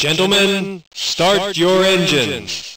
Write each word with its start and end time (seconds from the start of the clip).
Gentlemen, 0.00 0.82
start 0.94 1.58
your 1.58 1.84
engines. 1.84 2.74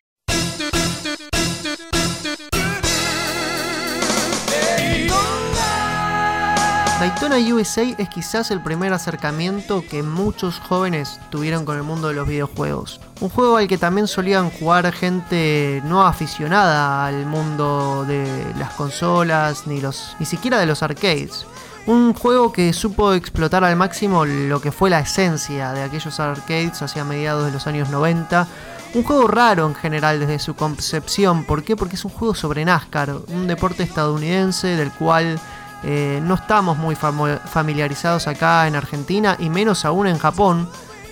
Daytona 6.99 7.38
USA 7.38 7.83
es 7.97 8.09
quizás 8.09 8.51
el 8.51 8.62
primer 8.62 8.91
acercamiento 8.91 9.86
que 9.89 10.04
muchos 10.04 10.59
jóvenes 10.59 11.17
tuvieron 11.29 11.64
con 11.64 11.78
el 11.78 11.84
mundo 11.84 12.09
de 12.09 12.14
los 12.14 12.28
videojuegos. 12.28 13.00
Un 13.21 13.30
juego 13.30 13.55
al 13.55 13.70
que 13.70 13.78
también 13.78 14.08
solían 14.08 14.50
jugar 14.50 14.92
gente 14.92 15.82
no 15.86 16.05
aficionada 16.05 17.05
al 17.05 17.26
mundo 17.26 18.04
de 18.05 18.26
las 18.60 18.74
consolas 18.74 19.66
ni, 19.66 19.80
los, 19.80 20.18
ni 20.20 20.26
siquiera 20.26 20.60
de 20.60 20.66
los 20.66 20.84
arcades. 20.84 21.46
Un 21.86 22.13
juego 22.13 22.54
que 22.54 22.71
supo 22.71 23.11
explotar 23.11 23.66
al 23.66 23.75
máximo 23.75 24.23
lo 24.23 24.61
que 24.61 24.71
fue 24.71 24.89
la 24.89 25.02
esencia 25.02 25.73
de 25.73 25.84
aquellos 25.84 26.17
arcades 26.21 26.81
hacia 26.81 27.04
mediados 27.04 27.45
de 27.45 27.52
los 27.52 27.67
años 27.67 27.89
90. 27.89 28.48
Un 28.94 29.03
juego 29.03 29.27
raro 29.27 29.67
en 29.67 29.75
general 29.75 30.22
desde 30.22 30.39
su 30.39 30.55
concepción. 30.55 31.44
¿Por 31.44 31.63
qué? 31.63 31.75
Porque 31.75 31.95
es 31.95 32.05
un 32.05 32.11
juego 32.11 32.35
sobre 32.35 32.63
NASCAR, 32.63 33.13
un 33.27 33.48
deporte 33.48 33.84
estadounidense 33.84 34.67
del 34.77 34.91
cual 34.91 35.38
eh, 35.84 36.22
no 36.23 36.35
estamos 36.35 36.77
muy 36.77 36.95
familiarizados 36.95 38.27
acá 38.27 38.66
en 38.66 38.77
Argentina 38.77 39.36
y 39.38 39.50
menos 39.50 39.84
aún 39.84 40.08
en 40.08 40.17
Japón. 40.17 40.70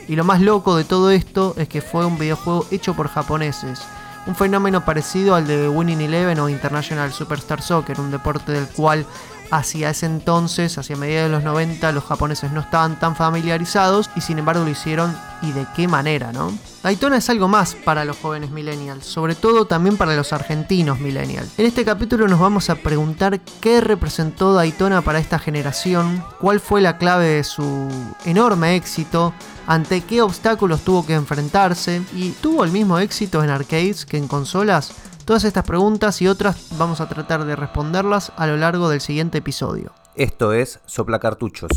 Y 0.08 0.16
lo 0.16 0.24
más 0.24 0.40
loco 0.40 0.78
de 0.78 0.86
todo 0.86 1.12
esto 1.12 1.54
es 1.58 1.68
que 1.68 1.82
fue 1.82 2.06
un 2.06 2.18
videojuego 2.18 2.66
hecho 2.72 2.94
por 2.94 3.10
japoneses. 3.10 3.82
Un 4.26 4.36
fenómeno 4.36 4.86
parecido 4.86 5.36
al 5.36 5.48
de 5.48 5.68
Winning 5.68 6.00
Eleven 6.00 6.40
o 6.40 6.48
International 6.48 7.12
Superstar 7.12 7.62
Soccer, 7.62 8.00
un 8.00 8.12
deporte 8.12 8.54
del 8.54 8.68
cual 8.68 9.06
hacia 9.52 9.90
ese 9.90 10.06
entonces, 10.06 10.78
hacia 10.78 10.96
mediados 10.96 11.30
de 11.30 11.36
los 11.36 11.44
90, 11.44 11.92
los 11.92 12.04
japoneses 12.06 12.52
no 12.52 12.62
estaban 12.62 13.00
tan 13.00 13.16
familiarizados 13.16 14.10
y 14.16 14.22
sin 14.22 14.40
embargo 14.40 14.64
lo 14.64 14.70
hicieron 14.70 15.16
y 15.42 15.52
de 15.52 15.66
qué 15.76 15.88
manera, 15.88 16.32
¿no? 16.32 16.52
Daytona 16.84 17.18
es 17.18 17.30
algo 17.30 17.48
más 17.48 17.76
para 17.76 18.06
los 18.06 18.18
jóvenes 18.18 18.52
millennials, 18.52 19.06
sobre 19.06 19.36
todo 19.36 19.66
también 19.66 19.98
para 19.98 20.16
los 20.16 20.34
argentinos 20.34 21.00
millennials. 21.00 21.50
En 21.58 21.66
este 21.66 21.86
capítulo 21.86 22.28
nos 22.28 22.40
vamos 22.40 22.70
a 22.70 22.76
preguntar 22.76 23.40
qué 23.60 23.82
representó 23.82 24.54
Daytona 24.54 25.02
para 25.02 25.20
esta 25.20 25.38
generación, 25.38 26.24
cuál 26.40 26.60
fue 26.60 26.82
la 26.82 26.98
clave 26.98 27.28
de 27.28 27.44
su 27.44 27.88
enorme 28.26 28.76
éxito, 28.76 29.34
ante 29.68 30.02
qué 30.02 30.22
obstáculos 30.22 30.82
tuvo 30.82 31.06
que 31.06 31.14
enfrentarse 31.14 32.02
y 32.16 32.32
tuvo 32.32 32.64
el 32.64 32.72
mismo 32.72 33.00
éxito 33.00 33.44
en 33.44 33.50
arcades 33.50 34.06
que 34.06 34.18
en 34.18 34.28
consolas. 34.28 34.92
Todas 35.26 35.44
estas 35.44 35.64
preguntas 35.64 36.22
y 36.22 36.28
otras 36.28 36.70
vamos 36.78 37.00
a 37.00 37.08
tratar 37.08 37.46
de 37.46 37.56
responderlas 37.56 38.32
a 38.38 38.48
lo 38.48 38.58
largo 38.58 38.90
del 38.90 39.02
siguiente 39.02 39.38
episodio. 39.38 39.92
Esto 40.16 40.52
es 40.52 40.80
Sopla 40.86 41.20
Cartuchos. 41.20 41.70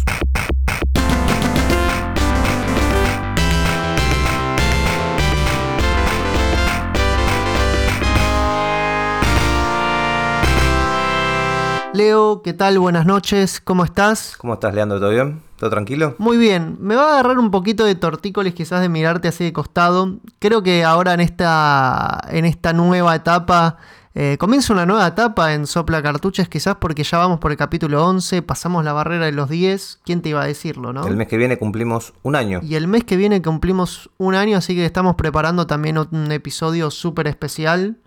Leo, 11.92 12.42
¿qué 12.42 12.53
tal? 12.55 12.81
Buenas 12.81 13.06
noches, 13.06 13.61
¿cómo 13.61 13.84
estás? 13.84 14.36
¿Cómo 14.36 14.55
estás, 14.55 14.75
Leandro? 14.75 14.98
¿Todo 14.98 15.11
bien? 15.11 15.41
¿Todo 15.56 15.70
tranquilo? 15.70 16.16
Muy 16.19 16.36
bien, 16.36 16.77
me 16.80 16.97
va 16.97 17.05
a 17.05 17.12
agarrar 17.14 17.38
un 17.38 17.50
poquito 17.50 17.84
de 17.84 17.94
tortícolis 17.94 18.55
quizás 18.55 18.80
de 18.80 18.88
mirarte 18.88 19.28
así 19.28 19.44
de 19.44 19.52
costado. 19.52 20.16
Creo 20.38 20.62
que 20.62 20.84
ahora 20.84 21.14
en 21.14 21.20
esta, 21.20 22.20
en 22.28 22.44
esta 22.44 22.72
nueva 22.72 23.14
etapa, 23.14 23.78
eh, 24.16 24.36
comienza 24.38 24.72
una 24.72 24.86
nueva 24.86 25.06
etapa 25.06 25.55
en 25.55 25.66
Sopla 25.66 26.00
Cartuchas 26.00 26.48
quizás 26.48 26.77
porque 26.77 27.02
ya 27.02 27.19
vamos 27.19 27.41
por 27.41 27.50
el 27.50 27.56
capítulo 27.56 28.05
11, 28.06 28.42
pasamos 28.42 28.84
la 28.84 28.92
barrera 28.92 29.27
de 29.27 29.33
los 29.33 29.48
10, 29.48 30.00
¿quién 30.05 30.22
te 30.22 30.28
iba 30.28 30.41
a 30.42 30.46
decirlo, 30.46 30.92
no? 30.92 31.06
El 31.06 31.16
mes 31.16 31.27
que 31.27 31.36
viene 31.36 31.58
cumplimos 31.58 32.14
un 32.22 32.36
año. 32.36 32.61
Y 32.62 32.77
el 32.77 32.86
mes 32.86 33.02
que 33.02 33.16
viene 33.16 33.42
cumplimos 33.42 34.11
un 34.16 34.36
año, 34.36 34.58
así 34.58 34.74
que 34.74 34.84
estamos 34.84 35.16
preparando 35.16 35.66
también 35.66 35.98
un 35.98 36.30
episodio 36.30 36.92
súper 36.92 37.27
especial 37.27 37.98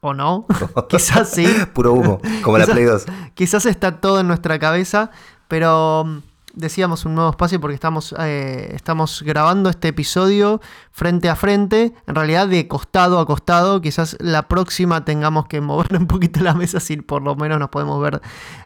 o 0.00 0.12
no. 0.12 0.46
quizás 0.90 1.30
sí. 1.30 1.46
Puro 1.72 1.94
humo, 1.94 2.20
como 2.42 2.58
la 2.58 2.66
Play 2.66 2.84
2. 2.84 3.06
Quizás 3.32 3.64
está 3.64 4.00
todo 4.00 4.20
en 4.20 4.26
nuestra 4.26 4.58
cabeza, 4.58 5.10
pero 5.48 6.04
mm, 6.04 6.18
decíamos 6.54 7.04
un 7.04 7.14
nuevo 7.14 7.30
espacio 7.30 7.60
porque 7.60 7.74
estamos, 7.74 8.14
eh, 8.18 8.72
estamos 8.74 9.22
grabando 9.22 9.70
este 9.70 9.88
episodio 9.88 10.60
frente 10.90 11.28
a 11.28 11.36
frente, 11.36 11.92
en 12.06 12.14
realidad 12.14 12.48
de 12.48 12.68
costado 12.68 13.18
a 13.18 13.26
costado. 13.26 13.80
Quizás 13.80 14.16
la 14.20 14.48
próxima 14.48 15.04
tengamos 15.04 15.46
que 15.46 15.60
mover 15.60 15.94
un 15.98 16.06
poquito 16.06 16.40
la 16.40 16.54
mesa 16.54 16.80
si 16.80 16.96
por 16.96 17.22
lo 17.22 17.34
menos 17.36 17.58
nos 17.58 17.70
podemos 17.70 18.00
ver 18.02 18.20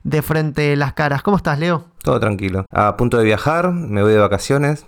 de 0.05 0.23
frente 0.23 0.77
las 0.77 0.93
caras. 0.95 1.23
¿Cómo 1.23 1.37
estás, 1.37 1.59
Leo? 1.59 1.85
Todo 2.03 2.21
tranquilo. 2.21 2.65
A 2.71 2.97
punto 2.97 3.19
de 3.19 3.25
viajar, 3.25 3.73
me 3.73 4.03
voy 4.03 4.13
de 4.13 4.19
vacaciones. 4.19 4.87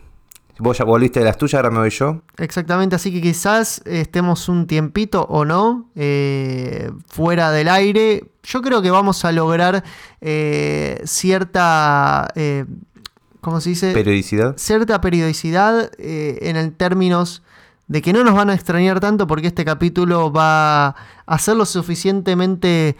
Vos 0.60 0.76
ya 0.76 0.84
volviste 0.84 1.20
de 1.20 1.24
las 1.24 1.38
tuyas, 1.38 1.54
ahora 1.54 1.70
me 1.70 1.78
voy 1.78 1.88
yo. 1.88 2.20
Exactamente, 2.36 2.94
así 2.94 3.10
que 3.10 3.22
quizás 3.22 3.80
estemos 3.86 4.46
un 4.50 4.66
tiempito 4.66 5.22
o 5.22 5.46
no 5.46 5.88
eh, 5.96 6.90
fuera 7.08 7.50
del 7.50 7.68
aire. 7.68 8.24
Yo 8.42 8.60
creo 8.60 8.82
que 8.82 8.90
vamos 8.90 9.24
a 9.24 9.32
lograr 9.32 9.82
eh, 10.20 11.00
cierta, 11.04 12.28
eh, 12.34 12.66
¿cómo 13.40 13.60
se 13.60 13.70
dice? 13.70 13.92
Periodicidad. 13.92 14.56
Cierta 14.56 15.00
periodicidad 15.00 15.90
en 15.98 16.56
el 16.56 16.72
términos 16.72 17.42
de 17.88 18.02
que 18.02 18.12
no 18.12 18.22
nos 18.22 18.34
van 18.34 18.50
a 18.50 18.54
extrañar 18.54 19.00
tanto 19.00 19.26
porque 19.26 19.48
este 19.48 19.64
capítulo 19.64 20.32
va 20.32 20.94
a 21.26 21.38
ser 21.38 21.56
lo 21.56 21.66
suficientemente 21.66 22.96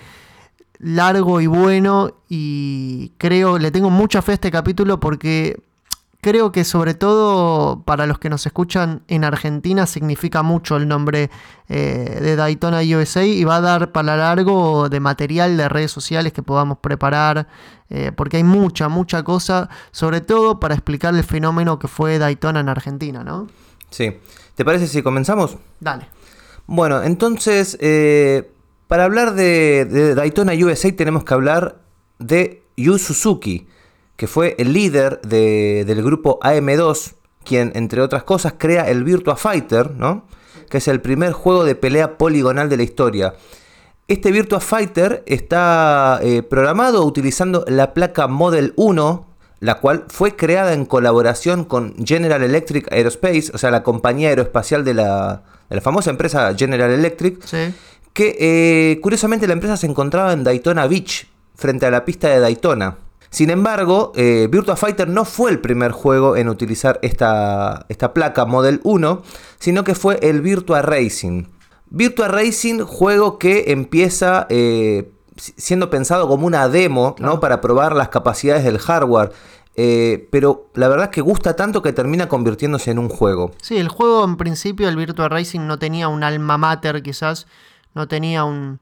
largo 0.81 1.41
y 1.41 1.47
bueno 1.47 2.15
y 2.29 3.13
creo, 3.19 3.59
le 3.59 3.71
tengo 3.71 3.91
mucha 3.91 4.21
fe 4.21 4.33
a 4.33 4.35
este 4.35 4.51
capítulo 4.51 4.99
porque 4.99 5.63
creo 6.21 6.53
que 6.53 6.65
sobre 6.65 6.95
todo 6.95 7.83
para 7.85 8.07
los 8.07 8.19
que 8.19 8.29
nos 8.29 8.45
escuchan 8.47 9.03
en 9.09 9.25
Argentina 9.25 9.87
significa 9.87 10.43
mucho 10.43 10.77
el 10.77 10.87
nombre 10.87 11.31
eh, 11.69 12.19
de 12.21 12.37
Daytona 12.37 12.81
USA 12.81 13.25
y 13.25 13.45
va 13.45 13.57
a 13.57 13.61
dar 13.61 13.93
para 13.93 14.17
largo 14.17 14.89
de 14.89 15.01
material 15.01 15.57
de 15.57 15.69
redes 15.69 15.91
sociales 15.91 16.33
que 16.33 16.43
podamos 16.43 16.79
preparar, 16.79 17.49
eh, 17.89 18.13
porque 18.15 18.37
hay 18.37 18.45
mucha, 18.45 18.89
mucha 18.89 19.23
cosa, 19.23 19.69
sobre 19.91 20.21
todo 20.21 20.61
para 20.61 20.75
explicar 20.75 21.15
el 21.15 21.25
fenómeno 21.25 21.79
que 21.79 21.89
fue 21.89 22.19
Daytona 22.19 22.61
en 22.61 22.69
Argentina, 22.69 23.25
¿no? 23.25 23.49
Sí. 23.91 24.13
¿Te 24.55 24.65
parece 24.65 24.87
si 24.89 25.03
comenzamos? 25.03 25.57
Dale. 25.81 26.07
Bueno, 26.67 27.03
entonces, 27.03 27.79
eh, 27.81 28.53
para 28.87 29.05
hablar 29.05 29.35
de, 29.35 29.87
de 29.87 30.15
Daytona 30.15 30.53
USA 30.53 30.95
tenemos 30.95 31.25
que 31.25 31.35
hablar 31.35 31.81
de 32.19 32.63
Yu 32.77 32.99
Suzuki 32.99 33.67
que 34.21 34.27
fue 34.27 34.55
el 34.59 34.75
líder 34.75 35.23
del 35.23 36.03
grupo 36.03 36.39
AM2, 36.41 37.15
quien, 37.43 37.73
entre 37.75 38.03
otras 38.03 38.23
cosas, 38.23 38.53
crea 38.59 38.91
el 38.91 39.03
Virtua 39.03 39.35
Fighter, 39.35 39.93
¿no? 39.93 40.27
que 40.69 40.77
es 40.77 40.89
el 40.89 41.01
primer 41.01 41.33
juego 41.33 41.65
de 41.65 41.75
pelea 41.75 42.19
poligonal 42.19 42.69
de 42.69 42.77
la 42.77 42.83
historia. 42.83 43.33
Este 44.09 44.31
Virtua 44.31 44.61
Fighter 44.61 45.23
está 45.25 46.21
eh, 46.23 46.43
programado 46.43 47.03
utilizando 47.07 47.65
la 47.67 47.95
placa 47.95 48.27
Model 48.27 48.75
1, 48.77 49.27
la 49.61 49.77
cual 49.77 50.05
fue 50.09 50.37
creada 50.37 50.75
en 50.75 50.85
colaboración 50.85 51.65
con 51.65 51.95
General 52.05 52.43
Electric 52.43 52.93
Aerospace, 52.93 53.51
o 53.55 53.57
sea, 53.57 53.71
la 53.71 53.83
compañía 53.83 54.29
aeroespacial 54.29 54.85
de 54.85 54.93
la, 54.93 55.45
famosa 55.81 56.11
empresa 56.11 56.55
General 56.55 56.91
Electric, 56.91 57.43
que 58.13 58.37
eh, 58.39 59.01
curiosamente 59.01 59.47
la 59.47 59.55
empresa 59.55 59.79
se 59.79 59.87
encontraba 59.87 60.35
en 60.35 60.45
Daytona 60.45 60.87
Beach, 60.87 61.27
frente 61.55 61.87
a 61.87 61.91
la 61.91 62.05
pista 62.05 62.29
de 62.29 62.39
Daytona. 62.41 62.99
Sin 63.31 63.51
embargo, 63.51 64.13
eh, 64.17 64.49
Virtua 64.51 64.77
Fighter 64.77 65.09
no 65.09 65.25
fue 65.25 65.53
el 65.53 65.61
primer 65.61 65.93
juego 65.93 66.37
en 66.37 66.49
utilizar 66.49 66.99
esta, 67.03 67.87
esta 67.89 68.13
placa 68.13 68.45
Model 68.45 68.81
1, 68.83 69.23
sino 69.59 69.85
que 69.85 69.95
fue 69.95 70.19
el 70.23 70.41
Virtua 70.41 70.83
Racing. 70.83 71.45
Virtua 71.91 72.29
Racing, 72.29 72.81
juego 72.81 73.39
que 73.39 73.73
empieza 73.73 74.47
eh, 74.51 75.13
siendo 75.37 75.91
pensado 75.91 76.27
como 76.27 76.47
una 76.47 76.69
demo, 76.69 77.15
¿no? 77.19 77.39
Para 77.39 77.61
probar 77.61 77.95
las 77.95 78.09
capacidades 78.09 78.65
del 78.65 78.79
hardware. 78.79 79.33
Eh, 79.77 80.29
pero 80.31 80.69
la 80.75 80.89
verdad 80.89 81.07
es 81.07 81.11
que 81.11 81.21
gusta 81.21 81.55
tanto 81.55 81.83
que 81.83 81.93
termina 81.93 82.29
convirtiéndose 82.29 82.91
en 82.91 82.99
un 82.99 83.09
juego. 83.09 83.53
Sí, 83.63 83.77
el 83.77 83.89
juego 83.89 84.25
en 84.25 84.37
principio, 84.37 84.89
el 84.89 84.97
Virtua 84.97 85.29
Racing, 85.29 85.61
no 85.61 85.79
tenía 85.79 86.09
un 86.09 86.25
alma 86.25 86.59
mater 86.59 87.03
quizás, 87.03 87.47
no 87.95 88.09
tenía 88.09 88.45
un, 88.45 88.81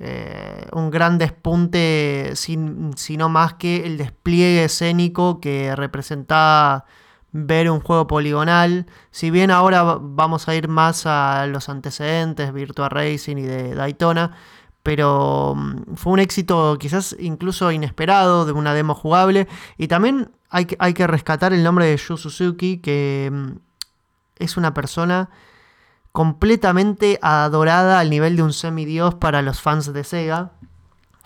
eh, 0.00 0.66
un 0.72 0.90
gran 0.90 1.18
despunte, 1.18 2.32
sin, 2.34 2.96
sino 2.96 3.28
más 3.28 3.54
que 3.54 3.84
el 3.84 3.98
despliegue 3.98 4.64
escénico 4.64 5.40
que 5.40 5.74
representaba 5.74 6.84
ver 7.32 7.70
un 7.70 7.80
juego 7.80 8.06
poligonal. 8.06 8.86
Si 9.10 9.30
bien 9.30 9.50
ahora 9.50 9.98
vamos 10.00 10.48
a 10.48 10.54
ir 10.54 10.68
más 10.68 11.04
a 11.06 11.46
los 11.46 11.68
antecedentes, 11.68 12.52
Virtua 12.52 12.88
Racing 12.88 13.38
y 13.38 13.42
de 13.42 13.74
Daytona, 13.74 14.32
pero 14.82 15.54
mm, 15.56 15.94
fue 15.96 16.12
un 16.12 16.20
éxito 16.20 16.76
quizás 16.78 17.16
incluso 17.18 17.70
inesperado 17.72 18.46
de 18.46 18.52
una 18.52 18.74
demo 18.74 18.94
jugable. 18.94 19.48
Y 19.76 19.88
también 19.88 20.30
hay 20.50 20.66
que, 20.66 20.76
hay 20.78 20.94
que 20.94 21.06
rescatar 21.06 21.52
el 21.52 21.62
nombre 21.64 21.86
de 21.86 21.96
Yu 21.96 22.16
Suzuki, 22.16 22.78
que 22.78 23.30
mm, 23.32 23.50
es 24.36 24.56
una 24.56 24.74
persona 24.74 25.30
completamente 26.18 27.20
adorada 27.22 28.00
al 28.00 28.10
nivel 28.10 28.34
de 28.34 28.42
un 28.42 28.52
semidios 28.52 29.14
para 29.14 29.40
los 29.40 29.60
fans 29.60 29.92
de 29.92 30.02
Sega. 30.02 30.50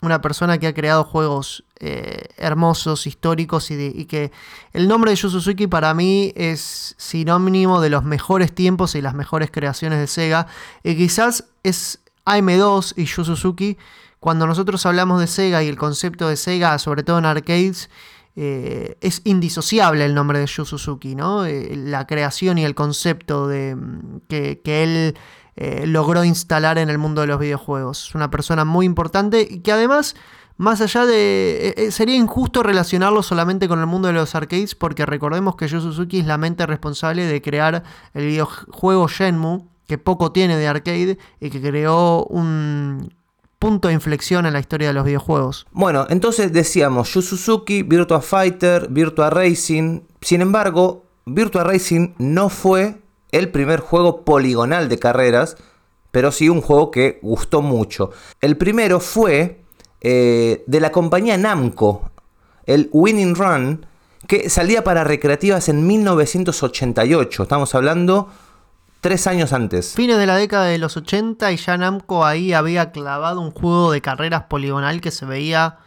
una 0.02 0.20
persona 0.20 0.58
que 0.58 0.66
ha 0.66 0.74
creado 0.74 1.02
juegos 1.02 1.64
eh, 1.80 2.28
hermosos, 2.36 3.06
históricos 3.06 3.70
y, 3.70 4.04
que 4.04 4.32
el 4.74 4.88
nombre 4.88 5.12
de 5.12 5.16
Yu 5.16 5.30
Suzuki 5.30 5.66
para 5.66 5.94
mí 5.94 6.34
es 6.36 6.94
sinónimo 6.98 7.80
de 7.80 7.88
los 7.88 8.04
mejores 8.04 8.54
tiempos 8.54 8.94
y 8.94 9.00
las 9.00 9.14
mejores 9.14 9.50
creaciones 9.50 9.98
de 9.98 10.06
Sega. 10.08 10.46
Y 10.84 10.94
quizás 10.94 11.46
es 11.62 12.00
AM2 12.26 12.92
y 12.94 13.06
Yu 13.06 13.24
Suzuki. 13.24 13.78
Cuando 14.20 14.46
nosotros 14.46 14.84
hablamos 14.84 15.20
de 15.20 15.26
Sega 15.26 15.62
y 15.62 15.68
el 15.68 15.78
concepto 15.78 16.28
de 16.28 16.36
Sega, 16.36 16.78
sobre 16.78 17.02
todo 17.02 17.18
en 17.18 17.24
arcades, 17.24 17.88
eh, 18.34 18.96
es 19.02 19.20
indisociable 19.24 20.04
el 20.04 20.14
nombre 20.14 20.38
de 20.38 20.46
Yu 20.46 20.64
Suzuki, 20.64 21.14
¿no? 21.14 21.44
Eh, 21.44 21.76
la 21.76 22.06
creación 22.06 22.56
y 22.56 22.64
el 22.64 22.74
concepto 22.74 23.46
de, 23.46 23.76
mm, 23.76 24.20
que, 24.28 24.60
que 24.62 24.82
él 24.82 25.18
eh, 25.56 25.86
logró 25.86 26.24
instalar 26.24 26.78
en 26.78 26.88
el 26.88 26.96
mundo 26.96 27.20
de 27.20 27.26
los 27.26 27.38
videojuegos. 27.38 28.08
Es 28.08 28.14
una 28.14 28.30
persona 28.30 28.64
muy 28.64 28.86
importante 28.86 29.46
y 29.48 29.60
que 29.60 29.72
además, 29.72 30.16
más 30.56 30.80
allá 30.80 31.04
de... 31.04 31.88
Sería 31.90 32.16
injusto 32.16 32.62
relacionarlo 32.62 33.22
solamente 33.22 33.68
con 33.68 33.80
el 33.80 33.86
mundo 33.86 34.08
de 34.08 34.14
los 34.14 34.34
arcades 34.34 34.74
porque 34.74 35.04
recordemos 35.04 35.56
que 35.56 35.68
Yu 35.68 35.80
Suzuki 35.80 36.20
es 36.20 36.26
la 36.26 36.38
mente 36.38 36.64
responsable 36.66 37.26
de 37.26 37.42
crear 37.42 37.82
el 38.14 38.26
videojuego 38.26 39.08
Shenmue, 39.08 39.64
que 39.86 39.98
poco 39.98 40.32
tiene 40.32 40.56
de 40.56 40.68
arcade 40.68 41.18
y 41.38 41.50
que 41.50 41.60
creó 41.60 42.24
un 42.24 43.12
punto 43.62 43.86
de 43.86 43.94
inflexión 43.94 44.44
en 44.44 44.54
la 44.54 44.58
historia 44.58 44.88
de 44.88 44.94
los 44.94 45.04
videojuegos. 45.04 45.68
Bueno, 45.70 46.08
entonces 46.10 46.52
decíamos 46.52 47.14
Yu 47.14 47.22
Suzuki, 47.22 47.84
Virtua 47.84 48.20
Fighter, 48.20 48.88
Virtua 48.90 49.30
Racing. 49.30 50.00
Sin 50.20 50.40
embargo, 50.40 51.04
Virtua 51.26 51.62
Racing 51.62 52.14
no 52.18 52.48
fue 52.48 52.96
el 53.30 53.52
primer 53.52 53.78
juego 53.78 54.24
poligonal 54.24 54.88
de 54.88 54.98
carreras, 54.98 55.56
pero 56.10 56.32
sí 56.32 56.48
un 56.48 56.60
juego 56.60 56.90
que 56.90 57.20
gustó 57.22 57.62
mucho. 57.62 58.10
El 58.40 58.56
primero 58.56 58.98
fue 58.98 59.62
eh, 60.00 60.64
de 60.66 60.80
la 60.80 60.90
compañía 60.90 61.38
Namco, 61.38 62.10
el 62.66 62.90
Winning 62.92 63.36
Run, 63.36 63.86
que 64.26 64.50
salía 64.50 64.82
para 64.82 65.04
recreativas 65.04 65.68
en 65.68 65.86
1988. 65.86 67.44
Estamos 67.44 67.76
hablando 67.76 68.28
tres 69.02 69.26
años 69.26 69.52
antes. 69.52 69.94
Fines 69.94 70.16
de 70.16 70.26
la 70.26 70.36
década 70.36 70.66
de 70.66 70.78
los 70.78 70.96
80 70.96 71.52
y 71.52 71.56
ya 71.56 71.76
Namco 71.76 72.24
ahí 72.24 72.52
había 72.54 72.92
clavado 72.92 73.40
un 73.40 73.50
juego 73.50 73.90
de 73.90 74.00
carreras 74.00 74.44
poligonal 74.44 75.02
que 75.02 75.10
se 75.10 75.26
veía 75.26 75.78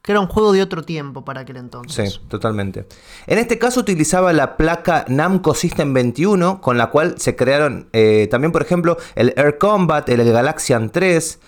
que 0.00 0.12
era 0.12 0.20
un 0.20 0.28
juego 0.28 0.52
de 0.52 0.62
otro 0.62 0.82
tiempo 0.82 1.24
para 1.24 1.40
aquel 1.40 1.56
entonces. 1.56 2.12
Sí, 2.12 2.20
totalmente. 2.28 2.86
En 3.26 3.38
este 3.38 3.58
caso 3.58 3.80
utilizaba 3.80 4.34
la 4.34 4.56
placa 4.58 5.04
Namco 5.08 5.54
System 5.54 5.94
21, 5.94 6.60
con 6.60 6.76
la 6.76 6.90
cual 6.90 7.14
se 7.18 7.34
crearon 7.34 7.88
eh, 7.94 8.28
también, 8.30 8.52
por 8.52 8.60
ejemplo, 8.60 8.98
el 9.14 9.32
Air 9.36 9.56
Combat, 9.56 10.06
el, 10.10 10.30
Galaxian 10.30 10.90
3. 10.90 11.40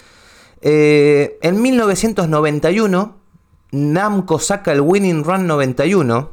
Eh, 0.62 1.38
en 1.42 1.60
1991, 1.60 3.16
Namco 3.72 4.38
saca 4.38 4.72
el 4.72 4.80
Winning 4.80 5.22
Run 5.22 5.46
91. 5.46 6.30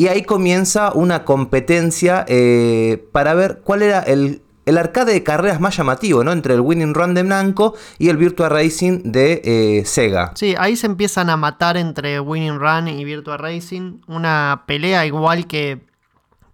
Y 0.00 0.08
ahí 0.08 0.22
comienza 0.22 0.94
una 0.94 1.26
competencia 1.26 2.24
eh, 2.26 3.06
para 3.12 3.34
ver 3.34 3.60
cuál 3.62 3.82
era 3.82 4.00
el 4.00 4.40
el 4.64 4.78
arcade 4.78 5.12
de 5.12 5.22
carreras 5.22 5.60
más 5.60 5.76
llamativo, 5.76 6.24
¿no? 6.24 6.32
Entre 6.32 6.54
el 6.54 6.60
Winning 6.60 6.94
Run 6.94 7.12
de 7.12 7.22
Namco 7.22 7.74
y 7.98 8.08
el 8.08 8.16
Virtua 8.16 8.48
Racing 8.48 9.02
de 9.04 9.42
eh, 9.44 9.84
Sega. 9.84 10.32
Sí, 10.36 10.54
ahí 10.56 10.76
se 10.76 10.86
empiezan 10.86 11.28
a 11.28 11.36
matar 11.36 11.76
entre 11.76 12.18
Winning 12.18 12.58
Run 12.58 12.88
y 12.88 13.04
Virtua 13.04 13.36
Racing. 13.36 14.00
Una 14.06 14.62
pelea 14.66 15.04
igual 15.04 15.46
que 15.46 15.80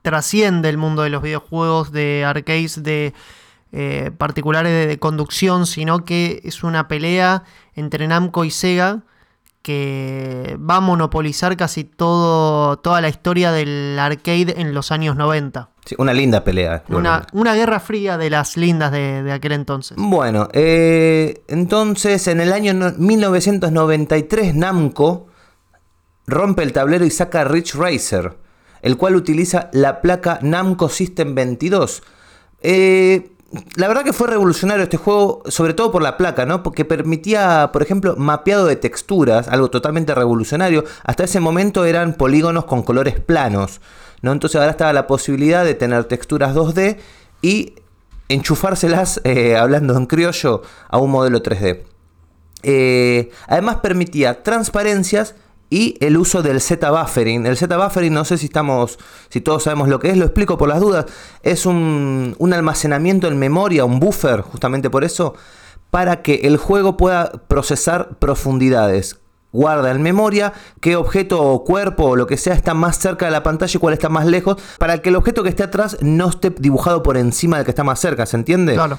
trasciende 0.02 0.69
el 0.69 0.76
mundo 0.76 1.02
de 1.02 1.10
los 1.10 1.22
videojuegos 1.22 1.92
de 1.92 2.25
arcades 2.25 2.82
de 2.82 3.14
eh, 3.70 4.10
particulares 4.19 4.88
de 4.88 4.99
conducción, 4.99 5.66
sino 5.66 6.04
que 6.04 6.40
es 6.42 6.64
una 6.64 6.88
pelea 6.88 7.44
entre 7.76 8.08
Namco 8.08 8.44
y 8.44 8.50
Sega 8.50 9.04
que 9.66 10.56
va 10.60 10.76
a 10.76 10.80
monopolizar 10.80 11.56
casi 11.56 11.82
todo, 11.82 12.76
toda 12.76 13.00
la 13.00 13.08
historia 13.08 13.50
del 13.50 13.98
arcade 13.98 14.60
en 14.60 14.74
los 14.74 14.92
años 14.92 15.16
90. 15.16 15.70
Sí, 15.84 15.96
una 15.98 16.14
linda 16.14 16.44
pelea. 16.44 16.84
Una, 16.88 17.26
una, 17.32 17.52
guerra 17.56 17.80
fría 17.80 18.16
de 18.16 18.30
las 18.30 18.56
lindas 18.56 18.92
de, 18.92 19.28
aquel 19.32 19.50
entonces. 19.50 19.96
Bueno, 20.00 20.46
eh, 20.52 21.42
entonces 21.48 22.28
en 22.28 22.40
el 22.40 22.52
año 22.52 22.74
1993 22.96 24.54
Namco 24.54 25.26
rompe 26.28 26.62
el 26.62 26.72
tablero 26.72 27.04
y 27.04 27.10
saca 27.10 27.42
Rich 27.42 27.74
Racer, 27.74 28.36
el 28.82 28.96
cual 28.96 29.16
utiliza 29.16 29.68
la 29.72 30.00
placa 30.00 30.38
Namco 30.42 30.88
System 30.88 31.34
22. 31.34 32.04
Eh, 32.60 33.32
la 33.76 33.88
verdad 33.88 34.04
que 34.04 34.12
fue 34.12 34.26
revolucionario 34.26 34.82
este 34.82 34.96
juego, 34.96 35.43
sobre 35.46 35.72
todo 35.72 35.93
por 35.93 36.02
la 36.02 36.16
placa, 36.16 36.46
¿no? 36.46 36.62
Porque 36.62 36.84
permitía, 36.84 37.70
por 37.72 37.82
ejemplo, 37.82 38.16
mapeado 38.16 38.66
de 38.66 38.76
texturas, 38.76 39.48
algo 39.48 39.70
totalmente 39.70 40.14
revolucionario. 40.14 40.84
Hasta 41.04 41.25
ese 41.25 41.38
momento 41.38 41.84
eran 41.84 42.14
polígonos 42.14 42.64
con 42.64 42.82
colores 42.82 43.20
planos, 43.20 43.81
¿no? 44.20 44.32
Entonces 44.32 44.56
ahora 44.56 44.72
estaba 44.72 44.93
la 44.93 45.06
posibilidad 45.06 45.64
de 45.64 45.75
tener 45.75 46.04
texturas 46.04 46.54
2D 46.54 46.98
y 47.40 47.75
enchufárselas, 48.28 49.20
eh, 49.25 49.56
hablando 49.56 49.96
en 49.96 50.06
criollo, 50.06 50.62
a 50.88 50.99
un 50.99 51.10
modelo 51.12 51.42
3D. 51.42 51.84
Eh, 52.62 53.31
además 53.46 53.76
permitía 53.76 54.42
transparencias 54.42 55.37
y 55.70 55.96
el 56.00 56.16
uso 56.16 56.42
del 56.42 56.60
Z-buffering. 56.60 57.46
El 57.46 57.56
Z-buffering, 57.56 58.12
no 58.12 58.24
sé 58.24 58.38
si 58.38 58.46
estamos, 58.46 58.98
si 59.28 59.40
todos 59.40 59.64
sabemos 59.64 59.88
lo 59.88 59.98
que 59.98 60.10
es, 60.10 60.16
lo 60.16 60.24
explico 60.24 60.58
por 60.58 60.68
las 60.68 60.80
dudas. 60.80 61.06
Es 61.42 61.66
un, 61.66 62.34
un, 62.38 62.52
almacenamiento 62.52 63.28
en 63.28 63.38
memoria, 63.38 63.84
un 63.84 64.00
buffer, 64.00 64.40
justamente 64.40 64.90
por 64.90 65.04
eso, 65.04 65.34
para 65.90 66.22
que 66.22 66.42
el 66.44 66.56
juego 66.56 66.96
pueda 66.96 67.32
procesar 67.48 68.16
profundidades. 68.18 69.18
Guarda 69.52 69.90
en 69.90 70.02
memoria 70.02 70.52
qué 70.80 70.96
objeto 70.96 71.42
o 71.42 71.64
cuerpo 71.64 72.04
o 72.04 72.16
lo 72.16 72.26
que 72.26 72.36
sea 72.36 72.54
está 72.54 72.74
más 72.74 72.98
cerca 72.98 73.24
de 73.26 73.32
la 73.32 73.42
pantalla 73.42 73.72
y 73.74 73.80
cuál 73.80 73.94
está 73.94 74.08
más 74.08 74.26
lejos, 74.26 74.56
para 74.78 74.98
que 74.98 75.08
el 75.08 75.16
objeto 75.16 75.42
que 75.42 75.48
esté 75.48 75.62
atrás 75.62 75.96
no 76.02 76.28
esté 76.28 76.50
dibujado 76.50 77.02
por 77.02 77.16
encima 77.16 77.56
del 77.56 77.64
que 77.64 77.70
está 77.70 77.82
más 77.82 77.98
cerca, 77.98 78.26
¿se 78.26 78.36
entiende? 78.36 78.74
Claro 78.74 78.98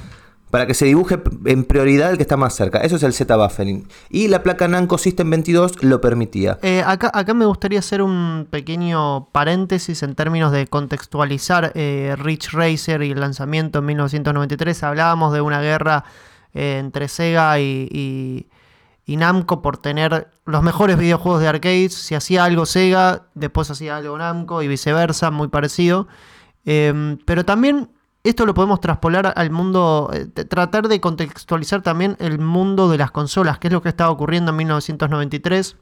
para 0.49 0.65
que 0.65 0.73
se 0.73 0.85
dibuje 0.85 1.21
en 1.45 1.65
prioridad 1.65 2.11
el 2.11 2.17
que 2.17 2.23
está 2.23 2.38
más 2.38 2.55
cerca. 2.55 2.79
Eso 2.79 2.95
es 2.95 3.03
el 3.03 3.13
Z-Buffering. 3.13 3.88
Y 4.09 4.29
la 4.29 4.44
placa 4.44 4.67
Namco 4.67 4.97
System 4.97 5.29
22 5.29 5.83
lo 5.83 5.99
permitía. 5.99 6.57
Eh, 6.61 6.83
acá, 6.85 7.11
acá, 7.13 7.33
me 7.33 7.45
gustaría 7.45 7.79
hacer 7.79 8.01
un 8.01 8.47
pequeño 8.49 9.27
paréntesis 9.31 10.03
en 10.03 10.15
términos 10.15 10.51
de 10.53 10.67
contextualizar 10.67 11.73
eh, 11.75 12.15
Rich 12.17 12.51
Racer 12.53 13.03
y 13.03 13.11
el 13.11 13.19
lanzamiento 13.19 13.79
en 13.79 13.85
1993. 13.88 14.83
Hablábamos 14.83 15.33
de 15.33 15.41
una 15.41 15.61
guerra 15.61 16.05
eh, 16.53 16.77
entre 16.79 17.09
Sega 17.09 17.59
y, 17.59 18.47
y, 19.05 19.17
Namco 19.17 19.61
por 19.61 19.77
tener 19.77 20.29
los 20.45 20.63
mejores 20.63 20.97
videojuegos 20.97 21.41
de 21.41 21.47
arcades. 21.47 21.93
Si 21.93 22.15
hacía 22.15 22.45
algo 22.45 22.65
Sega, 22.65 23.27
después 23.35 23.69
hacía 23.69 23.97
algo 23.97 24.17
Namco 24.17 24.61
y 24.61 24.67
viceversa, 24.67 25.29
muy 25.31 25.50
parecido. 25.50 26.07
pero 26.63 27.45
también 27.45 27.89
esto 28.29 28.46
lo 28.46 28.53
podemos 28.53 28.79
traspolar 28.79 29.34
al 29.36 29.50
mundo, 29.51 30.10
eh, 30.13 30.25
tratar 30.25 30.88
de 30.88 31.00
contextualizar 31.00 31.81
también 31.81 32.15
el 32.19 32.39
mundo 32.39 32.89
de 32.89 32.98
las 32.98 33.12
consolas, 33.12 33.60
que 33.60 33.67
es 33.67 33.74
lo 33.74 33.81
que 33.81 33.89
estaba 33.89 34.10
ocurriendo 34.10 34.51
en 34.51 34.57
1993. 34.57 35.75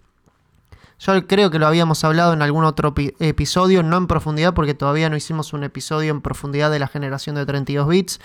Yo 0.99 1.27
creo 1.27 1.51
que 1.51 1.59
lo 1.59 1.67
habíamos 1.67 2.03
hablado 2.03 2.33
en 2.33 2.41
algún 2.41 2.63
otro 2.63 2.93
episodio, 3.19 3.83
no 3.83 3.97
en 3.97 4.07
profundidad, 4.07 4.53
porque 4.53 4.73
todavía 4.73 5.09
no 5.09 5.17
hicimos 5.17 5.53
un 5.53 5.63
episodio 5.63 6.11
en 6.11 6.21
profundidad 6.21 6.71
de 6.71 6.79
la 6.79 6.87
generación 6.87 7.35
de 7.35 7.45
32 7.45 7.87
bits. 7.87 8.19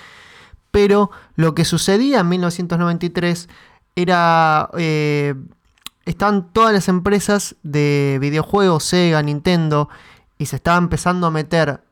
Pero 0.70 1.10
lo 1.34 1.54
que 1.54 1.64
sucedía 1.64 2.20
en 2.20 2.28
1993 2.28 3.48
era... 3.96 4.70
Eh, 4.78 5.34
estaban 6.04 6.52
todas 6.52 6.72
las 6.72 6.88
empresas 6.88 7.56
de 7.62 8.18
videojuegos, 8.20 8.84
Sega, 8.84 9.22
Nintendo, 9.22 9.88
y 10.38 10.46
se 10.46 10.56
estaba 10.56 10.78
empezando 10.78 11.26
a 11.26 11.30
meter 11.30 11.82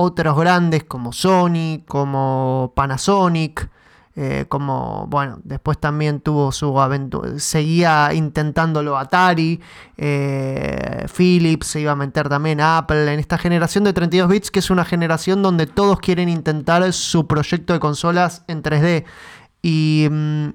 otros 0.00 0.38
grandes 0.38 0.84
como 0.84 1.12
Sony, 1.12 1.82
como 1.88 2.72
Panasonic, 2.76 3.68
eh, 4.14 4.46
como, 4.48 5.06
bueno, 5.08 5.38
después 5.42 5.78
también 5.78 6.20
tuvo 6.20 6.52
su 6.52 6.80
aventura, 6.80 7.38
seguía 7.38 8.12
intentándolo 8.14 8.96
Atari, 8.96 9.60
eh, 9.96 11.06
Philips 11.16 11.66
se 11.66 11.80
iba 11.80 11.92
a 11.92 11.96
meter 11.96 12.28
también 12.28 12.60
Apple, 12.60 13.12
en 13.12 13.18
esta 13.18 13.38
generación 13.38 13.82
de 13.82 13.92
32 13.92 14.28
bits, 14.28 14.50
que 14.52 14.60
es 14.60 14.70
una 14.70 14.84
generación 14.84 15.42
donde 15.42 15.66
todos 15.66 15.98
quieren 15.98 16.28
intentar 16.28 16.92
su 16.92 17.26
proyecto 17.26 17.72
de 17.72 17.80
consolas 17.80 18.44
en 18.46 18.62
3D. 18.62 19.04
Y 19.62 20.06
mm, 20.10 20.48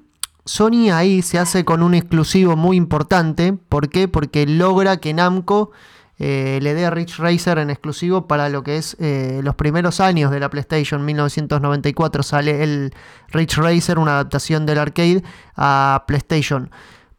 Sony 0.46 0.90
ahí 0.90 1.20
se 1.20 1.38
hace 1.38 1.66
con 1.66 1.82
un 1.82 1.94
exclusivo 1.94 2.56
muy 2.56 2.78
importante, 2.78 3.52
¿por 3.52 3.90
qué? 3.90 4.08
Porque 4.08 4.46
logra 4.46 4.98
que 4.98 5.12
Namco 5.12 5.70
eh, 6.18 6.58
le 6.62 6.74
dé 6.74 6.88
Rich 6.90 7.18
Racer 7.18 7.58
en 7.58 7.70
exclusivo 7.70 8.26
para 8.26 8.48
lo 8.48 8.62
que 8.62 8.76
es 8.76 8.96
eh, 9.00 9.40
los 9.42 9.54
primeros 9.56 10.00
años 10.00 10.30
de 10.30 10.40
la 10.40 10.50
PlayStation 10.50 11.04
1994. 11.04 12.22
Sale 12.22 12.62
el 12.62 12.94
Rich 13.28 13.56
Racer, 13.56 13.98
una 13.98 14.12
adaptación 14.12 14.66
del 14.66 14.78
arcade 14.78 15.22
a 15.56 16.04
PlayStation. 16.06 16.70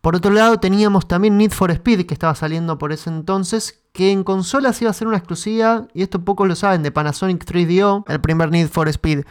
Por 0.02 0.16
otro 0.16 0.32
lado, 0.32 0.60
teníamos 0.60 1.08
también 1.08 1.38
Need 1.38 1.52
for 1.52 1.72
Speed, 1.72 2.06
que 2.06 2.14
estaba 2.14 2.36
saliendo 2.36 2.78
por 2.78 2.92
ese 2.92 3.10
entonces, 3.10 3.82
que 3.92 4.12
en 4.12 4.24
consolas 4.24 4.80
iba 4.82 4.92
a 4.92 4.94
ser 4.94 5.08
una 5.08 5.18
exclusiva, 5.18 5.88
y 5.96 6.04
esto 6.04 6.24
pocos 6.24 6.48
lo 6.48 6.56
saben, 6.56 6.84
de 6.84 6.92
Panasonic 6.92 7.44
3DO, 7.44 8.04
el 8.08 8.22
primer 8.22 8.52
Need 8.52 8.70
for 8.70 8.88
Speed. 8.88 9.26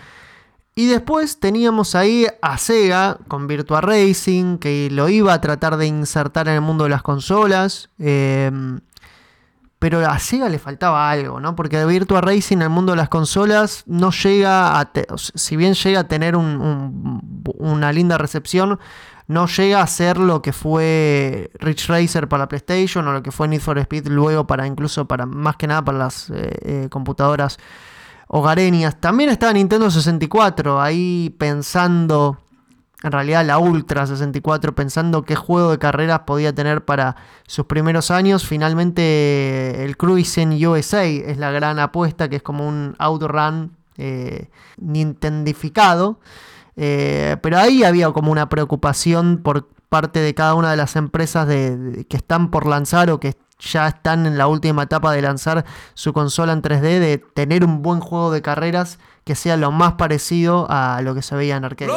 Y 0.74 0.86
después 0.86 1.38
teníamos 1.38 1.94
ahí 1.94 2.26
a 2.42 2.58
Sega 2.58 3.18
con 3.28 3.46
Virtua 3.46 3.80
Racing, 3.80 4.58
que 4.58 4.88
lo 4.90 5.08
iba 5.08 5.32
a 5.32 5.40
tratar 5.40 5.76
de 5.76 5.86
insertar 5.86 6.48
en 6.48 6.54
el 6.54 6.60
mundo 6.60 6.84
de 6.84 6.90
las 6.90 7.02
consolas. 7.02 7.90
Em, 8.00 8.80
pero 9.84 9.98
a 9.98 10.18
Sega 10.18 10.48
le 10.48 10.58
faltaba 10.58 11.10
algo, 11.10 11.40
¿no? 11.40 11.54
Porque 11.54 11.84
Virtua 11.84 12.22
Racing 12.22 12.62
el 12.62 12.70
mundo 12.70 12.92
de 12.92 12.96
las 12.96 13.10
consolas 13.10 13.84
no 13.86 14.12
llega 14.12 14.80
a. 14.80 14.90
Si 15.34 15.56
bien 15.58 15.74
llega 15.74 16.00
a 16.00 16.08
tener 16.08 16.36
una 16.36 17.92
linda 17.92 18.16
recepción, 18.16 18.80
no 19.26 19.46
llega 19.46 19.82
a 19.82 19.86
ser 19.86 20.16
lo 20.16 20.40
que 20.40 20.54
fue 20.54 21.50
Rich 21.58 21.88
Racer 21.88 22.28
para 22.28 22.48
PlayStation 22.48 23.06
o 23.08 23.12
lo 23.12 23.22
que 23.22 23.30
fue 23.30 23.46
Need 23.46 23.60
for 23.60 23.76
Speed 23.76 24.06
luego 24.06 24.46
para 24.46 24.66
incluso 24.66 25.04
para 25.04 25.26
más 25.26 25.56
que 25.56 25.66
nada 25.66 25.84
para 25.84 25.98
las 25.98 26.30
eh, 26.30 26.50
eh, 26.62 26.88
computadoras 26.88 27.58
hogareñas. 28.28 28.98
También 28.98 29.28
estaba 29.28 29.52
Nintendo 29.52 29.90
64 29.90 30.80
ahí 30.80 31.36
pensando, 31.38 32.38
en 33.04 33.12
realidad 33.12 33.44
la 33.44 33.58
Ultra 33.58 34.06
64, 34.06 34.74
pensando 34.74 35.24
qué 35.24 35.36
juego 35.36 35.72
de 35.72 35.78
carreras 35.78 36.20
podía 36.20 36.54
tener 36.54 36.86
para 36.86 37.16
sus 37.46 37.66
primeros 37.66 38.10
años. 38.10 38.46
Finalmente 38.46 39.84
el 39.84 39.98
Cruising 39.98 40.52
USA 40.66 41.04
es 41.04 41.36
la 41.36 41.50
gran 41.50 41.78
apuesta, 41.78 42.30
que 42.30 42.36
es 42.36 42.42
como 42.42 42.66
un 42.66 42.96
outrun 42.98 43.76
eh, 43.98 44.48
nintendificado. 44.78 46.18
Eh, 46.76 47.36
pero 47.42 47.58
ahí 47.58 47.84
había 47.84 48.10
como 48.10 48.32
una 48.32 48.48
preocupación 48.48 49.36
por 49.42 49.68
parte 49.90 50.20
de 50.20 50.32
cada 50.32 50.54
una 50.54 50.70
de 50.70 50.78
las 50.78 50.96
empresas 50.96 51.46
de, 51.46 52.06
que 52.08 52.16
están 52.16 52.50
por 52.50 52.66
lanzar 52.66 53.10
o 53.10 53.20
que 53.20 53.36
ya 53.60 53.86
están 53.86 54.24
en 54.24 54.38
la 54.38 54.46
última 54.46 54.84
etapa 54.84 55.12
de 55.12 55.20
lanzar 55.20 55.66
su 55.92 56.14
consola 56.14 56.54
en 56.54 56.62
3D, 56.62 57.00
de 57.00 57.18
tener 57.18 57.66
un 57.66 57.82
buen 57.82 58.00
juego 58.00 58.30
de 58.30 58.40
carreras 58.40 58.98
que 59.24 59.34
sea 59.34 59.58
lo 59.58 59.70
más 59.72 59.92
parecido 59.92 60.66
a 60.70 61.02
lo 61.02 61.14
que 61.14 61.20
se 61.20 61.36
veía 61.36 61.56
en 61.56 61.66
arcade. 61.66 61.92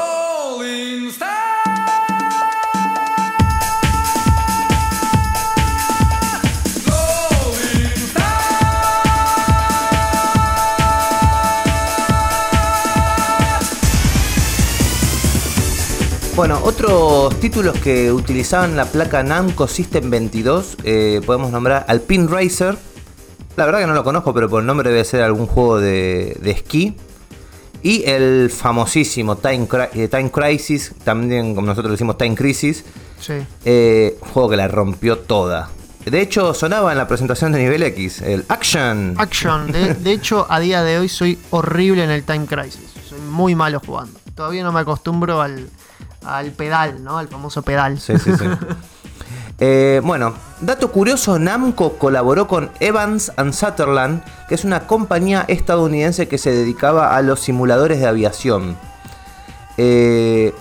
Bueno, 16.38 16.62
otros 16.63 17.39
títulos 17.39 17.79
que 17.79 18.12
utilizaban 18.12 18.75
la 18.75 18.86
placa 18.86 19.24
Namco 19.24 19.67
System 19.67 20.12
22, 20.12 20.77
eh, 20.84 21.20
podemos 21.25 21.51
nombrar 21.51 21.84
Alpine 21.88 22.27
Racer. 22.27 22.77
La 23.56 23.65
verdad 23.65 23.79
que 23.79 23.88
no 23.88 23.96
lo 23.96 24.03
conozco, 24.03 24.36
pero 24.36 24.48
por 24.48 24.62
el 24.62 24.67
nombre 24.67 24.91
debe 24.91 25.03
ser 25.03 25.24
algún 25.24 25.48
juego 25.48 25.79
de, 25.79 26.39
esquí. 26.46 26.96
Y 27.82 28.03
el 28.03 28.51
famosísimo 28.51 29.38
Time, 29.38 29.67
eh, 29.96 30.08
Time, 30.10 30.29
Crisis, 30.29 30.94
también 31.03 31.56
como 31.56 31.65
nosotros 31.65 31.94
decimos 31.94 32.20
Time 32.20 32.36
Crisis. 32.36 32.86
Sí. 33.20 33.34
Eh, 33.65 34.20
juego 34.32 34.50
que 34.50 34.58
la 34.58 34.67
rompió 34.67 35.17
toda. 35.17 35.72
De 36.06 36.22
hecho, 36.22 36.53
sonaba 36.53 36.91
en 36.91 37.00
la 37.00 37.08
presentación 37.08 37.51
de 37.51 37.63
nivel 37.63 37.82
X, 37.82 38.22
el 38.22 38.46
Action. 38.48 39.15
Action. 39.17 39.72
De, 39.72 39.94
de 39.96 40.12
hecho, 40.12 40.46
a 40.51 40.60
día 40.60 40.84
de 40.84 41.00
hoy 41.00 41.10
soy 41.10 41.39
horrible 41.50 42.03
en 42.03 42.12
el 42.12 42.24
Time 42.24 42.46
Crisis. 42.46 42.94
Soy 43.10 43.22
muy 43.22 43.56
malo 43.56 43.82
jugando. 43.84 44.20
Todavía 44.36 44.63
no 44.63 44.72
me 44.72 44.82
acostumbro 44.82 45.41
al, 45.41 45.67
al 46.27 46.51
pedal, 46.51 47.03
¿no? 47.03 47.17
Al 47.17 47.27
famoso 47.27 47.62
pedal. 47.62 48.00
Sí, 48.00 48.17
sí, 48.17 48.31
sí. 48.38 48.46
Eh, 49.60 50.01
bueno, 50.03 50.36
dato 50.62 50.91
curioso, 50.91 51.39
Namco 51.39 51.93
colaboró 51.93 52.48
con 52.48 52.69
Evans 52.79 53.31
and 53.38 53.53
Sutherland, 53.53 54.24
que 54.48 54.53
es 54.53 54.63
una 54.63 54.81
compañía 54.86 55.46
estadounidense 55.48 56.27
que 56.27 56.38
se 56.38 56.51
dedicaba 56.51 57.15
a 57.15 57.22
los 57.24 57.39
simuladores 57.39 58.00
de 58.00 58.05
aviación. 58.05 58.77
Eh, 59.77 60.53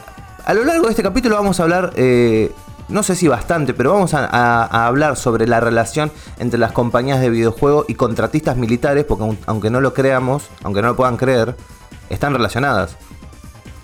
a 0.47 0.55
lo 0.55 0.65
largo 0.65 0.85
de 0.85 0.91
este 0.91 1.03
capítulo 1.03 1.37
vamos 1.37 1.61
a 1.61 1.65
hablar, 1.65 1.93
eh, 1.97 2.55
no 2.89 3.03
sé 3.03 3.17
si 3.17 3.29
bastante, 3.29 3.75
pero 3.75 3.93
vamos 3.93 4.15
a, 4.15 4.87
hablar 4.87 5.17
sobre 5.17 5.47
la 5.47 5.61
relación 5.61 6.11
entre 6.39 6.59
las 6.59 6.73
compañías 6.73 7.21
de 7.21 7.29
videojuegos 7.29 7.85
y 7.89 7.97
contratistas 7.97 8.57
militares, 8.57 9.05
porque 9.05 9.37
aunque 9.47 9.69
no 9.69 9.83
lo 9.83 9.93
creamos, 9.93 10.45
aunque 10.63 10.81
no 10.81 10.89
lo 10.89 10.97
puedan 10.97 11.19
creer, 11.19 11.55
están 12.09 12.33
relacionadas. 12.33 12.97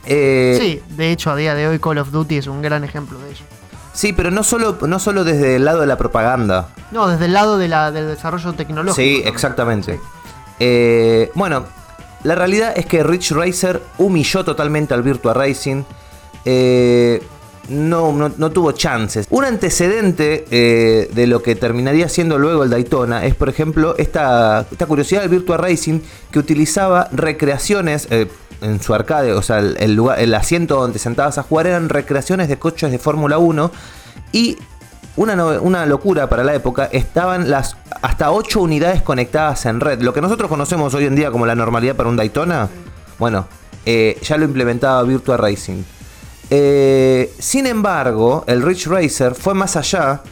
Eh, 0.06 0.58
sí, 0.60 0.82
de 0.96 1.12
hecho 1.12 1.30
a 1.30 1.36
día 1.36 1.54
de 1.54 1.68
hoy 1.68 1.78
Call 1.78 1.98
of 1.98 2.10
Duty 2.10 2.38
es 2.38 2.46
un 2.46 2.62
gran 2.62 2.84
ejemplo 2.84 3.18
de 3.18 3.30
ello. 3.30 3.44
Sí, 3.92 4.12
pero 4.12 4.30
no 4.30 4.42
solo, 4.42 4.78
no 4.86 4.98
solo 4.98 5.22
desde 5.22 5.56
el 5.56 5.64
lado 5.64 5.80
de 5.80 5.86
la 5.86 5.98
propaganda. 5.98 6.70
No, 6.92 7.08
desde 7.08 7.26
el 7.26 7.34
lado 7.34 7.58
de 7.58 7.68
la, 7.68 7.90
del 7.90 8.08
desarrollo 8.08 8.52
tecnológico. 8.54 8.96
Sí, 8.96 9.22
exactamente. 9.24 10.00
Eh, 10.58 11.30
bueno, 11.34 11.66
la 12.24 12.34
realidad 12.34 12.72
es 12.74 12.86
que 12.86 13.02
Rich 13.02 13.32
Racer 13.32 13.82
humilló 13.98 14.44
totalmente 14.44 14.94
al 14.94 15.02
Virtua 15.02 15.34
Racing. 15.34 15.82
Eh, 16.44 17.22
no, 17.68 18.12
no, 18.12 18.50
tuvo 18.50 18.72
chances. 18.72 19.26
Un 19.30 19.44
antecedente 19.44 20.46
de 20.50 21.26
lo 21.28 21.42
que 21.42 21.54
terminaría 21.54 22.08
siendo 22.08 22.38
luego 22.38 22.64
el 22.64 22.70
Daytona 22.70 23.24
es, 23.24 23.34
por 23.34 23.48
ejemplo, 23.48 23.94
esta, 23.98 24.66
esta 24.70 24.86
curiosidad 24.86 25.20
del 25.20 25.30
Virtua 25.30 25.58
Racing 25.58 26.00
que 26.32 26.38
utilizaba 26.40 27.08
recreaciones, 27.12 28.08
en 28.62 28.80
su 28.80 28.94
arcade, 28.94 29.32
o 29.32 29.42
sea, 29.42 29.58
el, 29.58 29.94
lugar, 29.94 30.20
el 30.20 30.34
asiento 30.34 30.76
donde 30.76 30.98
sentabas 30.98 31.38
a 31.38 31.42
jugar 31.42 31.66
eran 31.66 31.88
recreaciones 31.88 32.48
de 32.48 32.58
coches 32.58 32.90
de 32.90 32.98
Fórmula 32.98 33.38
1 33.38 33.70
y 34.32 34.56
una, 35.16 35.60
una, 35.60 35.84
locura 35.84 36.28
para 36.28 36.42
la 36.42 36.54
época, 36.54 36.88
estaban 36.90 37.50
las 37.50 37.76
hasta 38.00 38.30
8 38.30 38.60
unidades 38.62 39.02
conectadas 39.02 39.66
en 39.66 39.80
red. 39.80 40.00
Lo 40.00 40.14
que 40.14 40.22
nosotros 40.22 40.48
conocemos 40.48 40.94
hoy 40.94 41.04
en 41.04 41.14
día 41.14 41.30
como 41.30 41.44
la 41.44 41.54
normalidad 41.54 41.96
para 41.96 42.08
un 42.08 42.16
Daytona, 42.16 42.68
bueno, 43.18 43.46
eh, 43.84 44.18
ya 44.22 44.36
lo 44.38 44.44
implementaba 44.44 45.02
Virtua 45.02 45.36
Racing. 45.36 45.82
Eh, 46.50 47.32
sin 47.38 47.66
embargo, 47.66 48.44
el 48.46 48.62
Rich 48.62 48.86
Racer 48.86 49.34
fue 49.34 49.54
más 49.54 49.76
allá 49.76 50.22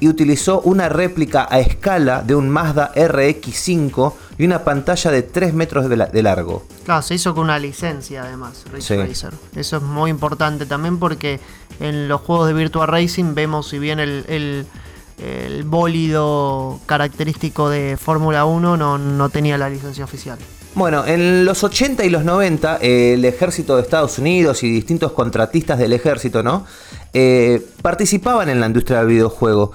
y 0.00 0.08
utilizó 0.08 0.62
una 0.62 0.88
réplica 0.88 1.46
a 1.48 1.60
escala 1.60 2.22
de 2.22 2.34
un 2.34 2.48
Mazda 2.48 2.92
RX5 2.94 4.14
y 4.38 4.46
una 4.46 4.64
pantalla 4.64 5.10
de 5.10 5.22
3 5.22 5.54
metros 5.54 5.88
de, 5.88 6.22
largo. 6.22 6.64
Claro, 6.84 7.02
se 7.02 7.14
hizo 7.14 7.34
con 7.34 7.44
una 7.44 7.58
licencia 7.58 8.22
además, 8.22 8.64
Race 8.72 8.96
Racer. 8.96 9.34
Eso 9.54 9.76
es 9.76 9.82
muy 9.82 10.10
importante 10.10 10.64
también 10.64 10.98
porque 10.98 11.38
en 11.78 12.08
los 12.08 12.22
juegos 12.22 12.48
de 12.48 12.54
Virtua 12.54 12.86
Racing 12.86 13.34
vemos 13.34 13.68
si 13.68 13.78
bien 13.78 14.00
el, 14.00 14.24
el, 14.28 15.64
bólido 15.64 16.80
característico 16.86 17.68
de 17.68 17.98
Fórmula 17.98 18.46
1 18.46 18.78
no, 18.78 18.96
no 18.96 19.28
tenía 19.28 19.58
la 19.58 19.68
licencia 19.68 20.02
oficial. 20.02 20.38
Bueno, 20.74 21.04
en 21.04 21.44
los 21.44 21.64
80 21.64 22.04
y 22.04 22.10
los 22.10 22.24
90, 22.24 22.76
el 22.76 23.24
ejército 23.24 23.76
de 23.76 23.82
Estados 23.82 24.18
Unidos 24.18 24.62
y 24.62 24.70
distintos 24.70 25.12
contratistas 25.12 25.78
del 25.78 25.92
ejército, 25.92 26.44
¿no? 26.44 26.64
Eh, 27.12 27.66
participaban 27.82 28.48
en 28.48 28.60
la 28.60 28.66
industria 28.66 28.98
del 28.98 29.08
videojuego. 29.08 29.72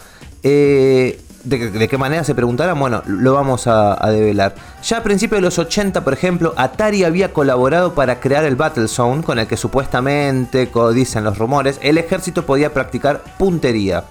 Eh, 0.48 1.20
de, 1.44 1.88
qué 1.88 1.98
manera 1.98 2.24
se 2.24 2.36
preguntarán? 2.36 2.80
Bueno, 2.80 3.02
lo 3.08 3.34
vamos 3.34 3.66
a, 3.66 3.98
develar. 4.12 4.54
Ya 4.84 4.98
a 4.98 5.04
principios 5.04 5.40
de 5.40 5.42
los 5.42 5.58
80, 5.58 6.04
por 6.04 6.14
ejemplo, 6.14 6.54
Atari 6.56 7.04
había 7.04 7.34
colaborado 7.34 7.96
para 7.96 8.20
crear 8.20 8.46
el 8.46 8.56
Battlezone, 8.56 9.24
con 9.24 9.40
el 9.40 9.48
que 9.48 9.58
supuestamente, 9.58 10.70
como 10.70 10.92
dicen 10.92 11.24
los 11.24 11.40
rumores, 11.40 11.80
el 11.82 11.98
ejército 11.98 12.46
podía 12.46 12.74
practicar 12.74 13.24
puntería. 13.40 14.06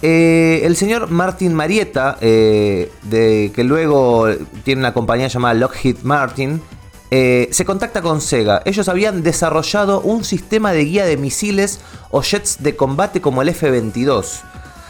Eh, 0.00 0.60
el 0.62 0.76
señor 0.76 1.10
Martin 1.10 1.54
Marietta, 1.54 2.16
eh, 2.20 2.92
que 3.10 3.64
luego 3.64 4.28
tiene 4.62 4.80
una 4.80 4.94
compañía 4.94 5.26
llamada 5.26 5.54
Lockheed 5.54 5.98
Martin, 6.04 6.62
se 7.10 7.64
contacta 7.64 8.00
con 8.00 8.20
Sega. 8.20 8.62
Ellos 8.64 8.88
habían 8.88 9.24
desarrollado 9.24 10.02
un 10.02 10.22
sistema 10.22 10.72
de 10.72 10.84
guía 10.84 11.04
de 11.04 11.16
misiles 11.16 11.80
o 12.10 12.22
jets 12.22 12.62
de 12.62 12.76
combate 12.76 13.20
como 13.20 13.42
el 13.42 13.48
F-22. 13.48 14.42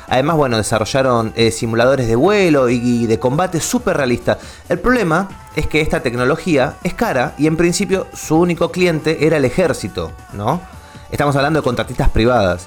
Además, 0.08 0.36
bueno, 0.36 0.56
desarrollaron 0.56 1.32
eh, 1.36 1.50
simuladores 1.50 2.08
de 2.08 2.16
vuelo 2.16 2.68
y, 2.70 3.06
de 3.06 3.18
combate 3.18 3.60
súper 3.60 3.96
realistas. 3.96 4.38
El 4.68 4.78
problema 4.78 5.28
es 5.54 5.66
que 5.66 5.80
esta 5.80 6.00
tecnología 6.00 6.76
es 6.82 6.94
cara 6.94 7.34
y 7.38 7.46
en 7.46 7.56
principio 7.56 8.06
su 8.14 8.36
único 8.36 8.70
cliente 8.72 9.26
era 9.26 9.36
el 9.36 9.44
ejército, 9.44 10.12
¿no? 10.32 10.60
Estamos 11.10 11.36
hablando 11.36 11.60
de 11.60 11.64
contratistas 11.64 12.08
privadas. 12.08 12.66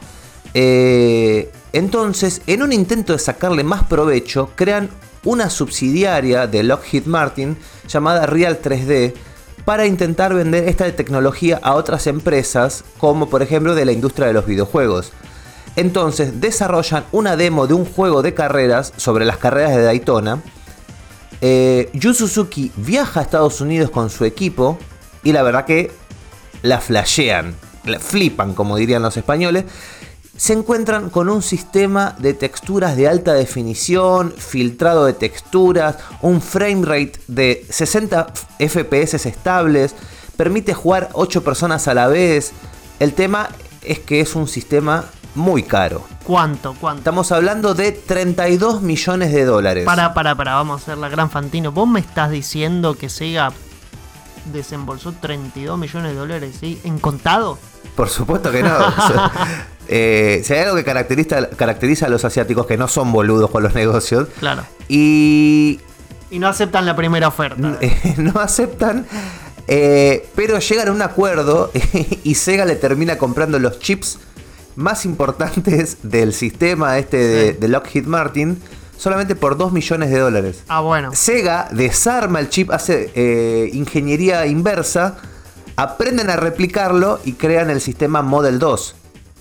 Eh, 0.54 1.52
entonces, 1.74 2.42
en 2.48 2.62
un 2.62 2.74
intento 2.74 3.14
de 3.14 3.20
sacarle 3.20 3.64
más 3.64 3.84
provecho, 3.84 4.52
crean 4.56 4.90
una 5.24 5.50
subsidiaria 5.50 6.48
de 6.48 6.64
Lockheed 6.64 7.06
Martin 7.06 7.58
llamada 7.88 8.26
Real 8.26 8.60
3D 8.62 9.14
para 9.66 9.86
intentar 9.86 10.34
vender 10.34 10.68
esta 10.68 10.92
tecnología 10.92 11.60
a 11.62 11.76
otras 11.76 12.08
empresas, 12.08 12.84
como 12.98 13.30
por 13.30 13.42
ejemplo 13.42 13.76
de 13.76 13.86
la 13.86 13.92
industria 13.92 14.28
de 14.28 14.34
los 14.34 14.46
videojuegos. 14.46 15.12
Entonces 15.76 16.42
desarrollan 16.42 17.06
una 17.12 17.36
demo 17.36 17.68
de 17.68 17.74
un 17.74 17.86
juego 17.86 18.22
de 18.22 18.34
carreras 18.34 18.94
sobre 18.98 19.26
las 19.26 19.38
carreras 19.38 19.76
de 19.76 19.84
Daytona. 19.84 20.42
Eh, 21.40 21.90
Yu 21.94 22.14
Suzuki 22.14 22.72
viaja 22.76 23.20
a 23.20 23.24
Estados 23.24 23.62
Unidos 23.62 23.90
con 23.90 24.10
su 24.10 24.26
equipo 24.26 24.78
y 25.24 25.32
la 25.32 25.44
verdad 25.44 25.66
que 25.66 25.92
la 26.62 26.80
flashean, 26.80 27.56
la 27.86 28.00
flipan 28.00 28.54
como 28.54 28.76
dirían 28.76 29.02
los 29.02 29.18
españoles. 29.18 29.66
Se 30.36 30.54
encuentran 30.54 31.10
con 31.10 31.30
un 31.30 31.42
sistema 31.42 32.16
de 32.18 32.34
texturas 32.34 32.98
de 32.98 33.08
alta 33.08 33.34
definición, 33.34 34.34
filtrado 34.36 35.06
de 35.06 35.14
texturas, 35.14 35.98
un 36.22 36.42
frame 36.42 36.84
rate 36.84 37.14
de 37.28 37.66
60 37.70 38.34
FPS 38.60 39.26
estables, 39.28 39.94
permite 40.36 40.74
jugar 40.74 41.10
8 41.14 41.44
personas 41.44 41.88
a 41.88 41.94
la 41.94 42.08
vez. 42.08 42.54
El 43.00 43.14
tema 43.14 43.50
es 43.84 44.00
que 44.00 44.20
es 44.20 44.36
un 44.36 44.48
sistema 44.48 45.06
muy 45.36 45.64
caro. 45.64 46.06
¿Cuánto? 46.24 46.76
¿Cuánto? 46.80 47.00
Estamos 47.00 47.32
hablando 47.32 47.74
de 47.74 47.92
32 47.92 48.82
millones 48.82 49.32
de 49.32 49.46
dólares. 49.46 49.86
Para, 49.86 50.14
para, 50.14 50.36
para, 50.36 50.56
vamos 50.56 50.82
a 50.82 50.84
hacer 50.84 50.98
la 50.98 51.10
gran 51.10 51.30
Fantino. 51.30 51.72
¿Vos 51.72 51.88
me 51.88 52.00
estás 52.00 52.32
diciendo 52.32 52.96
que 52.96 53.10
Sega 53.10 53.52
desembolsó 54.52 55.14
32 55.14 55.78
millones 55.78 56.12
de 56.12 56.18
dólares 56.18 56.58
¿sí? 56.60 56.80
en 56.84 57.00
contado? 57.00 57.58
Por 57.96 58.10
supuesto 58.10 58.52
que 58.52 58.64
no. 58.64 58.72
eh, 59.88 60.42
si 60.44 60.54
hay 60.54 60.60
algo 60.62 60.76
que 60.76 60.84
caracteriza, 60.84 61.50
caracteriza 61.50 62.08
a 62.08 62.10
los 62.10 62.26
asiáticos 62.26 62.66
que 62.66 62.78
no 62.78 62.88
son 62.88 63.12
boludos 63.12 63.50
con 63.50 63.64
los 63.64 63.74
negocios. 63.74 64.28
Claro. 64.40 64.64
Y. 64.88 65.80
Y 66.30 66.40
no 66.40 66.48
aceptan 66.48 66.86
la 66.86 66.96
primera 66.96 67.28
oferta. 67.28 67.78
no 68.18 68.40
aceptan. 68.40 69.06
Eh, 69.68 70.30
pero 70.36 70.60
llegan 70.60 70.88
a 70.88 70.92
un 70.92 71.02
acuerdo 71.02 71.72
y 72.24 72.36
Sega 72.36 72.66
le 72.66 72.76
termina 72.76 73.18
comprando 73.18 73.60
los 73.60 73.80
chips 73.80 74.18
más 74.76 75.06
importantes 75.06 75.98
del 76.04 76.34
sistema 76.34 76.98
este 76.98 77.54
de, 77.54 77.68
Lockheed 77.68 78.06
Martin 78.06 78.62
solamente 78.98 79.36
por 79.36 79.58
2 79.58 79.72
millones 79.72 80.12
de 80.12 80.20
dólares. 80.20 80.64
Ah, 80.68 80.82
bueno. 80.82 81.12
Sega 81.14 81.68
desarma 81.72 82.40
el 82.40 82.50
chip, 82.50 82.70
hace 82.70 83.12
eh, 83.16 83.70
ingeniería 83.74 84.46
inversa, 84.46 85.18
aprenden 85.76 86.30
a 86.30 86.36
replicarlo 86.36 87.20
y 87.26 87.34
crean 87.34 87.72
el 87.72 87.82
sistema 87.82 88.22
Model 88.22 88.60
2. 88.60 88.96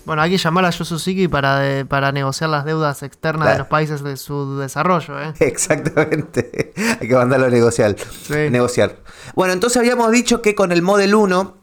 Bueno, 0.05 0.23
hay 0.23 0.31
que 0.31 0.37
llamar 0.37 0.65
a 0.65 0.71
Yu 0.71 0.83
Suzuki 0.83 1.27
para, 1.27 1.85
para 1.87 2.11
negociar 2.11 2.49
las 2.49 2.65
deudas 2.65 3.03
externas 3.03 3.51
de 3.51 3.59
los 3.59 3.67
países 3.67 4.03
de 4.03 4.17
su 4.17 4.57
desarrollo, 4.57 5.21
¿eh? 5.21 5.33
Exactamente. 5.39 6.73
Hay 6.99 7.07
que 7.07 7.15
mandarlo 7.15 7.45
a 7.45 7.49
negociar. 7.49 7.95
Sí. 8.23 8.49
negociar. 8.49 8.97
Bueno, 9.35 9.53
entonces 9.53 9.77
habíamos 9.77 10.11
dicho 10.11 10.41
que 10.41 10.55
con 10.55 10.71
el 10.71 10.81
Model 10.81 11.13
1, 11.13 11.55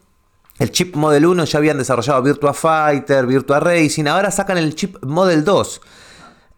el 0.59 0.71
chip 0.71 0.95
Model 0.95 1.25
1 1.25 1.45
ya 1.45 1.57
habían 1.57 1.77
desarrollado 1.77 2.21
Virtua 2.21 2.53
Fighter, 2.53 3.25
Virtua 3.25 3.59
Racing, 3.59 4.05
ahora 4.05 4.29
sacan 4.29 4.57
el 4.57 4.75
chip 4.75 4.97
Model 5.03 5.43
2. 5.43 5.81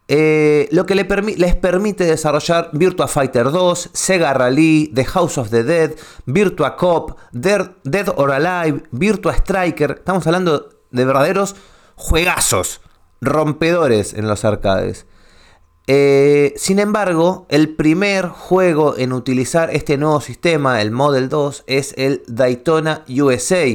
Eh, 0.08 0.68
lo 0.72 0.84
que 0.84 0.96
les 0.96 1.06
permite 1.56 2.04
desarrollar 2.04 2.70
Virtua 2.72 3.06
Fighter 3.06 3.50
2, 3.50 3.90
Sega 3.92 4.34
Rally, 4.34 4.90
The 4.92 5.04
House 5.04 5.38
of 5.38 5.50
the 5.50 5.62
Dead, 5.62 5.92
Virtua 6.26 6.76
Cop, 6.76 7.16
Dead, 7.30 7.70
Dead 7.84 8.08
or 8.16 8.32
Alive, 8.32 8.82
Virtua 8.90 9.34
Striker. 9.34 9.92
Estamos 9.98 10.26
hablando 10.26 10.68
de 10.90 11.04
verdaderos 11.04 11.54
juegazos, 11.94 12.80
rompedores 13.20 14.14
en 14.14 14.26
los 14.26 14.44
arcades. 14.44 15.06
Eh, 15.94 16.54
sin 16.56 16.78
embargo, 16.78 17.44
el 17.50 17.68
primer 17.68 18.26
juego 18.28 18.96
en 18.96 19.12
utilizar 19.12 19.68
este 19.76 19.98
nuevo 19.98 20.22
sistema, 20.22 20.80
el 20.80 20.90
Model 20.90 21.28
2, 21.28 21.64
es 21.66 21.92
el 21.98 22.22
Daytona 22.26 23.04
USA, 23.10 23.66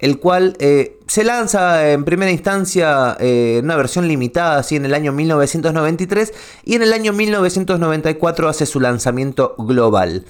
el 0.00 0.18
cual 0.18 0.56
eh, 0.58 0.98
se 1.06 1.22
lanza 1.22 1.92
en 1.92 2.04
primera 2.04 2.32
instancia 2.32 3.16
eh, 3.20 3.58
en 3.58 3.66
una 3.66 3.76
versión 3.76 4.08
limitada, 4.08 4.58
así 4.58 4.74
en 4.74 4.84
el 4.84 4.94
año 4.94 5.12
1993, 5.12 6.34
y 6.64 6.74
en 6.74 6.82
el 6.82 6.92
año 6.92 7.12
1994 7.12 8.48
hace 8.48 8.66
su 8.66 8.80
lanzamiento 8.80 9.54
global. 9.56 10.24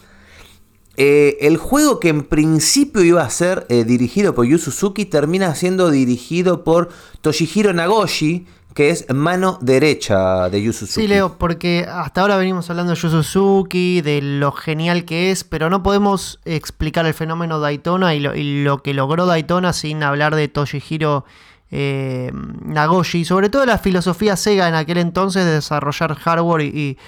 El 0.96 1.56
juego 1.56 1.98
que 1.98 2.10
en 2.10 2.24
principio 2.24 3.02
iba 3.02 3.22
a 3.22 3.30
ser 3.30 3.66
dirigido 3.68 4.34
por 4.34 4.44
Yu 4.44 4.58
Suzuki 4.58 5.06
termina 5.06 5.54
siendo 5.54 5.90
dirigido 5.90 6.62
por 6.62 6.90
Toshihiro 7.22 7.72
Nagoshi, 7.72 8.46
que 8.74 8.90
es 8.90 9.06
mano 9.12 9.58
derecha 9.60 10.48
de 10.48 10.62
Yu 10.62 10.72
Suzuki. 10.72 11.02
Sí, 11.02 11.08
Leo, 11.08 11.38
porque 11.38 11.86
hasta 11.90 12.20
ahora 12.20 12.36
venimos 12.36 12.70
hablando 12.70 12.94
de 12.94 13.00
Yu 13.00 13.08
Suzuki, 13.08 14.00
de 14.00 14.22
lo 14.22 14.52
genial 14.52 15.04
que 15.04 15.30
es, 15.30 15.44
pero 15.44 15.70
no 15.70 15.82
podemos 15.82 16.40
explicar 16.44 17.06
el 17.06 17.14
fenómeno 17.14 17.60
Daytona 17.60 18.14
y 18.14 18.20
lo, 18.20 18.34
y 18.34 18.62
lo 18.62 18.82
que 18.82 18.94
logró 18.94 19.26
Daytona 19.26 19.72
sin 19.72 20.02
hablar 20.02 20.34
de 20.34 20.48
Toshihiro 20.48 21.24
eh, 21.72 22.32
Nagoshi, 22.32 23.24
sobre 23.24 23.48
todo 23.48 23.64
la 23.64 23.78
filosofía 23.78 24.36
Sega 24.36 24.68
en 24.68 24.74
aquel 24.74 24.98
entonces 24.98 25.44
de 25.44 25.52
desarrollar 25.52 26.14
hardware 26.14 26.62
y, 26.62 26.98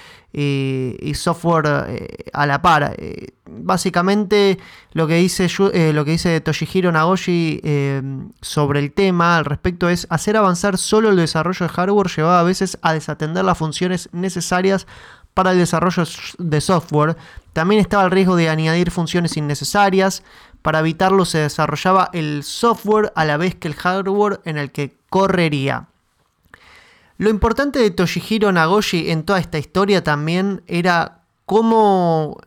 software 1.13 1.85
eh, 1.89 2.07
a 2.31 2.45
la 2.45 2.61
par. 2.61 2.95
Eh, 2.97 3.33
básicamente 3.45 4.57
lo 4.93 5.05
que 5.05 5.15
dice, 5.15 5.47
eh, 5.73 5.91
lo 5.93 6.05
que 6.05 6.11
dice 6.11 6.39
Toshihiro 6.41 6.91
Nagoshi 6.91 7.61
sobre 8.41 8.79
el 8.79 8.93
tema 8.93 9.37
al 9.37 9.45
respecto 9.45 9.89
es 9.89 10.07
hacer 10.09 10.37
avanzar 10.37 10.77
solo 10.77 11.09
el 11.09 11.17
desarrollo 11.17 11.67
de 11.67 11.73
hardware 11.73 12.07
llevaba 12.07 12.39
a 12.39 12.43
veces 12.43 12.77
a 12.81 12.93
desatender 12.93 13.43
las 13.43 13.57
funciones 13.57 14.09
necesarias 14.11 14.87
para 15.33 15.51
el 15.51 15.57
desarrollo 15.57 16.03
de 16.37 16.61
software. 16.61 17.17
También 17.53 17.81
estaba 17.81 18.03
el 18.05 18.11
riesgo 18.11 18.35
de 18.35 18.49
añadir 18.49 18.91
funciones 18.91 19.35
innecesarias. 19.37 20.23
Para 20.63 20.79
evitarlo 20.79 21.25
se 21.25 21.37
desarrollaba 21.39 22.09
el 22.13 22.43
software 22.43 23.11
a 23.15 23.25
la 23.25 23.37
vez 23.37 23.53
que 23.53 23.67
el 23.67 23.75
hardware 23.75 24.39
en 24.45 24.57
el 24.57 24.71
que 24.71 24.95
correría. 25.09 25.87
Lo 27.17 27.29
importante 27.29 27.79
de 27.79 27.91
Toshihiro 27.91 28.51
Nagoshi 28.51 29.11
en 29.11 29.23
toda 29.23 29.39
esta 29.39 29.59
historia 29.59 30.03
también 30.03 30.63
era 30.65 31.19
cómo 31.45 32.39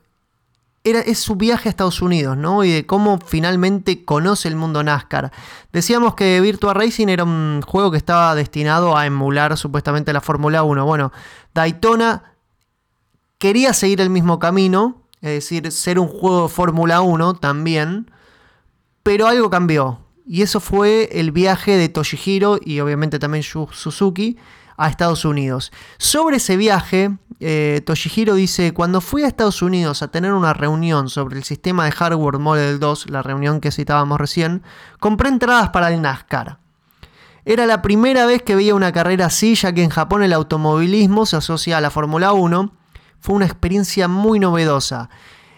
era, 0.83 1.01
es 1.01 1.19
su 1.19 1.35
viaje 1.37 1.69
a 1.69 1.71
Estados 1.71 2.01
Unidos, 2.01 2.37
¿no? 2.37 2.65
Y 2.65 2.71
de 2.71 2.87
cómo 2.87 3.19
finalmente 3.19 4.05
conoce 4.05 4.49
el 4.49 4.57
mundo 4.57 4.83
NASCAR. 4.83 5.33
Decíamos 5.73 6.15
que 6.15 6.41
Virtua 6.41 6.75
Racing 6.75 7.09
era 7.09 7.25
un 7.25 7.61
juego 7.67 7.91
que 7.91 7.97
estaba 7.97 8.35
destinado 8.35 8.97
a 8.97 9.05
emular 9.05 9.57
supuestamente 9.57 10.13
la 10.13 10.21
Fórmula 10.21 10.63
1. 10.63 10.87
Bueno, 10.87 11.13
Daytona 11.55 12.23
quería 13.39 13.73
seguir 13.73 14.01
el 14.01 14.11
mismo 14.11 14.39
camino, 14.39 15.03
es 15.27 15.45
decir, 15.45 15.71
ser 15.73 15.99
un 15.99 16.09
juego 16.09 16.45
de 16.45 16.49
Fórmula 16.49 17.01
1 17.01 17.35
también, 17.35 18.11
pero 19.03 19.27
algo 19.27 19.51
cambió. 19.51 20.01
Y 20.27 20.43
eso 20.43 20.61
fue 20.61 21.09
el 21.13 21.31
viaje 21.31 21.77
de 21.77 21.89
Toshihiro 21.89 22.59
y 22.63 22.81
obviamente 22.81 23.19
también 23.19 23.43
Suzuki 23.43 24.37
a 24.77 24.89
Estados 24.89 25.25
Unidos. 25.25 25.73
Sobre 25.99 26.37
ese 26.37 26.57
viaje, 26.57 27.17
eh, 27.41 27.81
Toshihiro 27.85 28.35
dice, 28.35 28.73
cuando 28.73 29.01
fui 29.01 29.23
a 29.23 29.29
Estados 29.29 29.63
Unidos 29.63 30.03
a 30.03 30.09
tener 30.09 30.33
una 30.33 30.53
reunión 30.53 31.09
sobre 31.09 31.37
el 31.37 31.45
sistema 31.45 31.85
de 31.85 31.93
hardware 31.93 32.39
Model 32.39 32.79
2, 32.79 33.11
la 33.11 33.23
reunión 33.23 33.61
que 33.61 33.71
citábamos 33.71 34.19
recién, 34.19 34.63
compré 35.01 35.29
entradas 35.29 35.71
para 35.71 35.93
el 35.93 36.03
NASCAR. 36.03 36.59
Era 37.45 37.65
la 37.65 37.81
primera 37.81 38.27
vez 38.27 38.43
que 38.43 38.57
veía 38.57 38.75
una 38.75 38.93
carrera 38.93 39.27
así, 39.27 39.55
ya 39.55 39.73
que 39.73 39.85
en 39.85 39.91
Japón 39.91 40.23
el 40.25 40.33
automovilismo 40.33 41.27
se 41.27 41.37
asocia 41.37 41.79
a 41.79 41.81
la 41.81 41.91
Fórmula 41.91 42.33
1. 42.33 42.73
Fue 43.27 43.35
una 43.35 43.47
experiencia 43.47 44.07
muy 44.07 44.39
novedosa. 44.39 45.11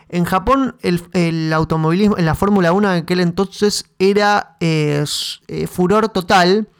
En 0.08 0.24
Japón 0.24 0.76
el, 0.80 1.02
el 1.12 1.52
automovilismo, 1.52 2.16
en 2.16 2.24
la 2.24 2.34
Fórmula 2.34 2.72
1 2.72 2.92
en 2.94 3.02
aquel 3.02 3.20
entonces 3.20 3.84
era 3.98 4.56
eh, 4.60 5.04
eh, 5.48 5.66
furor 5.66 6.08
total. 6.08 6.70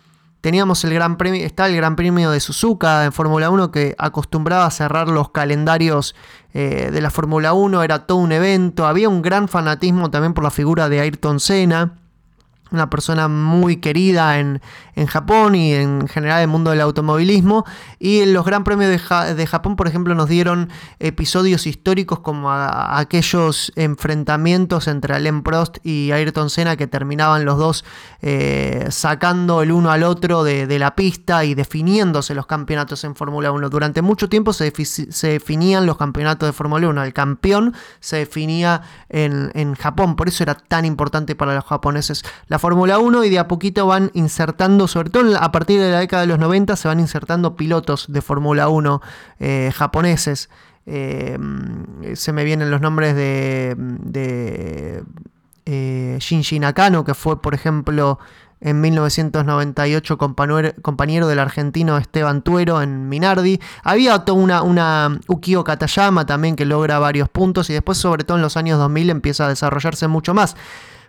Teníamos 0.40 0.83
el 0.85 0.94
gran 0.94 1.18
premio, 1.18 1.44
está 1.44 1.66
el 1.66 1.77
Gran 1.77 1.94
Premio 1.94 2.31
de 2.31 2.40
Suzuka 2.40 3.05
en 3.05 3.12
Fórmula 3.12 3.51
1 3.51 3.70
que 3.70 3.94
acostumbraba 3.98 4.64
a 4.64 4.70
cerrar 4.70 5.09
los 5.11 5.29
calendarios 5.29 6.14
eh, 6.55 6.88
de 6.90 7.01
la 7.03 7.11
Fórmula 7.11 7.53
1, 7.53 7.83
era 7.83 8.07
todo 8.07 8.16
un 8.16 8.33
evento, 8.33 8.87
había 8.87 9.11
un 9.11 9.20
gran 9.20 9.46
fanatismo 9.48 10.11
también 10.11 10.33
por 10.33 10.42
la 10.42 10.51
figura 10.51 10.88
de 10.88 11.01
Ayrton 11.01 11.38
Senna 11.38 11.98
una 12.70 12.90
persona 12.90 13.28
muy 13.28 13.76
querida 13.76 14.38
en, 14.38 14.61
en 14.94 15.07
Japón 15.07 15.54
y 15.54 15.72
en 15.72 16.07
general 16.09 16.42
el 16.42 16.48
mundo 16.48 16.70
del 16.70 16.81
automovilismo. 16.81 17.64
Y 17.98 18.20
en 18.20 18.33
los 18.33 18.44
Gran 18.44 18.64
Premios 18.64 18.90
de, 18.90 18.98
Ja- 18.98 19.35
de 19.35 19.46
Japón, 19.46 19.76
por 19.76 19.88
ejemplo, 19.88 20.14
nos 20.14 20.28
dieron 20.28 20.70
episodios 20.98 21.66
históricos 21.66 22.20
como 22.20 22.50
aquellos 22.52 23.72
enfrentamientos 23.76 24.88
entre 24.88 25.14
Alain 25.14 25.42
Prost 25.42 25.78
y 25.85 26.11
Ayrton 26.12 26.50
Senna 26.50 26.76
que 26.76 26.87
terminaban 26.87 27.44
los 27.44 27.59
dos 27.59 27.85
eh, 28.22 28.87
sacando 28.90 29.62
el 29.62 29.72
uno 29.72 29.90
al 29.90 30.02
otro 30.02 30.44
de, 30.44 30.78
la 30.78 30.94
pista 30.94 31.44
y 31.44 31.54
definiéndose 31.54 32.35
los 32.35 32.46
campeonatos 32.46 33.02
en 33.04 33.14
Fórmula 33.14 33.50
1. 33.52 33.68
Durante 33.68 34.02
mucho 34.02 34.28
tiempo 34.28 34.52
se 34.52 34.72
definían 35.22 35.87
los 35.87 35.96
campeonatos 35.96 36.48
de 36.48 36.52
Fórmula 36.52 36.88
1. 36.88 37.02
El 37.02 37.12
campeón 37.12 37.74
se 38.00 38.16
definía 38.18 38.83
en, 39.09 39.50
en 39.54 39.74
Japón, 39.74 40.14
por 40.16 40.28
eso 40.28 40.42
era 40.42 40.54
tan 40.54 40.85
importante 40.85 41.35
para 41.35 41.54
los 41.54 41.64
japoneses 41.64 42.22
la 42.46 42.58
Fórmula 42.59 42.99
1 42.99 43.25
y 43.25 43.31
de 43.31 43.38
a 43.38 43.49
poquito 43.49 43.87
van 43.87 44.11
insertando, 44.14 44.88
sobre 44.88 45.11
todo 45.11 45.37
a 45.40 45.53
partir 45.53 45.81
de 45.81 45.90
la 45.90 46.01
década 46.01 46.23
de 46.23 46.29
los 46.29 46.38
90, 46.38 46.77
se 46.77 46.88
van 46.88 47.01
insertando 47.01 47.57
pilotos 47.57 48.07
de 48.09 48.23
Fórmula 48.23 48.68
1 48.68 49.01
eh, 49.40 49.73
japoneses. 49.75 50.49
Eh, 50.87 51.38
se 52.14 52.33
me 52.33 52.44
vienen 52.44 52.71
los 52.71 52.81
nombres 52.81 53.14
de, 53.14 53.77
eh, 55.66 56.16
Shinji 56.18 56.59
Nakano, 56.59 57.05
que 57.05 57.14
fue, 57.14 57.42
por 57.42 57.53
ejemplo, 57.55 58.18
en 58.61 58.81
1998 58.81 60.18
compañero, 60.18 60.73
compañero 60.83 61.29
del 61.29 61.38
argentino 61.38 61.99
Esteban 61.99 62.42
Tuero 62.42 62.83
en 62.83 63.09
Minardi. 63.09 63.61
Había 63.85 64.18
toda 64.21 64.38
una, 64.38 64.62
una 64.62 65.21
Ukio 65.29 65.62
Katayama 65.62 66.27
también 66.27 66.57
que 66.57 66.64
logra 66.64 66.99
varios 66.99 67.29
puntos 67.29 67.71
y 67.71 67.75
después, 67.75 67.99
sobre 67.99 68.25
todo 68.25 68.38
en 68.38 68.42
los 68.42 68.57
años 68.57 68.79
2000, 68.79 69.11
empieza 69.11 69.44
a 69.44 69.49
desarrollarse 69.49 70.09
mucho 70.09 70.35
más. 70.35 70.57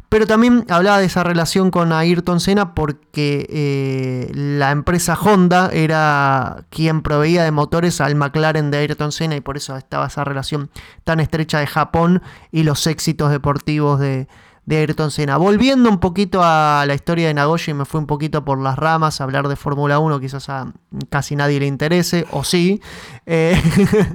Pero 0.10 0.26
también 0.26 0.66
hablaba 0.70 0.98
de 0.98 1.06
esa 1.06 1.24
relación 1.24 1.70
con 1.70 1.94
Ayrton 1.94 2.40
Senna 2.40 2.74
porque 2.74 3.46
eh, 3.50 4.32
la 4.34 4.72
empresa 4.72 5.14
Honda 5.14 5.70
era 5.72 6.66
quien 6.72 7.04
proveía 7.04 7.44
de 7.44 7.52
motores 7.52 8.02
al 8.02 8.16
McLaren 8.16 8.72
de 8.72 8.80
Ayrton 8.80 9.12
Senna 9.12 9.36
y 9.36 9.42
por 9.42 9.56
eso 9.56 9.78
estaba 9.78 10.08
esa 10.08 10.24
relación 10.24 10.72
tan 11.04 11.20
estrecha 11.20 11.60
de 11.60 11.68
Japón 11.68 12.24
y 12.52 12.64
los 12.64 12.88
éxitos 12.88 13.30
deportivos 13.30 14.00
de, 14.00 14.28
de 14.70 14.78
Ayrton 14.78 15.10
Senna. 15.10 15.38
Volviendo 15.38 15.90
un 15.90 16.00
poquito 16.00 16.42
a 16.44 16.84
la 16.86 16.94
historia 16.94 17.28
de 17.28 17.34
Nagoya, 17.34 17.74
me 17.74 17.86
fui 17.86 18.00
un 18.00 18.06
poquito 18.06 18.46
por 18.46 18.60
las 18.60 18.78
ramas, 18.78 19.20
hablar 19.20 19.48
de 19.48 19.56
Fórmula 19.56 19.98
1 19.98 20.20
quizás 20.20 20.48
a 20.48 20.72
casi 21.10 21.36
nadie 21.36 21.60
le 21.60 21.66
interese, 21.66 22.28
o 22.30 22.44
sí, 22.44 22.80
eh, 23.26 23.60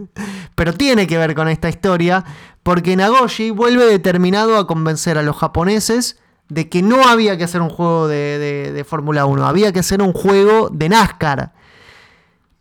pero 0.54 0.72
tiene 0.72 1.08
que 1.08 1.18
ver 1.18 1.34
con 1.34 1.48
esta 1.48 1.68
historia, 1.68 2.24
porque 2.64 2.96
Nagoshi 2.96 3.50
vuelve 3.50 3.86
determinado 3.86 4.58
a 4.58 4.66
convencer 4.66 5.16
a 5.16 5.22
los 5.22 5.36
japoneses 5.36 6.18
de 6.48 6.68
que 6.68 6.82
no 6.82 7.06
había 7.06 7.38
que 7.38 7.44
hacer 7.44 7.60
un 7.60 7.70
juego 7.70 8.08
de, 8.08 8.72
de 8.72 8.84
Fórmula 8.84 9.26
1, 9.26 9.46
había 9.46 9.72
que 9.72 9.78
hacer 9.78 10.02
un 10.02 10.12
juego 10.12 10.68
de 10.70 10.88
NASCAR. 10.88 11.52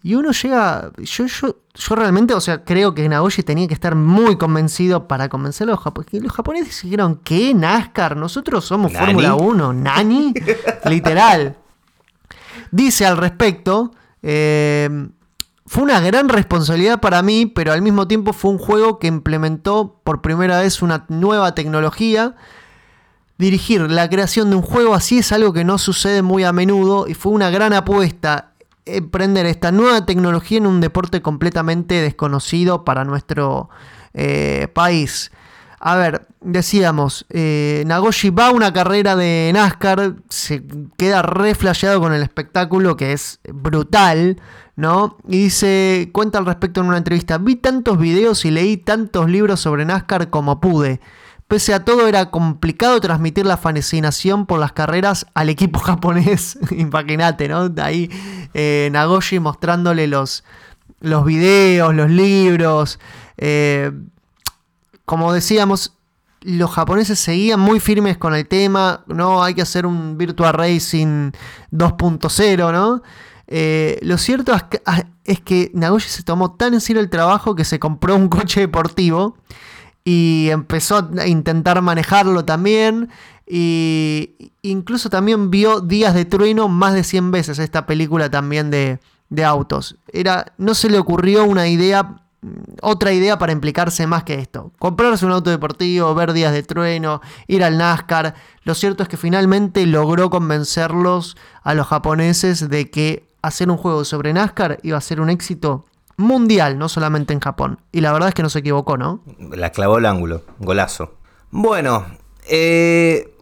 Y 0.03 0.15
uno 0.15 0.31
llega. 0.31 0.91
Yo, 0.97 1.25
yo, 1.25 1.55
yo 1.73 1.95
realmente, 1.95 2.33
o 2.33 2.41
sea, 2.41 2.65
creo 2.65 2.93
que 2.93 3.07
Nagoshi 3.07 3.41
tenía 3.41 3.69
que 3.69 3.73
estar 3.73 3.95
muy 3.95 4.37
convencido 4.37 5.07
para 5.07 5.29
convencer 5.29 5.69
a 5.69 5.71
los 5.71 5.79
japoneses. 5.79 6.21
Los 6.21 6.33
japoneses 6.33 6.81
dijeron, 6.83 7.21
¿qué? 7.23 7.53
¿NASCAR? 7.53 8.17
Nosotros 8.17 8.65
somos 8.65 8.91
Fórmula 8.91 9.35
1. 9.35 9.71
¿Nani? 9.71 10.33
Literal. 10.85 11.55
Dice 12.71 13.05
al 13.05 13.15
respecto. 13.15 13.91
Eh, 14.21 15.07
fue 15.73 15.81
una 15.81 16.01
gran 16.01 16.29
responsabilidad 16.29 16.99
para 16.99 17.23
mí, 17.23 17.47
pero 17.47 17.73
al 17.73 17.81
mismo 17.81 18.07
tiempo 18.07 18.31
fue 18.31 18.51
un 18.51 18.59
juego 18.59 18.99
que 18.99 19.07
implementó 19.07 19.99
por 20.03 20.21
primera 20.21 20.59
vez 20.59 20.83
una 20.83 21.07
nueva 21.09 21.55
tecnología. 21.55 22.35
Dirigir 23.39 23.81
la 23.89 24.07
creación 24.07 24.51
de 24.51 24.57
un 24.57 24.61
juego 24.61 24.93
así 24.93 25.17
es 25.17 25.31
algo 25.31 25.51
que 25.51 25.63
no 25.63 25.79
sucede 25.79 26.21
muy 26.21 26.43
a 26.43 26.53
menudo 26.53 27.07
y 27.07 27.15
fue 27.15 27.31
una 27.31 27.49
gran 27.49 27.73
apuesta 27.73 28.51
emprender 28.85 29.47
esta 29.47 29.71
nueva 29.71 30.05
tecnología 30.05 30.59
en 30.59 30.67
un 30.67 30.79
deporte 30.79 31.23
completamente 31.23 31.95
desconocido 32.03 32.85
para 32.85 33.03
nuestro 33.03 33.71
eh, 34.13 34.67
país. 34.75 35.31
A 35.85 35.97
ver, 35.97 36.27
decíamos, 36.39 37.25
eh, 37.29 37.83
Nagoshi 37.85 38.29
va 38.29 38.47
a 38.47 38.51
una 38.51 38.71
carrera 38.71 39.17
de 39.17 39.51
NASCAR, 39.53 40.15
se 40.29 40.63
queda 40.95 41.21
re 41.21 41.53
con 41.99 42.13
el 42.13 42.23
espectáculo 42.23 42.95
que 42.95 43.11
es 43.11 43.41
brutal, 43.53 44.41
¿no? 44.77 45.17
Y 45.27 45.43
dice, 45.43 46.09
cuenta 46.13 46.37
al 46.37 46.45
respecto 46.45 46.79
en 46.79 46.87
una 46.87 46.95
entrevista, 46.95 47.37
vi 47.37 47.57
tantos 47.57 47.97
videos 47.97 48.45
y 48.45 48.51
leí 48.51 48.77
tantos 48.77 49.29
libros 49.29 49.59
sobre 49.59 49.83
NASCAR 49.83 50.29
como 50.29 50.61
pude. 50.61 51.01
Pese 51.49 51.73
a 51.73 51.83
todo 51.83 52.07
era 52.07 52.31
complicado 52.31 53.01
transmitir 53.01 53.45
la 53.45 53.57
fascinación 53.57 54.45
por 54.45 54.61
las 54.61 54.71
carreras 54.71 55.25
al 55.33 55.49
equipo 55.49 55.79
japonés. 55.81 56.57
Imagínate, 56.71 57.49
¿no? 57.49 57.69
Ahí 57.81 58.09
eh, 58.53 58.87
Nagoshi 58.93 59.39
mostrándole 59.39 60.07
los, 60.07 60.45
los 61.01 61.25
videos, 61.25 61.93
los 61.93 62.09
libros. 62.09 62.99
Eh, 63.35 63.91
como 65.05 65.33
decíamos, 65.33 65.97
los 66.41 66.71
japoneses 66.71 67.19
seguían 67.19 67.59
muy 67.59 67.79
firmes 67.79 68.17
con 68.17 68.35
el 68.35 68.47
tema. 68.47 69.03
No 69.07 69.43
hay 69.43 69.53
que 69.53 69.61
hacer 69.61 69.85
un 69.85 70.17
Virtual 70.17 70.53
Racing 70.53 71.31
2.0, 71.71 72.71
¿no? 72.71 73.01
Eh, 73.47 73.99
lo 74.01 74.17
cierto 74.17 74.53
es 74.53 74.63
que, 74.63 74.81
ah, 74.85 75.03
es 75.25 75.41
Nagoshi 75.73 76.09
se 76.09 76.23
tomó 76.23 76.55
tan 76.55 76.73
en 76.73 76.81
serio 76.81 77.01
el 77.01 77.09
trabajo 77.09 77.55
que 77.55 77.65
se 77.65 77.79
compró 77.79 78.15
un 78.15 78.29
coche 78.29 78.61
deportivo 78.61 79.37
y 80.03 80.49
empezó 80.49 81.09
a 81.17 81.27
intentar 81.27 81.81
manejarlo 81.81 82.45
también. 82.45 83.09
Y 83.45 84.53
incluso 84.61 85.09
también 85.09 85.51
vio 85.51 85.81
Días 85.81 86.13
de 86.13 86.25
Trueno 86.25 86.67
más 86.69 86.93
de 86.93 87.03
100 87.03 87.31
veces 87.31 87.59
esta 87.59 87.85
película 87.85 88.29
también 88.29 88.71
de, 88.71 88.99
de 89.29 89.45
autos. 89.45 89.97
Era, 90.11 90.53
no 90.57 90.73
se 90.73 90.89
le 90.89 90.97
ocurrió 90.97 91.43
una 91.45 91.67
idea, 91.67 92.22
otra 92.81 93.13
idea 93.13 93.37
para 93.37 93.51
implicarse 93.51 94.07
más 94.07 94.23
que 94.23 94.35
esto. 94.35 94.71
Comprarse 94.79 95.25
un 95.25 95.31
auto 95.31 95.49
deportivo, 95.49 96.13
ver 96.15 96.33
Días 96.33 96.53
de 96.53 96.63
Trueno, 96.63 97.21
ir 97.47 97.63
al 97.63 97.77
NASCAR. 97.77 98.35
Lo 98.63 98.75
cierto 98.75 99.03
es 99.03 99.09
que 99.09 99.17
finalmente 99.17 99.85
logró 99.85 100.29
convencerlos 100.29 101.37
a 101.63 101.73
los 101.73 101.87
japoneses 101.87 102.69
de 102.69 102.89
que 102.89 103.29
hacer 103.41 103.69
un 103.69 103.77
juego 103.77 104.05
sobre 104.05 104.33
NASCAR 104.33 104.79
iba 104.83 104.97
a 104.97 105.01
ser 105.01 105.21
un 105.21 105.29
éxito 105.29 105.85
mundial, 106.17 106.77
no 106.77 106.89
solamente 106.89 107.33
en 107.33 107.39
Japón. 107.39 107.79
Y 107.91 108.01
la 108.01 108.11
verdad 108.11 108.29
es 108.29 108.35
que 108.35 108.43
no 108.43 108.49
se 108.49 108.59
equivocó, 108.59 108.97
¿no? 108.97 109.21
La 109.51 109.71
clavó 109.71 109.97
el 109.97 110.05
ángulo, 110.05 110.43
golazo. 110.59 111.15
Bueno, 111.51 112.05
eh, 112.47 113.35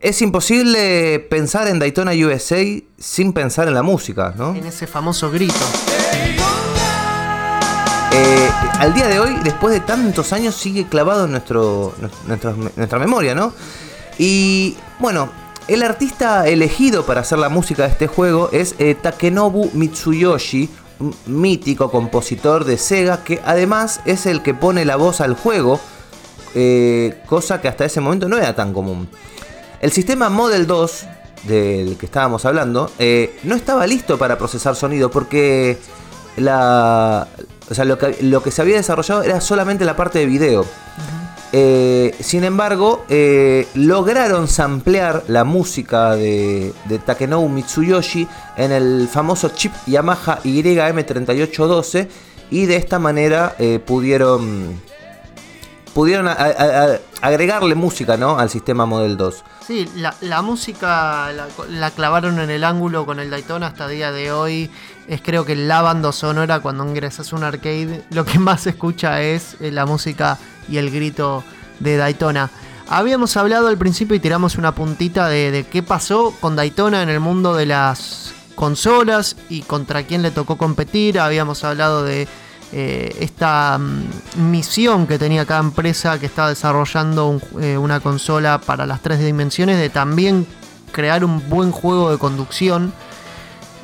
es 0.00 0.22
imposible 0.22 1.20
pensar 1.30 1.68
en 1.68 1.78
Daytona 1.78 2.12
USA 2.12 2.64
sin 2.98 3.32
pensar 3.32 3.68
en 3.68 3.74
la 3.74 3.82
música, 3.82 4.34
¿no? 4.36 4.54
En 4.54 4.66
ese 4.66 4.86
famoso 4.86 5.30
grito. 5.30 5.54
Eh, 8.12 8.50
al 8.78 8.92
día 8.94 9.08
de 9.08 9.20
hoy, 9.20 9.36
después 9.44 9.72
de 9.72 9.80
tantos 9.80 10.32
años, 10.32 10.54
sigue 10.54 10.86
clavado 10.86 11.26
en 11.26 11.32
nuestra, 11.32 12.98
memoria, 12.98 13.34
¿no? 13.34 13.52
Y 14.18 14.76
bueno, 14.98 15.30
el 15.68 15.82
artista 15.82 16.48
elegido 16.48 17.06
para 17.06 17.20
hacer 17.20 17.38
la 17.38 17.48
música 17.48 17.84
de 17.84 17.90
este 17.90 18.06
juego 18.08 18.48
es 18.52 18.74
eh, 18.78 18.96
Takenobu 19.00 19.70
Mitsuyoshi, 19.74 20.68
mítico 21.26 21.90
compositor 21.90 22.64
de 22.64 22.76
Sega 22.76 23.24
que 23.24 23.40
además 23.44 24.00
es 24.04 24.26
el 24.26 24.42
que 24.42 24.54
pone 24.54 24.84
la 24.84 24.96
voz 24.96 25.20
al 25.20 25.34
juego, 25.34 25.80
eh, 26.54 27.22
cosa 27.26 27.60
que 27.60 27.68
hasta 27.68 27.84
ese 27.84 28.00
momento 28.00 28.28
no 28.28 28.36
era 28.36 28.54
tan 28.54 28.72
común. 28.72 29.08
El 29.80 29.92
sistema 29.92 30.28
Model 30.28 30.66
2 30.66 31.06
del 31.44 31.96
que 31.96 32.06
estábamos 32.06 32.44
hablando 32.44 32.90
eh, 32.98 33.38
no 33.44 33.54
estaba 33.54 33.86
listo 33.86 34.18
para 34.18 34.36
procesar 34.36 34.76
sonido 34.76 35.10
porque 35.10 35.78
la, 36.36 37.28
lo, 37.84 37.98
que, 37.98 38.18
lo 38.22 38.42
que 38.42 38.50
se 38.50 38.62
había 38.62 38.76
desarrollado 38.76 39.22
era 39.22 39.40
solamente 39.40 39.84
la 39.84 39.96
parte 39.96 40.18
de 40.18 40.26
video. 40.26 40.66
Eh, 41.52 42.14
sin 42.20 42.44
embargo, 42.44 43.04
eh, 43.08 43.66
lograron 43.74 44.46
samplear 44.46 45.24
la 45.26 45.42
música 45.42 46.14
de, 46.14 46.72
de, 46.84 46.98
Takenobu 47.00 47.48
Mitsuyoshi 47.48 48.28
en 48.56 48.70
el 48.70 49.08
famoso 49.10 49.48
chip 49.48 49.72
Yamaha 49.86 50.40
YM3812 50.44 52.08
y 52.50 52.66
de 52.66 52.76
esta 52.76 53.00
manera 53.00 53.56
eh, 53.58 53.80
pudieron, 53.84 54.80
pudieron 55.92 56.28
agregarle 56.28 57.74
música 57.74 58.16
¿no? 58.16 58.38
al 58.38 58.48
sistema 58.48 58.86
Model 58.86 59.16
2. 59.16 59.44
Sí, 59.66 59.88
la, 59.94 60.42
música 60.42 61.30
la, 61.68 61.90
clavaron 61.92 62.40
en 62.40 62.50
el 62.50 62.64
ángulo 62.64 63.06
con 63.06 63.20
el 63.20 63.30
Daytona 63.30 63.68
hasta 63.68 63.86
día 63.88 64.10
de 64.10 64.32
hoy. 64.32 64.70
Es 65.10 65.22
creo 65.22 65.44
que 65.44 65.56
la 65.56 65.82
banda 65.82 66.12
sonora 66.12 66.60
cuando 66.60 66.86
ingresas 66.86 67.32
a 67.32 67.36
un 67.36 67.42
arcade 67.42 68.04
lo 68.10 68.24
que 68.24 68.38
más 68.38 68.60
se 68.60 68.70
escucha 68.70 69.20
es 69.20 69.56
la 69.58 69.84
música 69.84 70.38
y 70.68 70.76
el 70.76 70.88
grito 70.92 71.42
de 71.80 71.96
Daytona. 71.96 72.48
Habíamos 72.88 73.36
hablado 73.36 73.66
al 73.66 73.76
principio 73.76 74.14
y 74.14 74.20
tiramos 74.20 74.54
una 74.54 74.72
puntita 74.72 75.26
de, 75.26 75.66
qué 75.68 75.82
pasó 75.82 76.32
con 76.38 76.54
Daytona 76.54 77.02
en 77.02 77.08
el 77.08 77.18
mundo 77.18 77.54
de 77.56 77.66
las 77.66 78.32
consolas 78.54 79.34
y 79.48 79.62
contra 79.62 80.04
quién 80.04 80.22
le 80.22 80.30
tocó 80.30 80.56
competir. 80.56 81.18
Habíamos 81.18 81.64
hablado 81.64 82.04
de 82.04 82.28
eh, 82.72 83.16
esta 83.18 83.78
mm, 83.78 84.50
misión 84.50 85.08
que 85.08 85.18
tenía 85.18 85.44
cada 85.44 85.58
empresa 85.58 86.20
que 86.20 86.26
estaba 86.26 86.50
desarrollando 86.50 87.40
eh, 87.60 87.76
una 87.76 87.98
consola 87.98 88.60
para 88.60 88.86
las 88.86 89.02
tres 89.02 89.18
dimensiones 89.18 89.76
de 89.76 89.90
también 89.90 90.46
crear 90.92 91.24
un 91.24 91.48
buen 91.48 91.72
juego 91.72 92.12
de 92.12 92.18
conducción. 92.18 92.92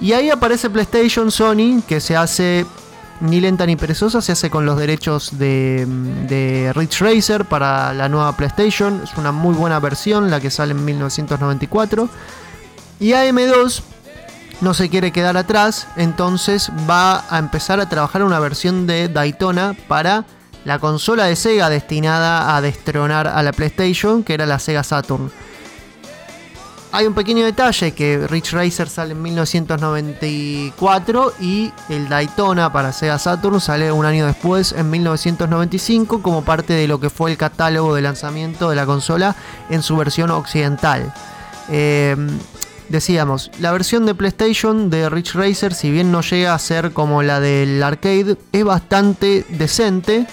Y 0.00 0.12
ahí 0.12 0.30
aparece 0.30 0.70
PlayStation 0.70 1.30
Sony 1.30 1.82
que 1.86 2.00
se 2.00 2.16
hace 2.16 2.66
ni 3.20 3.40
lenta 3.40 3.64
ni 3.64 3.76
perezosa, 3.76 4.20
se 4.20 4.32
hace 4.32 4.50
con 4.50 4.66
los 4.66 4.78
derechos 4.78 5.38
de, 5.38 5.86
de 6.28 6.72
Ridge 6.74 7.00
Racer 7.00 7.44
para 7.46 7.94
la 7.94 8.08
nueva 8.08 8.36
PlayStation. 8.36 9.00
Es 9.02 9.16
una 9.16 9.32
muy 9.32 9.54
buena 9.54 9.80
versión, 9.80 10.30
la 10.30 10.40
que 10.40 10.50
sale 10.50 10.72
en 10.72 10.84
1994. 10.84 12.08
Y 13.00 13.10
AM2 13.10 13.82
no 14.60 14.74
se 14.74 14.88
quiere 14.88 15.12
quedar 15.12 15.36
atrás, 15.36 15.86
entonces 15.96 16.70
va 16.88 17.24
a 17.28 17.38
empezar 17.38 17.80
a 17.80 17.88
trabajar 17.88 18.22
una 18.22 18.40
versión 18.40 18.86
de 18.86 19.08
Daytona 19.08 19.76
para 19.86 20.24
la 20.64 20.78
consola 20.78 21.24
de 21.24 21.36
Sega 21.36 21.68
destinada 21.68 22.56
a 22.56 22.60
destronar 22.60 23.28
a 23.28 23.42
la 23.42 23.52
PlayStation, 23.52 24.24
que 24.24 24.34
era 24.34 24.46
la 24.46 24.58
Sega 24.58 24.82
Saturn. 24.82 25.30
Hay 26.96 27.06
un 27.06 27.12
pequeño 27.12 27.44
detalle 27.44 27.92
que 27.92 28.26
Rich 28.26 28.54
Racer 28.54 28.88
sale 28.88 29.12
en 29.12 29.20
1994 29.20 31.34
y 31.38 31.70
el 31.90 32.08
Daytona 32.08 32.72
para 32.72 32.90
Sega 32.90 33.18
Saturn 33.18 33.60
sale 33.60 33.92
un 33.92 34.06
año 34.06 34.24
después, 34.24 34.72
en 34.72 34.88
1995, 34.88 36.22
como 36.22 36.42
parte 36.42 36.72
de 36.72 36.88
lo 36.88 36.98
que 36.98 37.10
fue 37.10 37.30
el 37.30 37.36
catálogo 37.36 37.94
de 37.94 38.00
lanzamiento 38.00 38.70
de 38.70 38.76
la 38.76 38.86
consola 38.86 39.36
en 39.68 39.82
su 39.82 39.94
versión 39.98 40.30
occidental. 40.30 41.12
Em, 41.68 42.30
decíamos, 42.88 43.50
la 43.60 43.72
versión 43.72 44.06
de 44.06 44.14
PlayStation 44.14 44.88
de 44.88 45.10
Rich 45.10 45.34
Racer, 45.34 45.74
si 45.74 45.90
bien 45.90 46.10
no 46.10 46.22
llega 46.22 46.54
a 46.54 46.58
ser 46.58 46.92
como 46.92 47.22
la 47.22 47.40
del 47.40 47.82
arcade, 47.82 48.38
es 48.52 48.64
bastante 48.64 49.44
decente. 49.50 50.26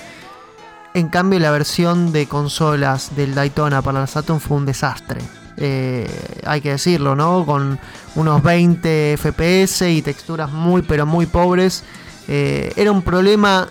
En 0.93 1.10
cambio, 1.10 1.39
la 1.39 1.52
versión 1.52 2.13
de 2.13 2.26
consolas 2.26 3.17
del 3.17 3.36
Daytona 3.36 3.82
para 3.82 3.99
la 3.99 4.08
Saturn 4.08 4.39
fue 4.39 4.56
un 4.56 4.65
desastre. 4.65 5.19
Eh, 5.57 6.07
hay 6.45 6.61
que 6.61 6.71
decirlo, 6.71 7.15
¿no? 7.15 7.45
Con 7.45 7.79
unos 8.15 8.43
20 8.43 9.17
FPS 9.17 9.89
y 9.89 10.01
texturas 10.01 10.51
muy 10.51 10.81
pero 10.81 11.05
muy 11.05 11.25
pobres. 11.25 11.83
Eh, 12.27 12.73
era 12.75 12.91
un 12.91 13.01
problema, 13.01 13.67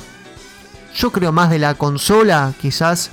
yo 0.95 1.11
creo 1.11 1.33
más 1.33 1.51
de 1.51 1.59
la 1.59 1.75
consola 1.75 2.53
quizás 2.61 3.11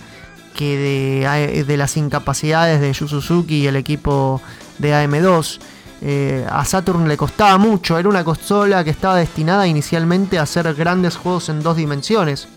que 0.56 0.78
de, 0.78 1.64
de 1.64 1.78
las 1.78 1.96
incapacidades 1.98 2.82
de 2.82 2.92
Yu 2.92 3.08
Suzuki 3.08 3.60
y 3.60 3.68
el 3.68 3.76
equipo 3.76 4.42
de 4.78 4.94
AM2. 4.94 5.60
Eh, 6.02 6.46
a 6.50 6.64
Saturn 6.64 7.08
le 7.08 7.18
costaba 7.18 7.58
mucho, 7.58 7.98
era 7.98 8.08
una 8.08 8.24
consola 8.24 8.84
que 8.86 8.90
estaba 8.90 9.18
destinada 9.18 9.68
inicialmente 9.68 10.40
a 10.40 10.44
hacer 10.44 10.74
grandes 10.74 11.18
juegos 11.18 11.50
en 11.50 11.62
dos 11.62 11.76
dimensiones, 11.76 12.48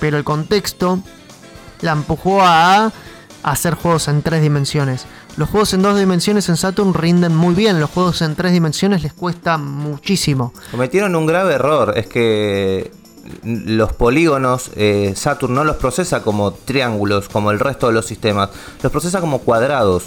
pero 0.00 0.18
el 0.18 0.24
contexto 0.24 1.00
la 1.80 1.92
empujó 1.92 2.42
a 2.42 2.92
hacer 3.42 3.74
juegos 3.74 4.08
en 4.08 4.22
tres 4.22 4.42
dimensiones. 4.42 5.06
Los 5.38 5.50
juegos 5.50 5.72
en 5.72 5.82
dos 5.82 5.96
dimensiones 5.96 6.48
en 6.48 6.56
Saturn 6.56 6.94
rinden 6.94 7.32
muy 7.32 7.54
bien, 7.54 7.78
los 7.78 7.90
juegos 7.90 8.22
en 8.22 8.34
tres 8.34 8.50
dimensiones 8.50 9.04
les 9.04 9.12
cuesta 9.12 9.56
muchísimo. 9.56 10.52
Cometieron 10.72 11.14
un 11.14 11.26
grave 11.26 11.54
error, 11.54 11.94
es 11.96 12.08
que 12.08 12.90
los 13.44 13.92
polígonos 13.92 14.72
eh, 14.74 15.12
Saturn 15.14 15.54
no 15.54 15.62
los 15.62 15.76
procesa 15.76 16.24
como 16.24 16.50
triángulos, 16.50 17.28
como 17.28 17.52
el 17.52 17.60
resto 17.60 17.86
de 17.86 17.92
los 17.92 18.04
sistemas, 18.04 18.50
los 18.82 18.90
procesa 18.90 19.20
como 19.20 19.38
cuadrados. 19.38 20.02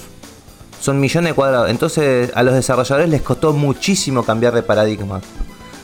Son 0.81 0.99
millones 0.99 1.29
de 1.31 1.33
cuadrados. 1.33 1.69
Entonces 1.69 2.29
a 2.35 2.43
los 2.43 2.53
desarrolladores 2.53 3.09
les 3.09 3.21
costó 3.21 3.53
muchísimo 3.53 4.25
cambiar 4.25 4.53
de 4.53 4.63
paradigma. 4.63 5.21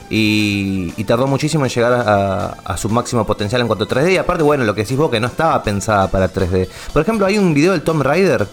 Y, 0.09 1.03
tardó 1.03 1.27
muchísimo 1.27 1.65
en 1.65 1.71
llegar 1.71 1.93
a, 1.93 2.77
su 2.77 2.89
máximo 2.89 3.25
potencial 3.25 3.61
en 3.61 3.67
cuanto 3.67 3.85
a 3.85 3.87
3D. 3.87 4.13
Y 4.13 4.17
aparte, 4.17 4.43
bueno, 4.43 4.65
lo 4.65 4.75
que 4.75 4.81
decís 4.81 4.97
vos, 4.97 5.09
que 5.09 5.19
no 5.19 5.27
estaba 5.27 5.61
pensada 5.63 6.09
para 6.09 6.31
3D. 6.31 6.67
Por 6.93 7.01
ejemplo, 7.01 7.25
hay 7.25 7.37
un 7.37 7.53
video 7.53 7.71
del 7.71 7.81
Tom 7.81 8.01
Raider 8.01 8.47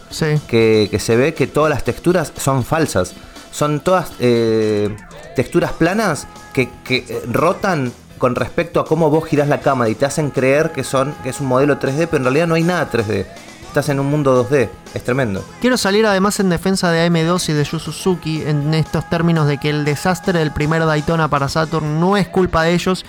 que, 0.48 0.96
se 1.00 1.16
ve 1.16 1.34
que 1.34 1.46
todas 1.46 1.70
las 1.70 1.84
texturas 1.84 2.32
son 2.36 2.64
falsas. 2.64 3.14
Son 3.50 3.80
todas 3.80 4.12
eh, 4.18 4.94
texturas 5.36 5.72
planas 5.72 6.26
que, 6.52 6.68
que, 6.84 7.22
rotan 7.30 7.92
con 8.18 8.34
respecto 8.34 8.80
a 8.80 8.84
cómo 8.84 9.10
vos 9.10 9.26
girás 9.26 9.48
la 9.48 9.60
cámara 9.60 9.90
y 9.90 9.94
te 9.94 10.06
hacen 10.06 10.30
creer 10.30 10.72
que, 10.72 10.82
son, 10.82 11.14
que 11.22 11.28
es 11.28 11.40
un 11.40 11.46
modelo 11.46 11.78
3D, 11.78 12.06
pero 12.06 12.18
en 12.18 12.24
realidad 12.24 12.46
no 12.46 12.54
hay 12.54 12.62
nada 12.62 12.90
3D 12.90 13.26
estás 13.74 13.88
en 13.88 13.98
un 13.98 14.06
mundo 14.06 14.48
2D. 14.48 14.68
Es 14.94 15.02
tremendo. 15.02 15.44
Quiero 15.60 15.76
salir 15.76 16.06
además 16.06 16.38
en 16.38 16.48
defensa 16.48 16.92
de 16.92 17.10
AM2 17.10 17.48
y 17.48 17.54
de 17.54 17.64
Yu 17.64 17.80
Suzuki 17.80 18.42
en 18.42 18.72
estos 18.72 19.10
términos 19.10 19.48
de 19.48 19.58
que 19.58 19.68
el 19.68 19.84
desastre 19.84 20.38
del 20.38 20.52
primer 20.52 20.86
Daytona 20.86 21.26
para 21.26 21.48
Saturn 21.48 21.98
no 21.98 22.16
es 22.16 22.28
culpa 22.28 22.62
de 22.62 22.72
ellos. 22.72 23.04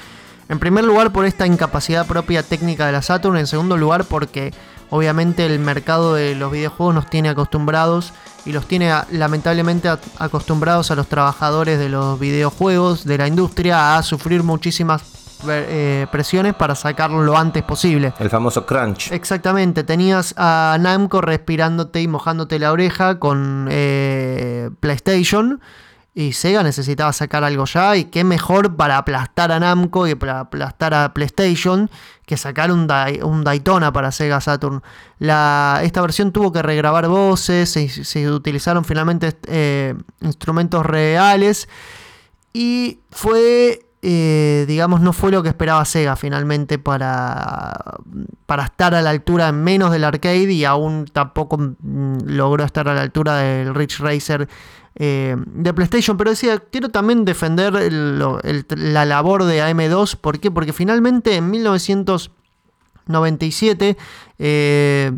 En 0.49 0.57
primer 0.57 0.83
lugar 0.83 1.11
por 1.11 1.25
esta 1.25 1.45
incapacidad 1.45 2.07
propia 2.07 2.41
técnica 2.41 2.87
de 2.87 2.93
la 2.93 3.03
Saturn. 3.03 3.37
En 3.37 3.45
segundo 3.45 3.77
lugar 3.77 4.05
porque 4.05 4.55
obviamente 4.89 5.45
el 5.45 5.59
mercado 5.59 6.15
de 6.15 6.33
los 6.33 6.51
videojuegos 6.51 6.95
nos 6.95 7.09
tiene 7.11 7.29
acostumbrados 7.29 8.11
y 8.43 8.51
los 8.51 8.67
tiene 8.67 8.91
lamentablemente 9.11 9.87
acostumbrados 10.17 10.89
a 10.89 10.95
los 10.95 11.05
trabajadores 11.05 11.77
de 11.77 11.89
los 11.89 12.19
videojuegos, 12.19 13.05
de 13.05 13.19
la 13.19 13.27
industria, 13.27 13.97
a 13.97 14.01
sufrir 14.01 14.41
muchísimas 14.41 15.14
eh, 15.49 16.07
presiones 16.11 16.53
para 16.53 16.75
sacarlo 16.75 17.21
lo 17.21 17.37
antes 17.37 17.63
posible. 17.63 18.13
El 18.19 18.29
famoso 18.29 18.65
crunch. 18.65 19.11
Exactamente, 19.11 19.83
tenías 19.83 20.33
a 20.37 20.77
Namco 20.79 21.21
respirándote 21.21 22.01
y 22.01 22.07
mojándote 22.07 22.59
la 22.59 22.71
oreja 22.71 23.19
con 23.19 23.67
eh, 23.69 24.69
PlayStation. 24.79 25.61
Y 26.17 26.31
Sega 26.31 26.63
necesitaba 26.63 27.11
sacar 27.11 27.43
algo 27.43 27.65
ya. 27.65 27.97
Y 27.97 28.05
qué 28.05 28.23
mejor 28.23 28.77
para 28.77 28.97
aplastar 28.97 29.51
a 29.51 29.59
Namco 29.59 30.07
y 30.07 30.15
para 30.15 30.39
aplastar 30.39 30.93
a 30.93 31.13
PlayStation 31.13 31.89
que 32.25 32.37
sacar 32.37 32.71
un, 32.71 32.87
un 33.21 33.43
Daytona 33.43 33.91
para 33.91 34.13
Sega 34.13 34.39
Saturn. 34.39 34.81
La, 35.19 35.81
esta 35.83 36.01
versión 36.01 36.31
tuvo 36.31 36.53
que 36.53 36.61
regrabar 36.61 37.09
voces. 37.09 37.69
Se, 37.69 37.89
se 37.89 38.31
utilizaron 38.31 38.85
finalmente 38.85 39.37
eh, 39.47 39.93
instrumentos 40.21 40.85
reales. 40.85 41.67
Y 42.53 43.01
fue 43.11 43.84
eh, 44.07 44.65
digamos, 44.67 45.01
no 45.01 45.13
fue 45.13 45.31
lo 45.31 45.41
que 45.41 45.49
esperaba 45.49 45.83
Sega 45.83 46.15
finalmente 46.15 46.77
para, 46.77 47.73
para 48.45 48.65
estar 48.65 48.93
a 48.93 49.01
la 49.01 49.09
altura 49.09 49.51
menos 49.51 49.91
del 49.91 50.03
arcade 50.03 50.51
y 50.51 50.63
aún 50.63 51.05
tampoco 51.11 51.57
mm, 51.57 52.17
logró 52.25 52.63
estar 52.63 52.87
a 52.87 52.93
la 52.93 53.01
altura 53.01 53.37
del 53.37 53.73
Rich 53.73 54.01
Racer 54.01 54.47
eh, 54.93 55.35
de 55.47 55.73
PlayStation. 55.73 56.17
Pero 56.17 56.29
decía, 56.29 56.59
quiero 56.59 56.89
también 56.89 57.25
defender 57.25 57.73
la 57.73 59.05
labor 59.05 59.45
de 59.45 59.59
AM2. 59.59 60.17
¿Por 60.17 60.39
qué? 60.39 60.51
Porque 60.51 60.71
finalmente 60.71 61.35
en 61.35 61.49
1997... 61.49 63.97
Eh, 64.37 65.17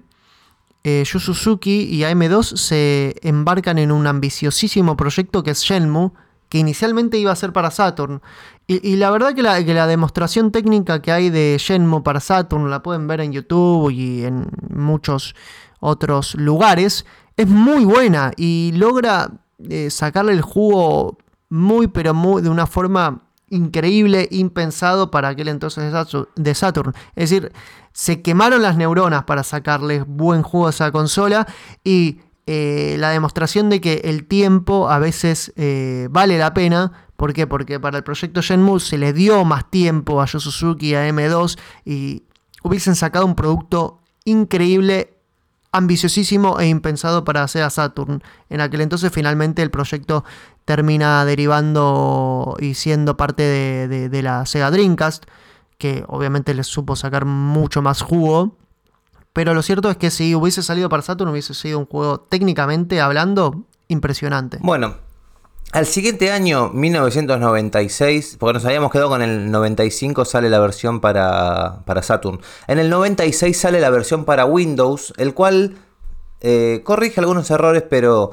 eh, 0.89 1.03
Yu 1.03 1.19
Suzuki 1.19 1.81
y 1.81 2.03
AM2 2.03 2.55
se 2.55 3.13
embarcan 3.21 3.77
en 3.77 3.91
un 3.91 4.07
ambiciosísimo 4.07 4.95
proyecto 4.95 5.43
que 5.43 5.51
es 5.51 5.59
Shenmue, 5.59 6.11
que 6.49 6.57
inicialmente 6.57 7.17
iba 7.17 7.31
a 7.31 7.35
ser 7.35 7.53
para 7.53 7.71
Saturn. 7.71 8.21
Y, 8.69 8.97
la 8.97 9.11
verdad 9.11 9.33
que 9.33 9.43
la, 9.43 9.87
demostración 9.87 10.51
técnica 10.51 11.01
que 11.01 11.11
hay 11.11 11.29
de 11.29 11.55
Shenmue 11.57 12.03
para 12.03 12.19
Saturn, 12.19 12.69
la 12.69 12.83
pueden 12.83 13.07
ver 13.07 13.21
en 13.21 13.31
YouTube 13.31 13.91
y 13.91 14.25
en 14.25 14.49
muchos 14.69 15.35
otros 15.79 16.35
lugares, 16.35 17.05
es 17.37 17.47
muy 17.47 17.85
buena 17.85 18.33
y 18.35 18.73
logra 18.75 19.31
eh, 19.69 19.89
sacarle 19.89 20.33
el 20.33 20.41
jugo 20.41 21.17
muy, 21.49 21.87
pero 21.87 22.13
muy, 22.13 22.41
de 22.41 22.49
una 22.49 22.67
forma 22.67 23.21
increíble, 23.49 24.27
impensado 24.31 25.11
para 25.11 25.29
aquel 25.29 25.47
entonces 25.47 25.93
de 26.35 26.55
Saturn. 26.55 26.93
Es 27.15 27.29
decir, 27.29 27.53
se 27.93 28.21
quemaron 28.21 28.61
las 28.61 28.77
neuronas 28.77 29.23
para 29.23 29.43
sacarle 29.43 30.03
buen 30.03 30.43
juego 30.43 30.67
a 30.67 30.71
esa 30.71 30.91
consola 30.91 31.47
y 31.83 32.19
eh, 32.49 32.95
la 32.97 33.09
demostración 33.09 33.69
de 33.69 33.81
que 33.81 33.95
el 34.05 34.25
tiempo 34.25 34.89
a 34.89 34.99
veces 34.99 35.51
eh, 35.57 36.07
vale 36.09 36.37
la 36.37 36.53
pena. 36.53 36.93
¿Por 37.17 37.33
qué? 37.33 37.45
Porque 37.45 37.77
para 37.77 37.97
el 37.97 38.05
proyecto 38.05 38.41
Shenmue 38.41 38.79
se 38.79 38.97
le 38.97 39.11
dio 39.11 39.43
más 39.43 39.69
tiempo 39.69 40.21
a 40.21 40.25
Yu 40.25 40.39
Suzuki 40.39 40.91
y 40.91 40.95
a 40.95 41.09
M2 41.09 41.59
y 41.83 42.23
hubiesen 42.63 42.95
sacado 42.95 43.25
un 43.25 43.35
producto 43.35 43.99
increíble, 44.23 45.17
ambiciosísimo 45.73 46.57
e 46.61 46.69
impensado 46.69 47.25
para 47.25 47.43
hacer 47.43 47.63
a 47.63 47.69
Saturn. 47.69 48.23
En 48.49 48.61
aquel 48.61 48.79
entonces 48.79 49.11
finalmente 49.11 49.61
el 49.61 49.69
proyecto 49.69 50.23
termina 50.63 51.25
derivando 51.25 52.55
y 52.61 52.75
siendo 52.75 53.17
parte 53.17 53.43
de, 53.43 54.07
de 54.07 54.21
la 54.21 54.45
Sega 54.45 54.71
Dreamcast, 54.71 55.25
que 55.77 56.05
obviamente 56.07 56.53
les 56.53 56.67
supo 56.67 56.95
sacar 56.95 57.25
mucho 57.25 57.81
más 57.81 58.01
jugo 58.01 58.55
pero 59.37 59.53
lo 59.53 59.61
cierto 59.61 59.91
es 59.91 59.97
que 59.97 60.09
si 60.09 60.33
hubiese 60.33 60.63
salido 60.63 60.89
para 60.89 61.03
Saturn 61.03 61.29
hubiese 61.29 61.53
sido 61.53 61.77
un 61.77 61.85
juego 61.85 62.21
técnicamente 62.21 62.99
hablando 63.01 63.65
impresionante. 63.87 64.57
Bueno, 64.61 64.95
al 65.73 65.85
siguiente 65.85 66.31
año, 66.31 66.71
1996, 66.73 68.37
porque 68.39 68.53
nos 68.53 68.65
habíamos 68.65 68.91
quedado 68.91 69.09
con 69.09 69.21
el 69.21 69.51
95, 69.51 70.25
sale 70.25 70.49
la 70.49 70.57
versión 70.57 71.01
para, 71.01 71.81
para 71.85 72.01
Saturn. 72.01 72.39
En 72.65 72.79
el 72.79 72.89
96 72.89 73.55
sale 73.55 73.79
la 73.79 73.91
versión 73.91 74.25
para 74.25 74.43
Windows, 74.45 75.13
el 75.17 75.35
cual 75.35 75.75
eh, 76.41 76.81
corrige 76.83 77.19
algunos 77.19 77.51
errores, 77.51 77.83
pero 77.87 78.31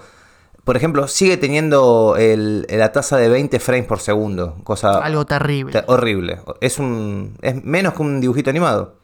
por 0.64 0.78
ejemplo, 0.78 1.06
sigue 1.06 1.36
teniendo 1.36 2.16
la 2.16 2.92
tasa 2.92 3.18
de 3.18 3.28
20 3.28 3.60
frames 3.60 3.86
por 3.86 4.00
segundo. 4.00 4.56
Cosa 4.64 5.00
Algo 5.00 5.26
terrible. 5.26 5.84
horrible. 5.86 6.40
Es, 6.62 6.78
un, 6.78 7.36
es 7.42 7.62
menos 7.62 7.92
que 7.92 8.00
un 8.00 8.22
dibujito 8.22 8.48
animado. 8.48 8.94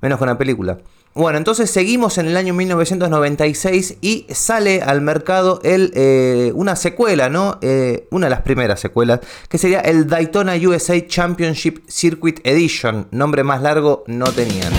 Menos 0.00 0.16
que 0.16 0.24
una 0.24 0.38
película. 0.38 0.78
Bueno, 1.14 1.36
entonces 1.36 1.70
seguimos 1.70 2.16
en 2.16 2.26
el 2.26 2.38
año 2.38 2.54
1996 2.54 3.98
y 4.00 4.24
sale 4.30 4.80
al 4.80 5.02
mercado 5.02 5.60
el, 5.62 5.92
eh, 5.94 6.52
una 6.54 6.74
secuela, 6.74 7.28
¿no? 7.28 7.58
Eh, 7.60 8.08
una 8.10 8.26
de 8.26 8.30
las 8.30 8.40
primeras 8.40 8.80
secuelas, 8.80 9.20
que 9.50 9.58
sería 9.58 9.80
el 9.80 10.06
Daytona 10.06 10.54
USA 10.54 11.06
Championship 11.06 11.80
Circuit 11.86 12.40
Edition. 12.44 13.08
Nombre 13.10 13.44
más 13.44 13.60
largo 13.60 14.04
no 14.06 14.24
tenían. 14.32 14.72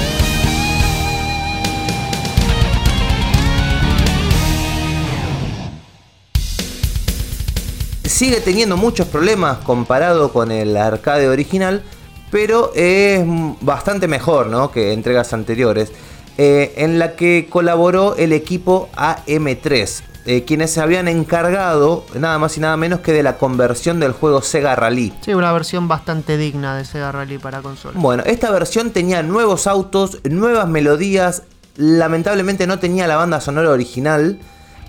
Sigue 8.04 8.42
teniendo 8.42 8.76
muchos 8.76 9.08
problemas 9.08 9.60
comparado 9.60 10.34
con 10.34 10.52
el 10.52 10.76
arcade 10.78 11.30
original, 11.30 11.84
pero 12.32 12.72
es 12.74 13.24
bastante 13.62 14.08
mejor, 14.08 14.48
¿no? 14.48 14.72
Que 14.72 14.94
entregas 14.94 15.32
anteriores. 15.34 15.92
Eh, 16.38 16.74
en 16.78 16.98
la 16.98 17.16
que 17.16 17.48
colaboró 17.48 18.16
el 18.16 18.34
equipo 18.34 18.90
AM3, 18.96 20.02
eh, 20.26 20.44
quienes 20.46 20.72
se 20.72 20.82
habían 20.82 21.08
encargado 21.08 22.06
nada 22.16 22.40
más 22.40 22.58
y 22.58 22.60
nada 22.60 22.76
menos 22.76 23.02
que 23.02 23.12
de 23.12 23.22
la 23.22 23.38
conversión 23.38 24.00
del 24.00 24.14
juego 24.14 24.42
Sega 24.42 24.76
Rally. 24.76 25.14
Sí, 25.22 25.36
una 25.36 25.52
versión 25.52 25.88
bastante 25.88 26.38
digna 26.38 26.76
de 26.76 26.86
Sega 26.86 27.12
Rally 27.12 27.38
para 27.38 27.62
consola. 27.62 28.00
Bueno, 28.00 28.24
esta 28.26 28.50
versión 28.50 28.90
tenía 28.90 29.22
nuevos 29.22 29.68
autos, 29.68 30.22
nuevas 30.24 30.68
melodías, 30.68 31.44
lamentablemente 31.76 32.66
no 32.66 32.80
tenía 32.80 33.06
la 33.06 33.18
banda 33.18 33.40
sonora 33.40 33.70
original. 33.70 34.40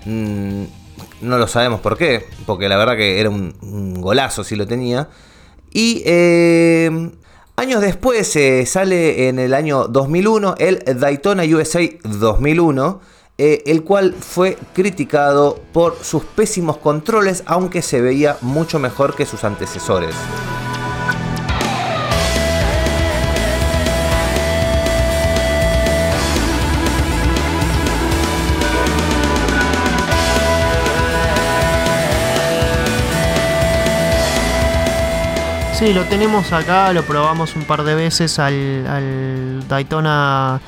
Mm, 0.05 0.63
no 1.21 1.37
lo 1.37 1.47
sabemos 1.47 1.79
por 1.81 1.97
qué, 1.97 2.25
porque 2.47 2.69
la 2.69 2.77
verdad 2.77 2.95
que 2.95 3.19
era 3.19 3.29
un, 3.29 4.01
golazo 4.01 4.43
si 4.43 4.55
lo 4.55 4.65
tenía. 4.65 5.09
Y 5.71 6.01
eh, 6.05 7.11
Años 7.57 7.79
después 7.79 8.35
eh, 8.35 8.65
sale 8.65 9.29
en 9.29 9.39
el 9.39 9.53
año 9.53 9.87
2001 9.87 10.55
el 10.57 10.99
Daytona 10.99 11.43
USA 11.43 11.79
2001, 12.03 12.99
eh, 13.37 13.63
el 13.67 13.83
cual 13.85 14.13
fue 14.13 14.57
criticado 14.73 15.61
por 15.71 15.95
sus 16.03 16.25
pésimos 16.25 16.75
controles, 16.75 17.43
aunque 17.45 17.81
se 17.81 18.01
veía 18.01 18.37
mucho 18.41 18.77
mejor 18.77 19.15
que 19.15 19.25
sus 19.25 19.45
antecesores. 19.45 20.13
Sí, 35.77 35.93
lo 35.93 36.05
tenemos 36.05 36.53
acá, 36.53 36.93
lo 36.93 37.03
probamos 37.03 37.57
un 37.57 37.65
par 37.65 37.83
de 37.83 37.95
veces 37.95 38.39
al, 38.39 39.67
Daytona 39.67 40.61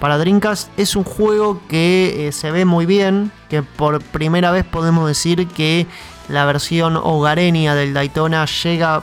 para 0.00 0.16
Dreamcast. 0.16 0.70
Es 0.78 0.96
un 0.96 1.04
juego 1.04 1.60
que 1.68 2.28
eh, 2.28 2.32
se 2.32 2.50
ve 2.50 2.64
muy 2.64 2.86
bien, 2.86 3.30
que 3.50 3.62
por 3.62 4.00
primera 4.00 4.50
vez 4.52 4.64
podemos 4.64 5.06
decir 5.06 5.46
que 5.48 5.86
la 6.30 6.46
versión 6.46 6.96
hogareña 6.96 7.74
del 7.74 7.92
Daytona 7.92 8.46
llega 8.46 9.02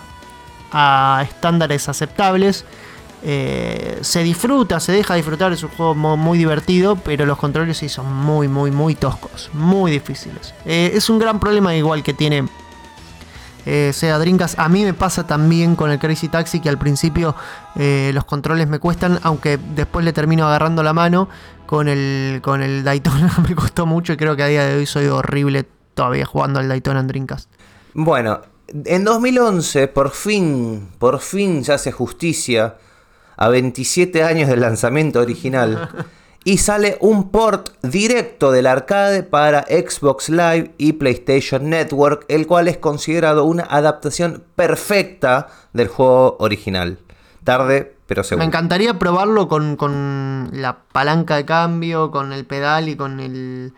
a 0.72 1.24
estándares 1.30 1.88
aceptables. 1.90 2.66
Eh, 3.22 4.00
se 4.02 4.24
disfruta, 4.24 4.80
se 4.80 4.94
deja 4.94 5.14
disfrutar, 5.14 5.54
es 5.54 5.62
un 5.62 5.70
juego 5.70 5.94
muy 5.94 6.40
divertido, 6.40 6.96
pero 6.96 7.28
los 7.28 7.38
controles 7.38 7.78
sí 7.78 7.88
son 7.88 8.12
muy, 8.12 8.48
muy, 8.48 8.72
muy 8.72 8.96
toscos, 8.96 9.52
muy 9.54 9.92
difíciles. 9.92 10.56
Eh, 10.66 10.94
es 10.96 11.08
un 11.12 11.20
gran 11.20 11.40
problema 11.40 11.76
igual 11.76 12.02
que 12.02 12.16
tiene 12.16 12.48
eh, 13.66 13.92
sea 13.94 14.18
Dreamcast. 14.20 14.60
A 14.60 14.70
mí 14.70 14.84
me 14.84 14.94
pasa 14.94 15.26
también 15.26 15.76
con 15.76 15.92
el 15.92 16.00
Crazy 16.00 16.28
Taxi 16.28 16.60
que 16.60 16.70
al 16.70 16.78
principio 16.78 17.36
los 17.76 18.26
controles 18.26 18.68
me 18.68 18.80
cuestan, 18.80 19.20
aunque 19.24 19.58
después 19.58 20.04
le 20.06 20.14
termino 20.14 20.46
agarrando 20.46 20.84
la 20.84 20.94
mano. 20.94 21.30
Con 21.66 21.88
el, 21.88 22.42
con 22.44 22.62
el 22.62 22.84
Daytona 22.84 23.34
me 23.48 23.56
costó 23.56 23.86
mucho 23.86 24.12
y 24.12 24.18
creo 24.18 24.36
que 24.36 24.44
a 24.44 24.48
día 24.48 24.66
de 24.66 24.76
hoy 24.76 24.86
soy 24.86 25.08
horrible 25.08 25.66
todavía 25.94 26.26
jugando 26.26 26.60
al 26.60 26.68
Daytona 26.68 27.00
en 27.00 27.08
Dreamcast. 27.08 27.50
Bueno, 27.94 28.42
en 28.68 29.04
2011 29.04 29.88
por 29.88 30.12
fin, 30.12 30.90
por 30.98 31.20
fin 31.20 31.64
se 31.64 31.74
hace 31.74 31.92
justicia 31.92 32.76
a 33.38 33.50
27 33.50 34.24
años 34.24 34.50
del 34.50 34.62
lanzamiento 34.62 35.20
original. 35.20 35.90
y 36.44 36.58
sale 36.58 36.98
un 37.02 37.30
port 37.30 37.70
directo 37.84 38.52
del 38.52 38.68
arcade 38.68 39.24
para 39.24 39.64
Xbox 39.64 40.30
Live 40.30 40.74
y 40.78 40.94
PlayStation 40.94 41.70
Network, 41.70 42.26
el 42.30 42.48
cual 42.48 42.68
es 42.68 42.78
considerado 42.78 43.44
una 43.46 43.64
adaptación 43.64 44.44
perfecta 44.56 45.48
del 45.74 45.88
juego 45.88 46.38
original. 46.40 46.98
Tarde, 47.44 47.96
pero 48.08 48.24
seguro. 48.24 48.44
Me 48.44 48.48
encantaría 48.48 49.00
probarlo 49.00 49.48
con, 49.48 49.76
con 49.76 50.50
la 50.54 50.80
palanca 50.92 51.36
de 51.36 51.46
cambio, 51.46 52.12
con 52.12 52.34
el 52.34 52.46
pedal 52.46 52.90
y 52.90 52.96
con 52.96 53.20
el 53.20 53.74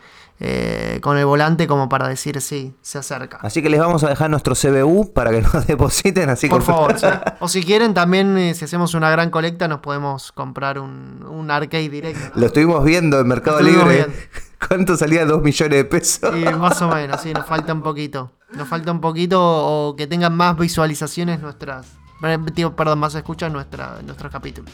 eh, 0.46 1.00
con 1.02 1.18
el 1.18 1.26
volante 1.26 1.68
como 1.68 1.88
para 1.88 2.10
decir 2.10 2.42
sí, 2.42 2.76
se 2.82 2.98
acerca. 2.98 3.38
Así 3.42 3.62
que 3.62 3.70
les 3.70 3.80
vamos 3.80 4.04
a 4.04 4.10
dejar 4.10 4.30
nuestro 4.30 4.56
CBU 4.56 5.14
para 5.14 5.32
que 5.32 5.42
nos 5.54 5.66
depositen. 5.66 6.30
Así 6.30 6.50
Por 6.50 6.62
favor, 6.62 6.96
o 7.40 7.48
si 7.48 7.64
quieren 7.64 7.94
también, 7.94 8.38
eh, 8.38 8.54
si 8.54 8.66
hacemos 8.66 8.94
una 8.94 9.10
gran 9.10 9.30
colecta, 9.30 9.70
nos 9.70 9.80
podemos 9.80 10.34
comprar 10.34 10.80
un, 10.80 11.48
arcade 11.50 11.88
directo. 11.88 12.38
Lo 12.38 12.48
estuvimos 12.48 12.84
viendo 12.84 13.22
en 13.22 13.28
Mercado 13.28 13.62
Libre. 13.62 14.08
¿Cuánto 14.68 14.98
salía? 14.98 15.26
Dos 15.26 15.42
millones 15.42 15.78
de 15.78 15.86
pesos. 15.86 16.30
Sí, 16.34 16.44
más 16.58 16.82
o 16.82 16.90
menos, 16.90 17.22
sí, 17.22 17.34
nos 17.34 17.46
falta 17.46 17.74
un 17.74 17.82
poquito. 17.82 18.32
Nos 18.52 18.68
falta 18.68 18.92
un 18.92 19.00
poquito 19.00 19.40
o 19.42 19.96
que 19.96 20.08
tengan 20.08 20.36
más 20.36 20.58
visualizaciones 20.58 21.40
nuestras. 21.40 21.88
Perdón, 22.22 23.00
más 23.00 23.16
escuchas 23.16 23.52
nuestra, 23.52 24.02
nuestros 24.06 24.32
capítulos. 24.32 24.72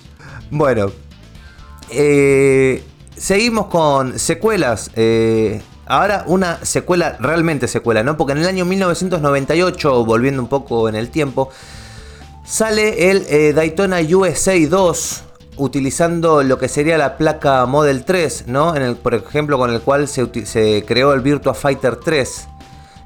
Bueno, 0.49 0.91
eh, 1.91 2.83
seguimos 3.19 3.67
con 3.67 4.17
secuelas. 4.17 4.89
Eh, 4.95 5.61
ahora 5.85 6.23
una 6.27 6.63
secuela, 6.65 7.17
realmente 7.19 7.67
secuela, 7.67 8.01
¿no? 8.01 8.17
Porque 8.17 8.33
en 8.33 8.39
el 8.39 8.47
año 8.47 8.65
1998, 8.65 10.05
volviendo 10.05 10.41
un 10.41 10.47
poco 10.47 10.89
en 10.89 10.95
el 10.95 11.09
tiempo, 11.09 11.49
sale 12.45 13.11
el 13.11 13.25
eh, 13.29 13.53
Daytona 13.53 13.99
USA 13.99 14.55
2 14.67 15.23
utilizando 15.57 16.41
lo 16.41 16.57
que 16.57 16.69
sería 16.69 16.97
la 16.97 17.17
placa 17.17 17.65
Model 17.65 18.05
3, 18.05 18.45
¿no? 18.47 18.73
Por 19.03 19.13
ejemplo, 19.13 19.57
con 19.57 19.69
el 19.71 19.81
cual 19.81 20.07
se, 20.07 20.85
creó 20.87 21.13
el 21.13 21.19
Virtua 21.19 21.53
Fighter 21.53 21.97
3. 21.97 22.47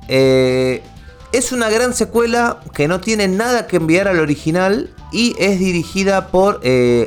Eh, 0.08 0.84
es 1.32 1.52
una 1.52 1.68
gran 1.72 1.96
secuela 1.96 2.60
que 2.76 2.88
no 2.88 3.02
tiene 3.02 3.28
nada 3.28 3.66
que 3.66 3.78
enviar 3.78 4.08
al 4.08 4.20
original 4.20 4.92
y 5.12 5.36
es 5.40 5.58
dirigida 5.58 6.28
por 6.28 6.62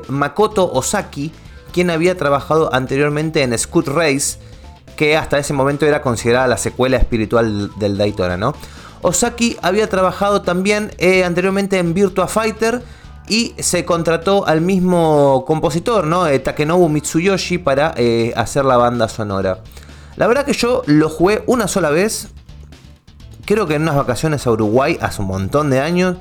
Makoto 0.08 0.68
Osaki, 0.72 1.32
quien 1.76 1.90
había 1.90 2.16
trabajado 2.16 2.72
anteriormente 2.72 3.42
en 3.42 3.56
Scoot 3.58 3.88
Race, 3.88 4.38
que 4.96 5.14
hasta 5.14 5.38
ese 5.38 5.52
momento 5.52 5.84
era 5.84 6.00
considerada 6.00 6.46
la 6.46 6.56
secuela 6.56 6.96
espiritual 6.96 7.70
del 7.76 7.98
Daytona, 7.98 8.38
¿no? 8.38 8.54
Osaki 9.02 9.58
había 9.60 9.86
trabajado 9.86 10.40
también 10.40 10.90
eh, 10.96 11.22
anteriormente 11.22 11.78
en 11.78 11.92
Virtua 11.92 12.28
Fighter 12.28 12.82
y 13.28 13.54
se 13.58 13.84
contrató 13.84 14.46
al 14.46 14.62
mismo 14.62 15.44
compositor, 15.46 16.06
¿no? 16.06 16.26
Eh, 16.26 16.38
Takenobu 16.38 16.88
Mitsuyoshi 16.88 17.58
para 17.58 17.92
eh, 17.98 18.32
hacer 18.36 18.64
la 18.64 18.78
banda 18.78 19.10
sonora. 19.10 19.58
La 20.16 20.26
verdad 20.26 20.46
que 20.46 20.54
yo 20.54 20.82
lo 20.86 21.10
jugué 21.10 21.44
una 21.44 21.68
sola 21.68 21.90
vez, 21.90 22.28
creo 23.44 23.66
que 23.66 23.74
en 23.74 23.82
unas 23.82 23.96
vacaciones 23.96 24.46
a 24.46 24.50
Uruguay 24.50 24.96
hace 25.02 25.20
un 25.20 25.28
montón 25.28 25.68
de 25.68 25.80
años. 25.80 26.16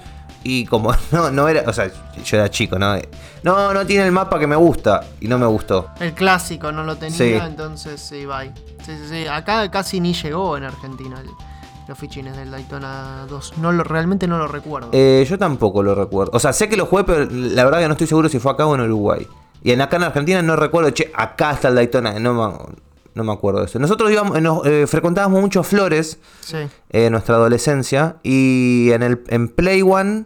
Y 0.47 0.65
como 0.67 0.93
no, 1.11 1.31
no 1.31 1.49
era, 1.49 1.63
o 1.67 1.73
sea, 1.73 1.91
yo 2.23 2.37
era 2.37 2.49
chico, 2.49 2.77
¿no? 2.77 2.95
No, 3.41 3.73
no 3.73 3.85
tiene 3.85 4.05
el 4.05 4.11
mapa 4.11 4.37
que 4.37 4.45
me 4.45 4.55
gusta 4.55 5.03
y 5.19 5.27
no 5.27 5.39
me 5.39 5.47
gustó. 5.47 5.89
El 5.99 6.13
clásico 6.13 6.71
no 6.71 6.83
lo 6.83 6.95
tenía, 6.97 7.47
entonces 7.47 7.99
sí, 7.99 8.27
bye. 8.27 8.51
Sí, 8.85 8.95
sí, 8.95 9.07
sí. 9.09 9.27
Acá 9.27 9.69
casi 9.71 9.99
ni 9.99 10.13
llegó 10.13 10.55
en 10.55 10.65
Argentina 10.65 11.21
los 11.87 11.97
fichines 11.97 12.37
del 12.37 12.51
Daytona 12.51 13.25
2. 13.27 13.57
No 13.57 13.71
lo, 13.71 13.83
realmente 13.83 14.27
no 14.27 14.37
lo 14.37 14.47
recuerdo. 14.47 14.89
Eh, 14.91 15.25
yo 15.27 15.39
tampoco 15.39 15.81
lo 15.81 15.95
recuerdo. 15.95 16.31
O 16.35 16.39
sea, 16.39 16.53
sé 16.53 16.69
que 16.69 16.77
lo 16.77 16.85
jugué, 16.85 17.03
pero 17.03 17.25
la 17.27 17.63
verdad 17.63 17.79
que 17.79 17.87
no 17.87 17.93
estoy 17.93 18.07
seguro 18.07 18.29
si 18.29 18.37
fue 18.37 18.51
acá 18.51 18.67
o 18.67 18.75
en 18.75 18.81
Uruguay. 18.81 19.27
Y 19.63 19.71
en 19.71 19.81
acá 19.81 19.97
en 19.97 20.03
Argentina 20.03 20.43
no 20.43 20.55
recuerdo, 20.55 20.91
che, 20.91 21.11
acá 21.15 21.53
está 21.53 21.69
el 21.69 21.75
Daytona. 21.75 22.19
No, 22.19 22.67
no 23.15 23.23
me 23.23 23.33
acuerdo 23.33 23.61
de 23.61 23.65
eso. 23.65 23.79
Nosotros 23.79 24.11
íbamos, 24.11 24.37
eh, 24.67 24.85
frecuentábamos 24.85 25.41
mucho 25.41 25.63
Flores 25.63 26.19
en 26.91 27.11
nuestra 27.11 27.33
adolescencia. 27.33 28.17
Y 28.21 28.91
en 28.91 29.01
el 29.01 29.23
en 29.29 29.47
Play 29.47 29.81
One 29.81 30.25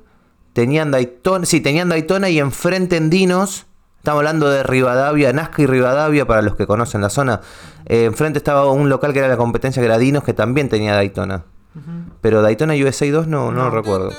tenían 0.53 0.91
Daytona, 0.91 1.45
sí, 1.45 1.61
tenían 1.61 1.89
Daytona 1.89 2.29
y 2.29 2.39
enfrente 2.39 2.97
en 2.97 3.09
Dinos, 3.09 3.65
estamos 3.97 4.19
hablando 4.19 4.49
de 4.49 4.63
Rivadavia, 4.63 5.33
Nazca 5.33 5.61
y 5.61 5.65
Rivadavia, 5.65 6.25
para 6.25 6.41
los 6.41 6.55
que 6.55 6.67
conocen 6.67 7.01
la 7.01 7.09
zona, 7.09 7.41
eh, 7.85 8.05
enfrente 8.05 8.37
estaba 8.37 8.69
un 8.71 8.89
local 8.89 9.13
que 9.13 9.19
era 9.19 9.27
la 9.27 9.37
competencia 9.37 9.81
que 9.81 9.85
era 9.85 9.97
Dinos, 9.97 10.23
que 10.23 10.33
también 10.33 10.69
tenía 10.69 10.93
Daytona. 10.93 11.43
Pero 12.21 12.41
Daytona 12.41 12.73
USA 12.73 13.09
2 13.09 13.27
no, 13.27 13.51
no, 13.51 13.65
lo 13.65 13.69
recuerdo. 13.69 14.11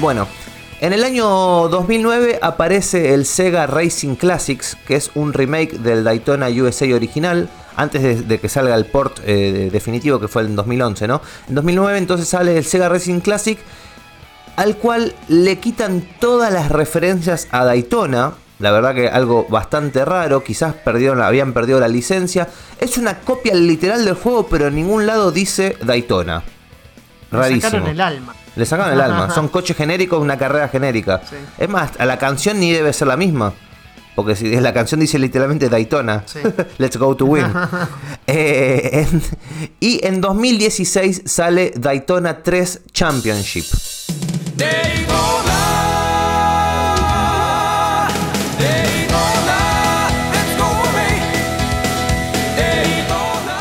Bueno, 0.00 0.26
en 0.84 0.92
el 0.92 1.02
año 1.02 1.24
2009 1.68 2.40
aparece 2.42 3.14
el 3.14 3.24
Sega 3.24 3.66
Racing 3.66 4.16
Classics, 4.16 4.76
que 4.86 4.96
es 4.96 5.10
un 5.14 5.32
remake 5.32 5.78
del 5.78 6.04
Daytona 6.04 6.48
USA 6.48 6.84
original, 6.94 7.48
antes 7.74 8.28
de, 8.28 8.38
que 8.38 8.50
salga 8.50 8.74
el 8.74 8.84
port 8.84 9.18
eh, 9.24 9.70
definitivo 9.72 10.20
que 10.20 10.28
fue 10.28 10.42
en 10.42 10.54
2011, 10.54 11.08
¿no? 11.08 11.22
En 11.48 11.54
2009 11.54 11.96
entonces 11.96 12.28
sale 12.28 12.58
el 12.58 12.66
Sega 12.66 12.90
Racing 12.90 13.20
Classic, 13.20 13.58
al 14.56 14.76
cual 14.76 15.14
le 15.28 15.58
quitan 15.58 16.06
todas 16.20 16.52
las 16.52 16.68
referencias 16.68 17.48
a 17.50 17.64
Daytona. 17.64 18.34
La 18.58 18.70
verdad 18.70 18.94
que 18.94 19.08
algo 19.08 19.46
bastante 19.48 20.04
raro, 20.04 20.44
quizás 20.44 20.74
perdieron, 20.74 21.22
habían 21.22 21.54
perdido 21.54 21.80
la 21.80 21.88
licencia. 21.88 22.46
Es 22.78 22.98
una 22.98 23.20
copia 23.20 23.54
literal 23.54 24.04
del 24.04 24.16
juego, 24.16 24.48
pero 24.48 24.66
en 24.66 24.74
ningún 24.74 25.06
lado 25.06 25.32
dice 25.32 25.78
Daytona. 25.82 26.42
Rarísimo. 27.30 27.86
el 27.86 28.00
alma. 28.02 28.34
Le 28.56 28.66
sacan 28.66 28.92
el 28.92 29.00
alma. 29.00 29.30
Son 29.34 29.48
coches 29.48 29.76
genéricos, 29.76 30.20
una 30.20 30.36
carrera 30.36 30.68
genérica. 30.68 31.20
Es 31.58 31.68
más, 31.68 31.92
a 31.98 32.06
la 32.06 32.18
canción 32.18 32.60
ni 32.60 32.72
debe 32.72 32.92
ser 32.92 33.08
la 33.08 33.16
misma. 33.16 33.52
Porque 34.14 34.36
si 34.36 34.48
la 34.60 34.72
canción 34.72 35.00
dice 35.00 35.18
literalmente 35.18 35.68
Daytona. 35.68 36.24
Let's 36.78 36.96
go 36.96 37.16
to 37.16 37.26
win. 37.26 37.46
Eh, 38.26 39.06
y 39.80 40.00
en 40.06 40.22
2016 40.22 41.24
sale 41.26 41.74
Daytona 41.76 42.42
3 42.42 42.80
Championship. 42.90 43.66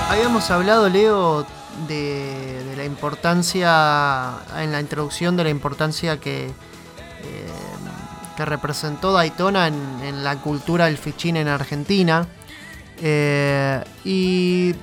Habíamos 0.10 0.50
hablado, 0.50 0.88
Leo, 0.88 1.46
de 1.88 2.64
importancia, 2.86 4.36
en 4.58 4.72
la 4.72 4.80
introducción 4.80 5.36
de 5.36 5.44
la 5.44 5.50
importancia 5.50 6.20
que, 6.20 6.46
eh, 6.46 6.52
que 8.38 8.46
representó 8.46 9.14
Daytona 9.14 9.68
en, 9.68 10.24
la 10.24 10.38
cultura 10.38 10.86
del 10.86 10.98
fichín 10.98 11.38
en 11.38 11.48
Argentina. 11.48 12.28
Eh, 13.02 13.84
y 14.06 14.76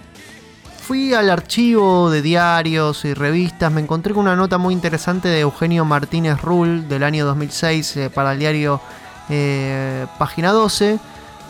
fui 0.82 1.14
al 1.14 1.30
archivo 1.30 2.10
de 2.10 2.20
diarios 2.20 3.04
y 3.04 3.14
revistas, 3.14 3.70
me 3.72 3.80
encontré 3.80 4.12
con 4.12 4.22
una 4.22 4.36
nota 4.36 4.58
muy 4.58 4.74
interesante 4.74 5.28
de 5.28 5.40
Eugenio 5.40 5.84
Martínez 5.84 6.40
Rull 6.42 6.88
del 6.88 7.04
año 7.04 7.24
2006 7.26 7.96
eh, 7.96 8.10
para 8.10 8.32
el 8.32 8.38
diario 8.38 8.80
Página 10.18 10.50
12, 10.50 10.98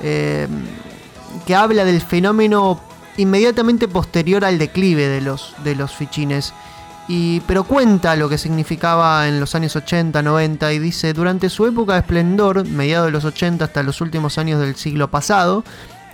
que 0.03 1.55
habla 1.57 1.87
del 1.87 2.03
fenómeno 2.03 2.79
inmediatamente 3.21 3.89
posterior 3.89 4.45
al 4.45 4.59
declive 4.59 5.09
de 5.09 5.21
los, 5.21 5.55
de 5.65 5.75
los 5.75 5.93
fichines. 5.93 6.53
Y, 7.09 7.41
pero 7.41 7.65
cuenta 7.65 8.15
lo 8.17 8.29
que 8.29 8.39
significaba 8.39 9.27
en 9.27 9.41
los 9.41 9.55
años 9.55 9.75
80, 9.75 10.23
90 10.23 10.73
y 10.73 10.79
dice, 10.79 11.13
durante 11.13 11.49
su 11.49 11.67
época 11.67 11.95
de 11.95 12.01
esplendor, 12.01 12.67
mediados 12.69 13.07
de 13.07 13.13
los 13.13 13.25
80 13.25 13.65
hasta 13.65 13.83
los 13.83 14.01
últimos 14.01 14.39
años 14.39 14.61
del 14.61 14.77
siglo 14.77 15.11
pasado, 15.11 15.65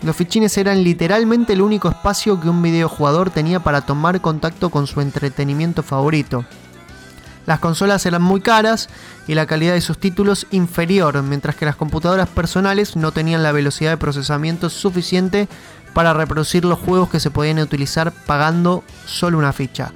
los 0.03 0.17
fichines 0.17 0.57
eran 0.59 0.85
literalmente 0.85 1.55
el 1.55 1.63
único 1.63 1.89
espacio 1.89 2.41
que 2.41 2.49
un 2.49 2.63
videojugador 2.63 3.31
tenía 3.31 3.61
para 3.61 3.83
tomar 3.83 4.21
contacto 4.21 4.71
con 4.71 4.87
su 4.87 5.01
entretenimiento 5.01 5.83
favorito. 5.83 6.45
Las 7.47 7.61
consolas 7.61 8.05
eran 8.07 8.23
muy 8.23 8.41
caras 8.41 8.89
y 9.29 9.35
la 9.35 9.47
calidad 9.47 9.75
de 9.75 9.81
sus 9.81 9.99
títulos 9.99 10.47
inferior, 10.51 11.23
mientras 11.23 11.55
que 11.55 11.65
las 11.65 11.77
computadoras 11.77 12.29
personales 12.29 12.97
no 12.97 13.13
tenían 13.13 13.43
la 13.43 13.53
velocidad 13.53 13.91
de 13.91 13.97
procesamiento 13.97 14.69
suficiente 14.69 15.49
para 15.97 16.13
reproducir 16.13 16.67
los 16.67 16.79
juegos 16.79 17.09
que 17.09 17.21
se 17.21 17.31
podían 17.31 17.59
utilizar 17.59 18.13
pagando 18.13 18.85
solo 19.07 19.39
una 19.39 19.55
ficha. 19.55 19.93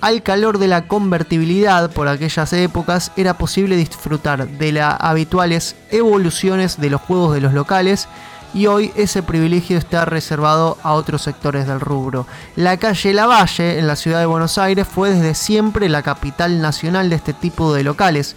Al 0.00 0.22
calor 0.22 0.56
de 0.56 0.66
la 0.66 0.88
convertibilidad 0.88 1.90
por 1.90 2.08
aquellas 2.08 2.54
épocas 2.54 3.12
era 3.18 3.36
posible 3.36 3.76
disfrutar 3.76 4.48
de 4.48 4.72
las 4.72 4.96
habituales 4.98 5.76
evoluciones 5.90 6.80
de 6.80 6.88
los 6.88 7.02
juegos 7.02 7.34
de 7.34 7.42
los 7.42 7.52
locales 7.52 8.08
y 8.54 8.66
hoy 8.66 8.92
ese 8.96 9.22
privilegio 9.22 9.76
está 9.76 10.06
reservado 10.06 10.78
a 10.82 10.94
otros 10.94 11.20
sectores 11.20 11.66
del 11.66 11.80
rubro. 11.80 12.26
La 12.56 12.78
calle 12.78 13.12
Lavalle, 13.12 13.78
en 13.78 13.86
la 13.86 13.96
ciudad 13.96 14.20
de 14.20 14.26
Buenos 14.26 14.56
Aires, 14.56 14.88
fue 14.88 15.10
desde 15.10 15.34
siempre 15.34 15.90
la 15.90 16.00
capital 16.00 16.62
nacional 16.62 17.10
de 17.10 17.16
este 17.16 17.34
tipo 17.34 17.74
de 17.74 17.84
locales. 17.84 18.36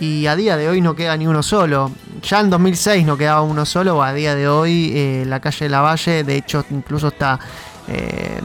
Y 0.00 0.26
a 0.26 0.34
día 0.36 0.56
de 0.56 0.68
hoy 0.68 0.80
no 0.80 0.94
queda 0.94 1.16
ni 1.16 1.26
uno 1.26 1.42
solo. 1.42 1.90
Ya 2.22 2.40
en 2.40 2.50
2006 2.50 3.06
no 3.06 3.16
quedaba 3.16 3.42
uno 3.42 3.64
solo, 3.64 4.02
a 4.02 4.12
día 4.12 4.34
de 4.34 4.48
hoy 4.48 4.92
eh, 4.94 5.24
la 5.26 5.40
calle 5.40 5.68
Lavalle, 5.68 6.24
de 6.24 6.36
hecho, 6.36 6.64
incluso 6.70 7.08
está, 7.08 7.38
eh, 7.86 8.40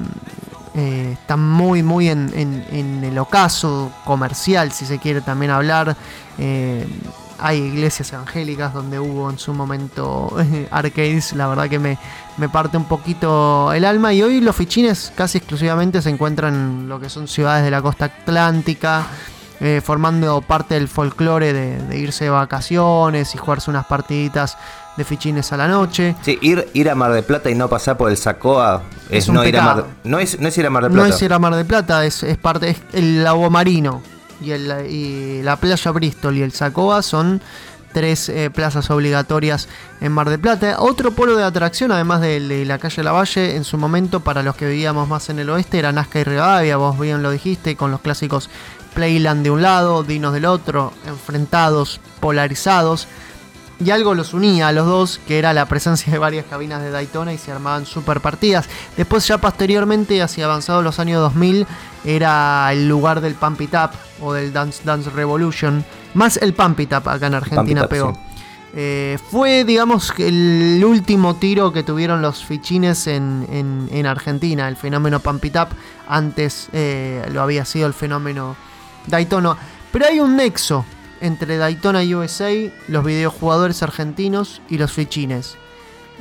eh, 0.75 1.17
está 1.19 1.37
muy, 1.37 1.81
muy 1.81 2.09
en, 2.09 2.31
en, 2.35 3.03
el 3.03 3.17
ocaso 3.17 3.91
comercial, 4.05 4.71
si 4.71 4.85
se 4.85 4.99
quiere 4.99 5.21
también 5.21 5.51
hablar 5.51 5.95
hay 7.39 7.57
iglesias 7.59 8.11
evangélicas 8.13 8.73
donde 8.73 8.99
hubo 8.99 9.29
en 9.29 9.39
su 9.39 9.53
momento 9.53 10.35
arcades, 10.71 11.33
la 11.33 11.47
verdad 11.47 11.69
que 11.69 11.79
me, 11.79 11.97
me, 12.37 12.49
parte 12.49 12.77
un 12.77 12.85
poquito 12.85 13.71
el 13.73 13.85
alma. 13.85 14.13
Y 14.13 14.21
hoy 14.21 14.41
los 14.41 14.55
fichines 14.55 15.11
casi 15.15 15.37
exclusivamente 15.37 16.01
se 16.01 16.09
encuentran 16.09 16.53
en 16.53 16.89
lo 16.89 16.99
que 16.99 17.09
son 17.09 17.27
ciudades 17.27 17.63
de 17.63 17.71
la 17.71 17.81
costa 17.81 18.05
atlántica, 18.05 19.07
eh, 19.59 19.81
formando 19.83 20.41
parte 20.41 20.75
del 20.75 20.87
folclore 20.87 21.53
de, 21.53 21.97
irse 21.97 22.25
de 22.25 22.29
vacaciones 22.29 23.35
y 23.35 23.37
jugarse 23.37 23.69
unas 23.69 23.85
partiditas 23.85 24.57
de 24.97 25.03
fichines 25.03 25.51
a 25.51 25.57
la 25.57 25.67
noche. 25.67 26.15
Sí, 26.21 26.37
ir, 26.41 26.67
ir 26.73 26.89
a 26.89 26.95
Mar 26.95 27.11
de 27.13 27.23
Plata 27.23 27.49
y 27.49 27.55
no 27.55 27.69
pasar 27.69 27.97
por 27.97 28.09
el 28.09 28.17
Sacoa 28.17 28.83
es, 29.09 29.29
no, 29.29 29.45
ir 29.45 29.57
a 29.57 29.61
Mar, 29.61 29.85
no, 30.03 30.19
es, 30.19 30.39
no 30.39 30.47
es 30.47 30.57
ir 30.57 30.65
a 30.65 30.69
Mar 30.69 30.83
de 30.83 30.89
Plata. 30.89 31.07
No 31.07 31.13
es 31.13 31.21
ir 31.21 31.33
a 31.33 31.39
Mar 31.39 31.55
de 31.55 31.65
Plata, 31.65 32.05
es, 32.05 32.23
es 32.23 32.37
parte, 32.37 32.69
es 32.69 32.77
el 32.93 33.23
lago 33.23 33.49
marino 33.49 34.01
y, 34.41 34.51
el, 34.51 35.45
la 35.45 35.55
playa 35.57 35.91
Bristol 35.91 36.37
y 36.37 36.41
el 36.41 36.51
Sacoa 36.51 37.01
son 37.01 37.41
tres 37.91 38.29
eh, 38.29 38.49
plazas 38.51 38.89
obligatorias 38.91 39.67
en 40.01 40.11
Mar 40.11 40.29
del 40.29 40.39
Plata. 40.39 40.77
Otro 40.79 41.11
polo 41.11 41.35
de 41.35 41.43
atracción, 41.43 41.91
además 41.91 42.21
de, 42.21 42.63
la 42.65 42.77
calle 42.77 43.03
Lavalle, 43.03 43.55
en 43.55 43.63
su 43.63 43.77
momento 43.77 44.19
para 44.19 44.43
los 44.43 44.55
que 44.55 44.67
vivíamos 44.67 45.07
más 45.07 45.29
en 45.29 45.39
el 45.39 45.49
oeste, 45.49 45.79
era 45.79 45.91
Nazca 45.91 46.19
y 46.19 46.23
Rivadavia, 46.23 46.77
vos 46.77 46.99
bien 46.99 47.23
lo 47.23 47.31
dijiste, 47.31 47.75
con 47.75 47.91
los 47.91 48.01
clásicos 48.01 48.49
Playland 48.93 49.43
de 49.43 49.51
un 49.51 49.61
lado, 49.61 50.03
Dinos 50.03 50.33
del 50.33 50.45
otro, 50.45 50.93
enfrentados, 51.05 51.99
polarizados. 52.19 53.07
Y 53.83 53.91
algo 53.91 54.13
los 54.13 54.33
unía 54.33 54.67
a 54.67 54.71
los 54.73 54.85
dos, 54.85 55.21
que 55.25 55.39
era 55.39 55.53
la 55.53 55.65
presencia 55.65 56.11
de 56.11 56.19
varias 56.19 56.45
cabinas 56.45 56.81
de 56.81 56.91
Daytona 56.91 57.31
y 57.31 57.37
se 57.37 57.51
armaban 57.51 57.85
super 57.85 58.19
partidas. 58.19 58.67
Después 58.97 59.25
ya 59.25 59.37
posteriormente, 59.37 60.21
hacia 60.21 60.45
avanzados 60.45 60.83
los 60.83 60.99
años 60.99 61.21
2000, 61.21 61.65
era 62.03 62.69
el 62.73 62.89
lugar 62.89 63.21
del 63.21 63.35
Pump 63.35 63.61
It 63.61 63.73
Up 63.73 63.91
o 64.21 64.33
del 64.33 64.51
Dance 64.51 64.81
Dance 64.83 65.09
Revolution. 65.09 65.85
Más 66.13 66.35
el 66.37 66.53
Pump 66.53 66.77
It 66.81 66.91
Up 66.91 67.07
acá 67.07 67.27
en 67.27 67.35
Argentina 67.35 67.87
pegó. 67.87 68.17
Eh, 68.75 69.17
fue, 69.31 69.63
digamos, 69.63 70.13
el 70.17 70.83
último 70.85 71.37
tiro 71.37 71.71
que 71.71 71.81
tuvieron 71.81 72.21
los 72.21 72.43
fichines 72.43 73.07
en, 73.07 74.05
Argentina. 74.05 74.67
El 74.67 74.75
fenómeno 74.75 75.21
Pump 75.21 75.45
It 75.45 75.55
Up. 75.55 75.69
Antes 76.07 76.67
eh, 76.73 77.25
lo 77.31 77.41
había 77.41 77.63
sido 77.63 77.87
el 77.87 77.93
fenómeno 77.93 78.57
Daytona. 79.09 79.57
Pero 79.91 80.05
hay 80.05 80.19
un 80.19 80.35
nexo 80.35 80.85
entre 81.21 81.57
Daytona 81.57 82.01
USA, 82.01 82.51
los 82.87 83.03
videojugadores 83.03 83.83
argentinos 83.83 84.61
y 84.69 84.77
los 84.77 84.91
fichines. 84.91 85.57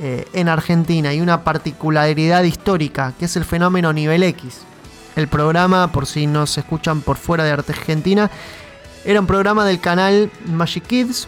Eh, 0.01 0.25
en 0.33 0.47
Argentina 0.47 1.09
hay 1.09 1.21
una 1.21 1.43
particularidad 1.43 2.43
histórica 2.43 3.13
que 3.19 3.25
es 3.25 3.35
el 3.35 3.45
fenómeno 3.45 3.93
nivel 3.93 4.23
X. 4.23 4.61
El 5.15 5.27
programa, 5.27 5.91
por 5.91 6.05
si 6.05 6.27
no 6.27 6.47
se 6.47 6.61
escuchan 6.61 7.01
por 7.01 7.17
fuera 7.17 7.43
de 7.43 7.51
Argentina, 7.51 8.29
era 9.03 9.19
un 9.19 9.27
programa 9.27 9.65
del 9.65 9.79
canal 9.79 10.31
Magic 10.45 10.85
Kids, 10.85 11.27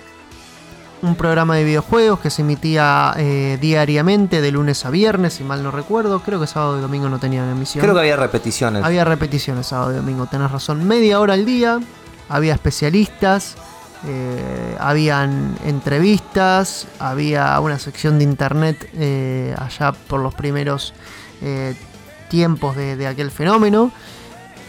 un 1.02 1.16
programa 1.16 1.56
de 1.56 1.64
videojuegos 1.64 2.20
que 2.20 2.30
se 2.30 2.42
emitía 2.42 3.14
eh, 3.18 3.58
diariamente 3.60 4.42
de 4.42 4.52
lunes 4.52 4.86
a 4.86 4.90
viernes, 4.90 5.34
si 5.34 5.44
mal 5.44 5.64
no 5.64 5.72
recuerdo. 5.72 6.22
Creo 6.22 6.40
que 6.40 6.48
sábado 6.48 6.78
y 6.78 6.82
domingo 6.82 7.10
no 7.10 7.20
tenían 7.20 7.50
emisión. 7.50 7.82
Creo 7.82 7.94
que 7.94 8.02
había 8.02 8.16
repeticiones. 8.16 8.84
Había 8.84 9.04
repeticiones 9.04 9.68
sábado 9.68 9.92
y 9.92 9.96
domingo, 9.96 10.28
tenés 10.28 10.52
razón. 10.52 10.88
Media 10.88 11.20
hora 11.20 11.34
al 11.34 11.46
día, 11.46 11.80
había 12.30 12.54
especialistas, 12.54 13.56
eh, 14.08 14.76
habían 14.80 15.56
entrevistas, 15.66 16.88
había 17.00 17.60
una 17.60 17.80
sección 17.80 18.18
de 18.18 18.24
internet 18.24 18.90
eh, 18.94 19.56
allá 19.58 19.94
por 19.94 20.20
los 20.20 20.34
primeros 20.34 20.94
tiempos 22.30 22.76
de, 22.76 23.08
aquel 23.08 23.32
fenómeno. 23.32 23.92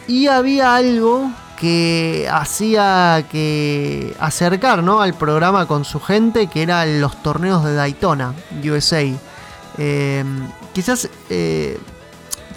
Y 0.08 0.26
había 0.26 0.74
algo 0.74 1.30
que 1.62 2.28
hacía 2.28 3.24
que 3.30 4.16
acercar 4.18 4.80
al 4.80 5.14
programa 5.14 5.66
con 5.66 5.84
su 5.84 6.00
gente, 6.00 6.48
que 6.48 6.60
eran 6.60 7.00
los 7.00 7.22
torneos 7.22 7.64
de 7.64 7.74
Daytona, 7.74 8.34
USA. 8.64 9.04
Eh, 9.78 10.24
quizás 10.72 11.08
eh, 11.30 11.78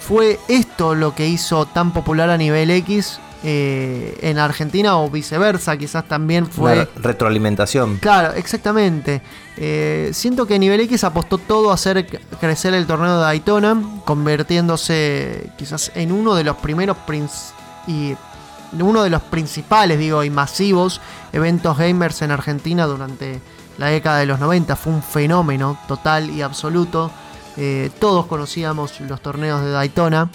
fue 0.00 0.40
esto 0.48 0.96
lo 0.96 1.14
que 1.14 1.28
hizo 1.28 1.66
tan 1.66 1.92
popular 1.92 2.30
a 2.30 2.36
nivel 2.36 2.68
X 2.72 3.20
eh, 3.44 4.18
en 4.22 4.40
Argentina 4.40 4.98
o 4.98 5.08
viceversa, 5.08 5.76
quizás 5.76 6.08
también 6.08 6.48
fue... 6.48 6.88
retroalimentación. 6.96 7.98
Claro, 7.98 8.34
exactamente. 8.34 9.22
Eh, 9.56 10.10
siento 10.12 10.46
que 10.46 10.58
Nivel 10.58 10.80
X 10.80 11.04
apostó 11.04 11.38
todo 11.38 11.70
a 11.70 11.74
hacer 11.74 12.08
crecer 12.40 12.74
el 12.74 12.88
torneo 12.88 13.18
de 13.18 13.22
Daytona, 13.22 13.80
convirtiéndose 14.04 15.52
quizás 15.56 15.92
en 15.94 16.10
uno 16.10 16.34
de 16.34 16.42
los 16.42 16.56
primeros 16.56 16.96
y 17.86 18.16
uno 18.82 19.02
de 19.02 19.10
los 19.10 19.22
principales, 19.22 19.98
digo, 19.98 20.24
y 20.24 20.30
masivos 20.30 21.00
eventos 21.32 21.76
gamers 21.78 22.22
en 22.22 22.30
Argentina 22.30 22.86
durante 22.86 23.40
la 23.78 23.88
década 23.88 24.18
de 24.18 24.26
los 24.26 24.40
90. 24.40 24.76
Fue 24.76 24.92
un 24.92 25.02
fenómeno 25.02 25.78
total 25.88 26.30
y 26.30 26.42
absoluto. 26.42 27.10
Eh, 27.56 27.90
todos 27.98 28.26
conocíamos 28.26 29.00
los 29.00 29.20
torneos 29.20 29.62
de 29.62 29.70
Daytona. 29.70 30.30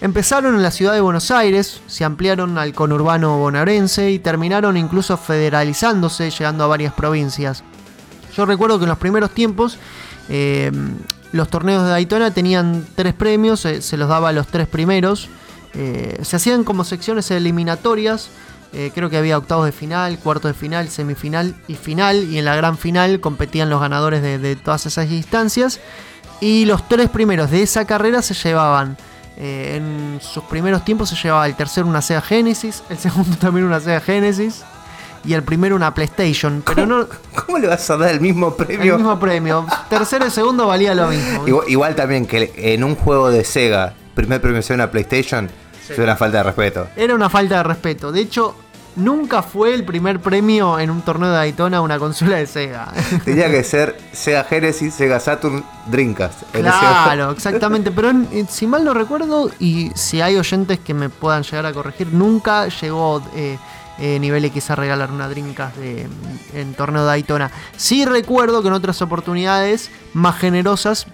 Empezaron 0.00 0.54
en 0.54 0.62
la 0.62 0.70
ciudad 0.70 0.92
de 0.92 1.00
Buenos 1.00 1.30
Aires, 1.30 1.80
se 1.86 2.04
ampliaron 2.04 2.58
al 2.58 2.74
conurbano 2.74 3.38
bonaerense 3.38 4.10
y 4.10 4.18
terminaron 4.18 4.76
incluso 4.76 5.16
federalizándose, 5.16 6.30
llegando 6.30 6.64
a 6.64 6.66
varias 6.66 6.92
provincias. 6.92 7.64
Yo 8.36 8.44
recuerdo 8.44 8.78
que 8.78 8.84
en 8.84 8.90
los 8.90 8.98
primeros 8.98 9.30
tiempos 9.30 9.78
eh, 10.28 10.70
los 11.32 11.48
torneos 11.48 11.84
de 11.84 11.90
Daytona 11.90 12.30
tenían 12.30 12.86
tres 12.94 13.14
premios, 13.14 13.60
se 13.60 13.96
los 13.96 14.08
daba 14.08 14.28
a 14.28 14.32
los 14.32 14.48
tres 14.48 14.68
primeros. 14.68 15.30
Eh, 15.74 16.18
se 16.22 16.36
hacían 16.36 16.64
como 16.64 16.84
secciones 16.84 17.30
eliminatorias. 17.30 18.30
Eh, 18.72 18.90
creo 18.94 19.08
que 19.08 19.16
había 19.16 19.38
octavos 19.38 19.64
de 19.64 19.72
final, 19.72 20.18
cuartos 20.18 20.52
de 20.52 20.54
final, 20.58 20.88
semifinal 20.88 21.54
y 21.68 21.74
final. 21.74 22.24
Y 22.30 22.38
en 22.38 22.44
la 22.44 22.56
gran 22.56 22.76
final 22.78 23.20
competían 23.20 23.70
los 23.70 23.80
ganadores 23.80 24.22
de 24.22 24.56
todas 24.56 24.86
esas 24.86 25.10
instancias. 25.10 25.80
Y 26.40 26.66
los 26.66 26.88
tres 26.88 27.08
primeros 27.08 27.50
de 27.50 27.62
esa 27.62 27.86
carrera 27.86 28.22
se 28.22 28.34
llevaban 28.34 28.96
eh, 29.38 29.74
en 29.76 30.18
sus 30.22 30.44
primeros 30.44 30.82
tiempos 30.82 31.10
se 31.10 31.16
llevaba 31.16 31.46
el 31.46 31.54
tercero 31.54 31.86
una 31.86 32.00
Sega 32.00 32.22
Genesis, 32.22 32.82
el 32.88 32.98
segundo 32.98 33.36
también 33.36 33.66
una 33.66 33.80
Sega 33.80 34.00
Genesis 34.00 34.64
y 35.24 35.34
el 35.34 35.42
primero 35.42 35.76
una 35.76 35.92
PlayStation. 35.92 36.62
Pero 36.64 36.82
¿Cómo, 36.82 37.00
no, 37.00 37.08
¿Cómo 37.44 37.58
le 37.58 37.66
vas 37.66 37.88
a 37.90 37.96
dar 37.96 38.10
el 38.10 38.20
mismo 38.20 38.54
premio? 38.54 38.94
El 38.94 38.98
mismo 39.00 39.18
premio. 39.18 39.66
Tercero 39.90 40.26
y 40.26 40.30
segundo 40.30 40.66
valía 40.66 40.94
lo 40.94 41.08
mismo. 41.08 41.44
Igual, 41.66 41.96
también 41.96 42.26
que 42.26 42.52
en 42.56 42.84
un 42.84 42.94
juego 42.94 43.30
de 43.30 43.44
Sega, 43.44 43.94
primer 44.16 44.40
premio 44.40 44.62
sea 44.62 44.74
una 44.74 44.90
PlayStation, 44.90 45.48
es 45.88 45.98
una 45.98 46.16
falta 46.16 46.38
de 46.38 46.42
respeto. 46.42 46.88
Era 46.96 47.14
una 47.14 47.30
falta 47.30 47.58
de 47.58 47.62
respeto. 47.62 48.10
De 48.10 48.22
hecho, 48.22 48.56
nunca 48.96 49.42
fue 49.42 49.74
el 49.74 49.84
primer 49.84 50.20
premio 50.20 50.80
en 50.80 50.90
un 50.90 51.02
torneo 51.02 51.28
de 51.28 51.36
Daytona 51.36 51.80
una 51.82 51.98
consola 51.98 52.38
de 52.38 52.46
Sega. 52.46 52.92
Tenía 53.24 53.48
que 53.50 53.62
ser 53.62 53.96
Sega 54.12 54.42
Genesis, 54.44 54.94
Sega 54.94 55.20
Saturn, 55.20 55.62
Dreamcast. 55.86 56.42
Claro, 56.50 57.30
exactamente. 57.36 57.92
Pero 57.92 58.10
si 58.48 58.66
mal 58.66 58.84
no 58.84 58.94
recuerdo, 58.94 59.50
y 59.60 59.92
si 59.94 60.20
hay 60.22 60.36
oyentes 60.36 60.80
que 60.80 60.94
me 60.94 61.10
puedan 61.10 61.42
llegar 61.42 61.66
a 61.66 61.72
corregir, 61.72 62.08
nunca 62.12 62.68
llegó 62.68 63.22
eh, 63.36 63.58
eh, 63.98 64.18
Nivel 64.18 64.46
X 64.46 64.70
a 64.70 64.76
regalar 64.76 65.12
una 65.12 65.28
Dreamcast 65.28 65.76
en 65.78 66.74
torneo 66.74 67.02
de 67.02 67.08
Daytona. 67.08 67.50
Sí 67.76 68.06
recuerdo 68.06 68.62
que 68.62 68.68
en 68.68 68.74
otras 68.74 69.02
oportunidades 69.02 69.90
más 70.14 70.38
generosas 70.38 71.06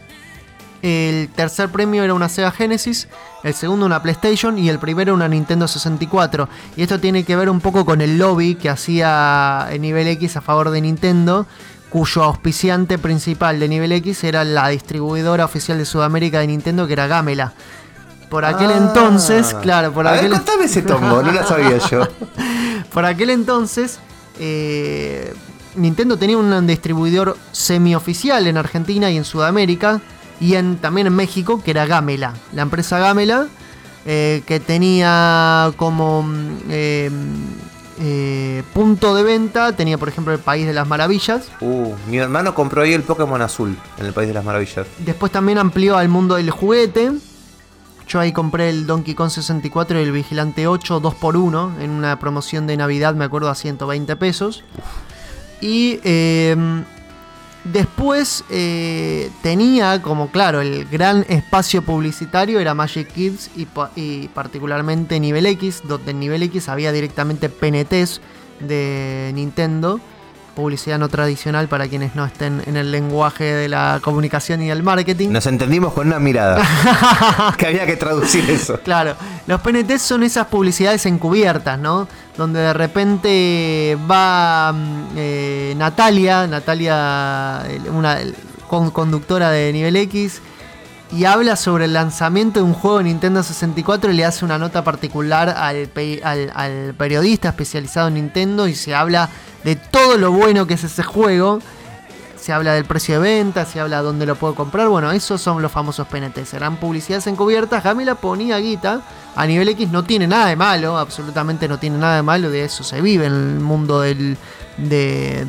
el 0.83 1.29
tercer 1.29 1.69
premio 1.71 2.03
era 2.03 2.13
una 2.13 2.29
Sega 2.29 2.51
Genesis, 2.51 3.09
el 3.45 3.55
segundo 3.55 3.87
una 3.87 4.03
PlayStation 4.03 4.59
y 4.59 4.69
el 4.69 4.79
primero 4.79 5.15
una 5.15 5.29
Nintendo 5.29 5.69
64. 5.69 6.49
Y 6.77 6.83
esto 6.83 6.99
tiene 6.99 7.25
que 7.25 7.37
ver 7.37 7.49
un 7.49 7.61
poco 7.61 7.85
con 7.85 8.01
el 8.01 8.19
lobby 8.19 8.57
que 8.57 8.69
hacía 8.69 9.69
Nivel 9.79 10.09
X 10.09 10.37
a 10.37 10.41
favor 10.41 10.71
de 10.71 10.81
Nintendo, 10.81 11.47
cuyo 11.89 12.25
auspiciante 12.25 12.99
principal 12.99 13.61
de 13.61 13.69
nivel 13.69 13.93
X 13.93 14.25
era 14.25 14.45
la 14.45 14.69
distribuidora 14.69 15.45
oficial 15.45 15.79
de 15.79 15.85
Sudamérica 15.85 16.41
de 16.41 16.47
Nintendo, 16.47 16.87
que 16.87 16.95
era 16.95 17.07
Gamela. 17.07 17.53
Por 18.31 18.47
aquel 18.47 18.71
Ah. 18.71 18.79
entonces, 18.79 19.55
claro, 19.61 19.93
por 19.93 20.07
A 20.07 20.15
aquel 20.15 20.31
ver, 20.31 20.39
contame 20.39 20.65
ese 20.65 20.81
tombo, 20.83 21.23
no 21.23 21.31
la 21.31 21.47
sabía 21.47 21.77
yo. 21.79 22.09
Por 22.93 23.05
aquel 23.07 23.31
entonces, 23.31 24.01
eh, 24.39 25.33
Nintendo 25.77 26.17
tenía 26.19 26.37
un 26.37 26.67
distribuidor 26.67 27.37
semioficial 27.53 28.47
en 28.47 28.57
Argentina 28.59 29.11
y 29.11 29.17
en 29.17 29.25
Sudamérica, 29.25 30.01
y 30.43 30.57
en, 30.57 30.77
también 30.77 31.07
en 31.07 31.15
México, 31.15 31.63
que 31.63 31.71
era 31.71 31.87
Gamela. 31.87 32.35
La 32.53 32.63
empresa 32.63 32.99
Gamela, 32.99 33.47
eh, 34.05 34.43
que 34.45 34.59
tenía 34.59 35.73
como 35.77 36.25
mm, 36.25 36.59
eh, 36.69 37.11
eh, 38.01 38.63
punto 38.75 39.15
de 39.15 39.23
venta, 39.23 39.77
tenía 39.77 39.99
por 39.99 40.09
ejemplo 40.09 40.33
el 40.33 40.41
País 40.41 40.67
de 40.67 40.73
las 40.73 40.89
Maravillas. 40.89 41.45
Uh, 41.61 41.95
mi 42.09 42.19
hermano 42.19 42.57
compró 42.57 42.83
ahí 42.83 42.93
el 42.93 43.05
Pokémon 43.05 43.41
azul 43.41 43.79
en 43.99 44.07
el 44.07 44.13
País 44.13 44.27
de 44.27 44.35
las 44.35 44.45
Maravillas. 44.45 44.89
Después 44.99 45.31
también 45.31 45.59
amplió 45.59 45.97
al 45.97 46.09
mundo 46.09 46.35
del 46.35 46.51
juguete. 46.51 47.13
Yo 48.09 48.19
ahí 48.19 48.33
compré 48.33 48.69
el 48.69 48.89
Donkey 48.89 49.15
Kong 49.15 49.31
64 49.31 50.01
y 50.01 50.03
el 50.03 50.11
Vigilante 50.11 50.67
8 50.67 51.01
2x1 51.01 51.81
en 51.81 51.91
una 51.91 52.19
promoción 52.19 52.67
de 52.67 52.77
Navidad, 52.77 53.15
me 53.15 53.25
acuerdo, 53.25 53.49
a 53.49 53.55
120 53.55 54.17
pesos. 54.17 54.65
Y 55.61 56.01
eh, 56.03 56.57
después 57.65 58.45
eh, 58.51 59.31
tenía 59.43 60.03
como, 60.03 60.31
claro, 60.31 60.61
el 60.61 60.87
gran 60.87 61.25
espacio 61.29 61.83
publicitario 61.83 62.61
era 62.61 62.75
Magic 62.75 63.13
Kids 63.13 63.51
y, 63.57 63.67
y 63.97 64.29
particularmente 64.29 65.21
Nivel 65.21 65.47
X, 65.47 65.83
donde 65.85 66.13
en 66.13 66.21
Nivel 66.21 66.43
X 66.45 66.69
había 66.69 66.93
directamente 66.93 67.49
PNTs 67.49 68.21
de 68.61 69.33
Nintendo. 69.35 70.01
Publicidad 70.55 70.99
no 70.99 71.09
tradicional 71.09 71.67
para 71.69 71.89
quienes 71.89 72.15
no 72.15 72.27
estén 72.27 72.63
en 72.67 72.77
el 72.77 72.93
lenguaje 72.93 73.45
de 73.45 73.69
la 73.69 74.01
comunicación 74.03 74.63
y 74.63 74.69
del 74.69 74.83
marketing. 74.83 75.31
Nos 75.31 75.47
entendimos 75.47 75.95
con 75.95 76.09
una 76.09 76.19
mirada. 76.19 76.63
que 77.59 77.67
había 77.69 77.87
que 77.87 77.97
traducir 77.97 78.49
eso. 78.51 78.79
Claro, 78.85 79.15
los 79.47 79.61
PNT 79.63 79.99
son 79.99 80.23
esas 80.23 80.47
publicidades 80.49 81.07
encubiertas, 81.07 81.79
¿no? 81.79 82.07
Donde 82.37 82.61
de 82.61 82.73
repente 82.75 83.99
va 84.11 84.73
mm, 84.73 85.07
eh, 85.17 85.75
Natalia, 85.77 86.47
Natalia, 86.47 87.63
una 87.91 88.19
conductora 88.69 89.51
de 89.51 89.73
nivel 89.73 89.97
X, 89.97 90.43
y 91.13 91.25
habla 91.27 91.57
sobre 91.57 91.85
el 91.85 91.93
lanzamiento 91.93 92.61
de 92.61 92.65
un 92.65 92.73
juego 92.73 92.99
de 92.99 93.05
Nintendo 93.05 93.43
64 93.43 94.11
y 94.11 94.15
le 94.15 94.25
hace 94.25 94.45
una 94.45 94.59
nota 94.59 94.83
particular 94.83 95.51
al, 95.51 95.89
pe- 95.89 96.21
al- 96.25 96.51
al 96.55 96.95
periodista 96.97 97.51
especializado 97.51 98.09
en 98.09 98.15
Nintendo 98.15 98.67
y 98.67 98.75
se 98.75 98.95
habla 98.95 99.29
de 99.63 99.77
todo 99.77 100.17
lo 100.17 100.33
bueno 100.33 100.67
que 100.67 100.75
es 100.75 100.85
ese 100.85 101.03
juego. 101.03 101.61
Se 102.41 102.53
habla 102.53 102.73
del 102.73 102.85
precio 102.87 103.21
de 103.21 103.21
venta, 103.21 103.65
se 103.65 103.79
habla 103.79 103.99
de 103.99 104.03
dónde 104.03 104.27
lo 104.27 104.35
puedo 104.35 104.57
comprar. 104.57 104.89
Bueno, 104.89 105.13
esos 105.13 105.41
son 105.41 105.63
los 105.63 105.71
famosos 105.71 106.09
PNT. 106.09 106.45
Serán 106.45 106.77
publicidades 106.77 107.29
encubiertas. 107.29 107.85
Gamila 107.85 108.17
ponía 108.17 108.59
guita. 108.59 109.03
A 109.37 109.47
nivel 109.47 109.69
X 109.69 109.91
no 109.93 110.03
tiene 110.03 110.27
nada 110.27 110.47
de 110.47 110.57
malo, 110.57 110.99
absolutamente 110.99 111.69
no 111.69 111.79
tiene 111.79 111.99
nada 111.99 112.17
de 112.17 112.23
malo. 112.23 112.51
De 112.51 112.65
eso 112.65 112.83
se 112.83 113.01
vive 113.01 113.27
en 113.27 113.33
el 113.33 113.61
mundo 113.61 114.01
de 114.01 114.37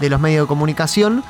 los 0.09 0.20
medios 0.20 0.43
de 0.43 0.47
comunicación. 0.47 1.24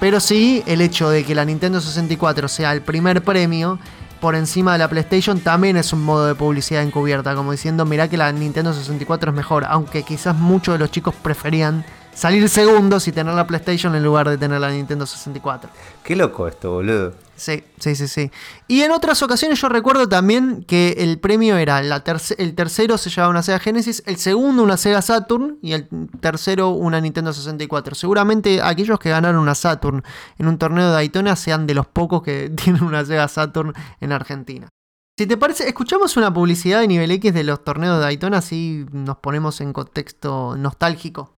Pero 0.00 0.20
sí, 0.20 0.62
el 0.66 0.80
hecho 0.80 1.10
de 1.10 1.24
que 1.24 1.34
la 1.34 1.44
Nintendo 1.44 1.80
64 1.80 2.48
sea 2.48 2.72
el 2.72 2.82
primer 2.82 3.22
premio 3.22 3.78
por 4.20 4.34
encima 4.34 4.72
de 4.72 4.78
la 4.78 4.88
PlayStation 4.88 5.40
también 5.40 5.76
es 5.76 5.92
un 5.92 6.02
modo 6.02 6.26
de 6.26 6.34
publicidad 6.34 6.82
encubierta. 6.82 7.34
Como 7.34 7.52
diciendo, 7.52 7.84
mirá 7.84 8.08
que 8.08 8.16
la 8.16 8.30
Nintendo 8.32 8.72
64 8.72 9.30
es 9.30 9.36
mejor. 9.36 9.64
Aunque 9.68 10.02
quizás 10.02 10.36
muchos 10.36 10.74
de 10.74 10.78
los 10.78 10.90
chicos 10.90 11.14
preferían 11.14 11.84
salir 12.14 12.48
segundos 12.48 13.06
y 13.08 13.12
tener 13.12 13.34
la 13.34 13.46
PlayStation 13.46 13.94
en 13.94 14.04
lugar 14.04 14.28
de 14.28 14.38
tener 14.38 14.60
la 14.60 14.70
Nintendo 14.70 15.06
64. 15.06 15.70
Qué 16.02 16.16
loco 16.16 16.46
esto, 16.46 16.72
boludo. 16.72 17.12
Sí, 17.38 17.62
sí, 17.78 17.94
sí, 17.94 18.08
sí. 18.08 18.32
Y 18.66 18.82
en 18.82 18.90
otras 18.90 19.22
ocasiones 19.22 19.60
yo 19.60 19.68
recuerdo 19.68 20.08
también 20.08 20.64
que 20.64 20.96
el 20.98 21.20
premio 21.20 21.56
era 21.56 21.78
el 21.78 22.54
tercero 22.54 22.98
se 22.98 23.10
llevaba 23.10 23.30
una 23.30 23.44
Sega 23.44 23.60
Genesis, 23.60 24.02
el 24.06 24.16
segundo 24.16 24.64
una 24.64 24.76
Sega 24.76 25.00
Saturn 25.02 25.56
y 25.62 25.72
el 25.72 25.88
tercero 26.20 26.70
una 26.70 27.00
Nintendo 27.00 27.32
64. 27.32 27.94
Seguramente 27.94 28.60
aquellos 28.60 28.98
que 28.98 29.10
ganaron 29.10 29.40
una 29.40 29.54
Saturn 29.54 30.02
en 30.36 30.48
un 30.48 30.58
torneo 30.58 30.86
de 30.86 30.92
Daytona 30.92 31.36
sean 31.36 31.68
de 31.68 31.74
los 31.74 31.86
pocos 31.86 32.24
que 32.24 32.50
tienen 32.56 32.82
una 32.82 33.04
Sega 33.04 33.28
Saturn 33.28 33.72
en 34.00 34.10
Argentina. 34.10 34.68
Si 35.16 35.26
te 35.26 35.36
parece, 35.36 35.68
escuchamos 35.68 36.16
una 36.16 36.34
publicidad 36.34 36.80
de 36.80 36.88
nivel 36.88 37.12
X 37.12 37.32
de 37.32 37.44
los 37.44 37.62
torneos 37.62 37.98
de 37.98 38.02
Daytona, 38.02 38.38
así 38.38 38.84
nos 38.90 39.18
ponemos 39.18 39.60
en 39.60 39.72
contexto 39.72 40.56
nostálgico. 40.56 41.34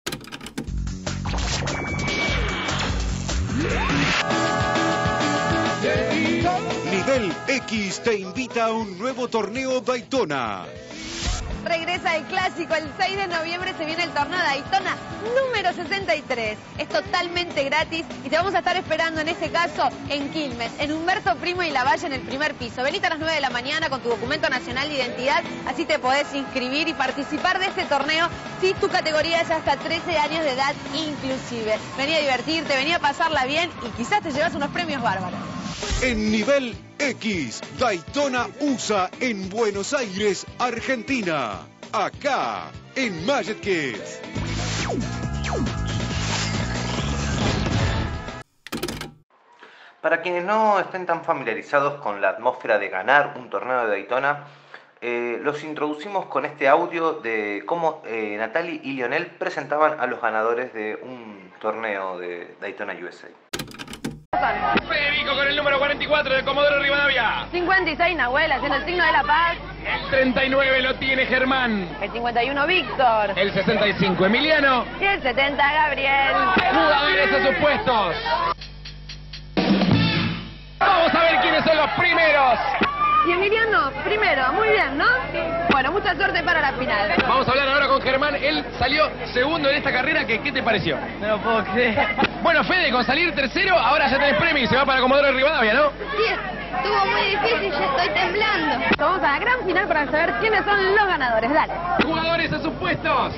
X 7.20 8.02
te 8.02 8.16
invita 8.16 8.68
a 8.68 8.72
un 8.72 8.98
nuevo 8.98 9.28
torneo 9.28 9.82
Daytona. 9.82 10.64
Regresa 11.66 12.16
el 12.16 12.24
clásico, 12.24 12.74
el 12.76 12.90
6 12.98 13.18
de 13.18 13.28
noviembre 13.28 13.74
se 13.78 13.84
viene 13.84 14.04
el 14.04 14.12
torneo 14.12 14.40
Daytona 14.40 14.96
número 15.36 15.74
63. 15.74 16.58
Es 16.78 16.88
totalmente 16.88 17.66
gratis 17.66 18.06
y 18.24 18.30
te 18.30 18.38
vamos 18.38 18.56
a 18.56 18.60
estar 18.60 18.78
esperando 18.78 19.20
en 19.20 19.28
este 19.28 19.50
caso 19.50 19.90
en 20.08 20.30
Quilmes, 20.30 20.72
en 20.80 20.94
Humberto 20.94 21.36
Primo 21.36 21.62
y 21.62 21.72
La 21.72 21.84
Valle 21.84 22.08
en 22.08 22.14
el 22.14 22.22
primer 22.22 22.56
piso. 22.56 22.84
Venite 22.84 23.08
a 23.08 23.10
las 23.10 23.20
9 23.20 23.36
de 23.36 23.42
la 23.42 23.50
mañana 23.50 23.90
con 23.90 24.00
tu 24.02 24.08
documento 24.08 24.50
nacional 24.50 24.88
de 24.88 24.96
identidad, 24.96 25.44
así 25.68 25.84
te 25.84 26.00
podés 26.00 26.34
inscribir 26.34 26.88
y 26.88 26.94
participar 26.94 27.60
de 27.60 27.66
este 27.66 27.84
torneo 27.84 28.30
si 28.62 28.74
tu 28.76 28.88
categoría 28.88 29.42
es 29.42 29.52
hasta 29.52 29.76
13 29.76 30.18
años 30.18 30.46
de 30.46 30.52
edad 30.52 30.74
inclusive. 30.94 31.78
Vení 31.98 32.16
a 32.16 32.20
divertirte, 32.20 32.78
vení 32.78 32.94
a 32.94 33.00
pasarla 33.00 33.44
bien 33.46 33.70
y 33.86 33.90
quizás 33.98 34.22
te 34.22 34.32
llevas 34.32 34.56
unos 34.56 34.70
premios 34.70 35.02
bárbaros. 35.02 35.59
En 36.02 36.32
Nivel 36.32 36.76
X, 37.00 37.62
Daytona 37.78 38.48
USA 38.62 39.10
en 39.20 39.50
Buenos 39.50 39.94
Aires, 39.94 40.46
Argentina. 40.60 41.60
Acá, 41.92 42.72
en 42.96 43.26
Magic 43.26 43.60
Kids. 43.62 44.22
Para 50.02 50.22
quienes 50.22 50.46
no 50.46 50.80
estén 50.80 51.06
tan 51.06 51.24
familiarizados 51.26 52.02
con 52.02 52.22
la 52.22 52.30
atmósfera 52.30 52.80
de 52.80 52.88
ganar 52.88 53.34
un 53.38 53.50
torneo 53.50 53.84
de 53.84 53.90
Daytona, 53.90 54.46
eh, 55.02 55.40
los 55.42 55.64
introducimos 55.64 56.26
con 56.28 56.46
este 56.46 56.68
audio 56.68 57.14
de 57.14 57.64
cómo 57.66 58.02
eh, 58.06 58.36
Natalie 58.38 58.80
y 58.84 58.94
Lionel 58.94 59.28
presentaban 59.28 60.00
a 60.00 60.08
los 60.08 60.22
ganadores 60.22 60.74
de 60.74 60.98
un 61.02 61.52
torneo 61.60 62.18
de 62.18 62.56
Daytona 62.62 62.94
USA. 63.02 63.28
Federico 64.88 65.36
con 65.36 65.48
el 65.48 65.56
número 65.56 65.78
44 65.80 66.34
de 66.34 66.44
Comodoro 66.44 66.80
Rivadavia. 66.80 67.46
56 67.52 68.16
Nahuel 68.16 68.52
haciendo 68.52 68.78
el 68.78 68.86
signo 68.86 69.06
de 69.06 69.12
la 69.12 69.24
paz. 69.24 69.58
El 69.86 70.10
39 70.10 70.82
lo 70.82 70.96
tiene 70.96 71.26
Germán. 71.26 71.90
El 72.02 72.12
51 72.12 72.68
Víctor. 72.68 73.34
El 73.36 73.52
65 73.52 74.26
Emiliano. 74.26 74.86
Y 75.00 75.04
el 75.04 75.22
70 75.22 75.74
Gabriel. 75.74 76.34
Jugadores 76.72 77.34
a 77.34 77.48
sus 77.48 77.56
puestos. 77.58 78.16
Vamos 80.80 81.14
a 81.14 81.20
ver 81.20 81.42
quiénes 81.42 81.64
son 81.66 81.76
los 81.76 81.90
primeros. 81.92 82.60
Y 83.30 83.32
Emiliano, 83.32 83.92
primero, 84.04 84.54
muy 84.54 84.70
bien, 84.70 84.98
¿no? 84.98 85.06
Bueno, 85.70 85.92
mucha 85.92 86.16
suerte 86.16 86.42
para 86.42 86.62
la 86.62 86.72
final. 86.74 87.14
Vamos 87.28 87.48
a 87.48 87.52
hablar 87.52 87.70
ahora 87.70 87.88
con 87.88 88.02
Germán. 88.02 88.36
Él 88.42 88.66
salió 88.80 89.08
segundo 89.32 89.70
en 89.70 89.76
esta 89.76 89.92
carrera. 89.92 90.26
¿Qué, 90.26 90.42
qué 90.42 90.52
te 90.52 90.64
pareció? 90.64 90.98
No 91.22 91.28
lo 91.28 91.38
puedo 91.38 91.64
creer. 91.66 92.08
Bueno, 92.42 92.64
Fede, 92.64 92.92
con 92.92 93.06
salir 93.06 93.36
tercero, 93.36 93.78
ahora 93.78 94.08
ya 94.08 94.18
tenés 94.18 94.36
premio 94.38 94.64
y 94.64 94.68
se 94.68 94.76
va 94.76 94.84
para 94.84 95.00
Comodoro 95.00 95.32
Rivadavia, 95.32 95.76
¿no? 95.76 95.92
Sí, 96.18 96.24
estuvo 96.76 97.06
muy 97.06 97.22
difícil, 97.22 97.72
yo 97.72 97.84
estoy 97.84 98.10
temblando. 98.16 98.86
Vamos 98.98 99.20
a 99.22 99.32
la 99.34 99.40
gran 99.40 99.64
final 99.64 99.88
para 99.88 100.06
saber 100.08 100.34
quiénes 100.40 100.66
son 100.66 100.96
los 100.96 101.08
ganadores. 101.08 101.54
Dale. 101.54 101.74
Jugadores 102.04 102.52
a 102.54 102.60
sus 102.60 102.74
puestos. 102.74 103.36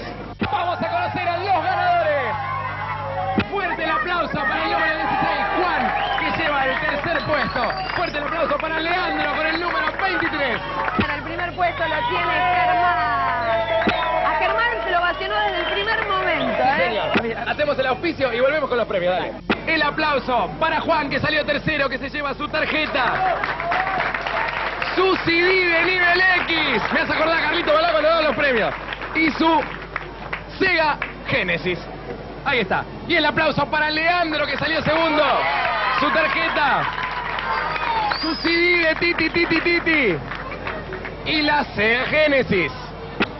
Vamos 0.49 0.77
a 0.81 0.89
conocer 0.89 1.27
a 1.27 1.37
los 1.37 1.63
ganadores. 1.63 2.35
Fuerte 3.51 3.83
el 3.83 3.91
aplauso 3.91 4.39
para 4.39 4.63
el 4.63 4.71
número 4.71 4.95
16, 4.95 5.11
Juan, 5.57 5.59
que 5.59 5.59
lleva 5.59 5.60
puesto. 7.25 7.71
Fuerte 7.95 8.17
el 8.17 8.23
aplauso 8.23 8.57
para 8.57 8.79
Leandro 8.79 9.35
con 9.35 9.47
el 9.47 9.59
número 9.59 9.91
23. 10.01 10.61
En 11.03 11.11
el 11.11 11.23
primer 11.23 11.55
puesto 11.55 11.83
lo 11.87 11.95
tiene 12.09 12.33
Germán. 12.33 13.59
A 14.25 14.35
Germán 14.39 14.83
se 14.83 14.91
lo 14.91 15.01
vacionó 15.01 15.35
desde 15.41 15.59
el 15.59 15.65
primer 15.73 16.07
momento, 16.07 16.63
¿eh? 16.63 17.35
Hacemos 17.47 17.79
el 17.79 17.85
auspicio 17.87 18.33
y 18.33 18.39
volvemos 18.39 18.69
con 18.69 18.77
los 18.77 18.87
premios, 18.87 19.13
dale. 19.13 19.33
El 19.67 19.81
aplauso 19.81 20.49
para 20.59 20.81
Juan, 20.81 21.09
que 21.09 21.19
salió 21.19 21.45
tercero, 21.45 21.89
que 21.89 21.97
se 21.97 22.09
lleva 22.09 22.33
su 22.33 22.47
tarjeta. 22.47 23.35
Su 24.95 25.15
CD 25.23 25.67
de 25.69 25.83
nivel 25.85 26.21
X. 26.47 26.81
Me 26.93 27.01
hace 27.01 27.13
acordar 27.13 27.37
a 27.37 27.41
Carlito 27.41 27.73
Balá 27.73 27.91
cuando 27.91 28.09
daba 28.09 28.21
los 28.23 28.35
premios. 28.35 28.73
Y 29.15 29.31
su 29.31 29.61
Sega 30.59 30.97
Genesis. 31.27 31.79
Ahí 32.43 32.59
está. 32.59 32.83
Y 33.07 33.15
el 33.15 33.25
aplauso 33.25 33.65
para 33.69 33.89
Leandro, 33.89 34.45
que 34.45 34.57
salió 34.57 34.81
segundo. 34.81 35.23
Su 35.99 36.09
tarjeta. 36.11 37.10
Su 38.21 38.35
CD 38.35 38.87
de 38.87 38.95
Titi 38.95 39.29
Titi 39.31 39.61
Titi. 39.61 40.17
Y 41.25 41.41
la 41.41 41.63
Sega 41.75 42.05
Genesis. 42.05 42.71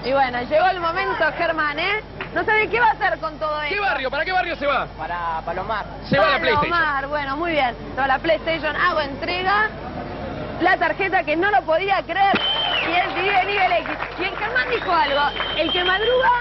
Y 0.03 0.11
bueno, 0.11 0.41
llegó 0.41 0.65
el 0.67 0.79
momento, 0.79 1.23
Germán, 1.37 1.77
¿eh? 1.77 2.01
No 2.33 2.43
sabe 2.43 2.67
qué 2.67 2.79
va 2.79 2.87
a 2.87 2.91
hacer 2.91 3.19
con 3.19 3.37
todo 3.37 3.61
esto. 3.61 3.75
¿Qué 3.75 3.79
barrio? 3.79 4.09
¿Para 4.09 4.25
qué 4.25 4.31
barrio 4.31 4.55
se 4.55 4.65
va? 4.65 4.87
Para 4.97 5.41
Palomar. 5.45 5.85
Se 6.09 6.17
va 6.17 6.27
a 6.27 6.29
la 6.31 6.39
PlayStation. 6.39 6.71
Palomar, 6.71 7.07
bueno, 7.07 7.37
muy 7.37 7.51
bien. 7.51 7.75
Se 7.93 7.97
va 7.97 8.05
a 8.05 8.07
la 8.07 8.19
PlayStation, 8.19 8.75
hago 8.75 9.01
entrega. 9.01 9.69
La 10.61 10.77
tarjeta 10.77 11.23
que 11.23 11.35
no 11.35 11.51
lo 11.51 11.61
podía 11.61 12.01
creer. 12.03 12.39
Y 12.89 13.27
el 13.27 13.47
nivel 13.47 13.71
X. 13.71 13.89
Y 14.19 14.23
el 14.23 14.37
Germán 14.37 14.69
dijo 14.69 14.91
algo. 14.91 15.21
El 15.57 15.71
que 15.71 15.83
madruga 15.83 16.31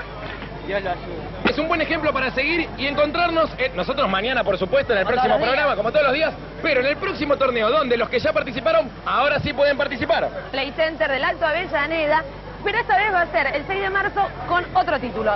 Dios 0.70 0.84
lo 0.84 0.90
ayude. 0.90 1.50
Es 1.50 1.58
un 1.58 1.66
buen 1.66 1.80
ejemplo 1.80 2.12
para 2.12 2.30
seguir 2.32 2.68
y 2.78 2.86
encontrarnos 2.86 3.50
nosotros 3.74 4.08
mañana, 4.08 4.44
por 4.44 4.56
supuesto, 4.56 4.92
en 4.92 5.00
el 5.00 5.04
Como 5.04 5.14
próximo 5.16 5.34
todos 5.34 5.40
los 5.40 5.48
programa, 5.48 5.66
días. 5.70 5.76
como 5.76 5.90
todos 5.92 6.04
los 6.06 6.14
días, 6.14 6.34
pero 6.62 6.80
en 6.80 6.86
el 6.86 6.96
próximo 6.96 7.36
torneo, 7.36 7.70
donde 7.70 7.96
los 7.96 8.08
que 8.08 8.20
ya 8.20 8.32
participaron, 8.32 8.88
ahora 9.04 9.40
sí 9.40 9.52
pueden 9.52 9.76
participar. 9.76 10.28
Play 10.52 10.72
Center 10.76 11.10
del 11.10 11.24
Alto 11.24 11.44
Avellaneda. 11.44 12.22
Pero 12.62 12.78
esta 12.78 12.96
vez 12.98 13.12
va 13.12 13.22
a 13.22 13.26
ser 13.32 13.46
el 13.56 13.66
6 13.66 13.80
de 13.80 13.90
marzo 13.90 14.28
con 14.46 14.64
otro 14.74 15.00
título. 15.00 15.32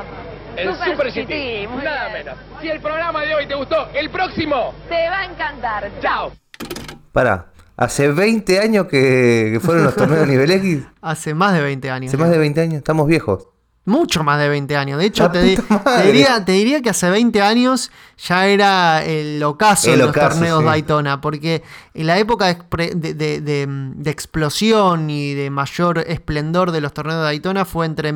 El 0.56 0.72
Super, 0.76 1.10
GT. 1.10 1.66
muy 1.68 1.82
Nada 1.82 2.08
bien. 2.10 2.24
menos. 2.26 2.38
Si 2.60 2.68
el 2.68 2.78
programa 2.80 3.22
de 3.22 3.34
hoy 3.34 3.46
te 3.48 3.54
gustó, 3.56 3.88
el 3.92 4.08
próximo. 4.10 4.72
Te 4.88 5.08
va 5.08 5.20
a 5.20 5.24
encantar. 5.24 5.90
Chao. 6.00 6.30
Para, 7.12 7.46
hace 7.76 8.08
20 8.12 8.60
años 8.60 8.86
que, 8.86 9.50
que 9.54 9.58
fueron 9.60 9.82
los 9.84 9.96
torneos 9.96 10.20
de 10.20 10.26
nivel 10.28 10.50
X. 10.52 10.86
Hace 11.02 11.34
más 11.34 11.54
de 11.54 11.60
20 11.62 11.90
años. 11.90 12.08
Hace 12.14 12.18
más 12.22 12.30
de 12.30 12.38
20 12.38 12.60
años, 12.60 12.74
estamos 12.74 13.08
viejos. 13.08 13.48
Mucho 13.86 14.24
más 14.24 14.38
de 14.40 14.48
20 14.48 14.76
años. 14.78 14.98
De 14.98 15.04
hecho, 15.04 15.30
te, 15.30 15.42
di- 15.42 15.56
te 15.56 16.02
diría, 16.06 16.42
te 16.44 16.52
diría 16.52 16.80
que 16.80 16.88
hace 16.88 17.10
20 17.10 17.42
años 17.42 17.90
ya 18.16 18.46
era 18.46 19.04
el 19.04 19.42
ocaso 19.42 19.88
El 19.92 19.98
de 19.98 20.06
los 20.06 20.08
ocaso, 20.10 20.28
torneos 20.30 20.60
sí. 20.60 20.64
Daytona, 20.64 21.20
porque 21.20 21.62
en 21.92 22.06
la 22.06 22.18
época 22.18 22.46
de, 22.46 22.94
de- 22.94 23.40
de- 23.42 24.10
explosión 24.10 25.10
y 25.10 25.34
de 25.34 25.50
mayor 25.50 25.98
esplendor 26.06 26.70
de 26.72 26.80
los 26.80 26.94
torneos 26.94 27.18
de 27.18 27.24
Daytona 27.24 27.66
fue 27.66 27.84
entre 27.84 28.12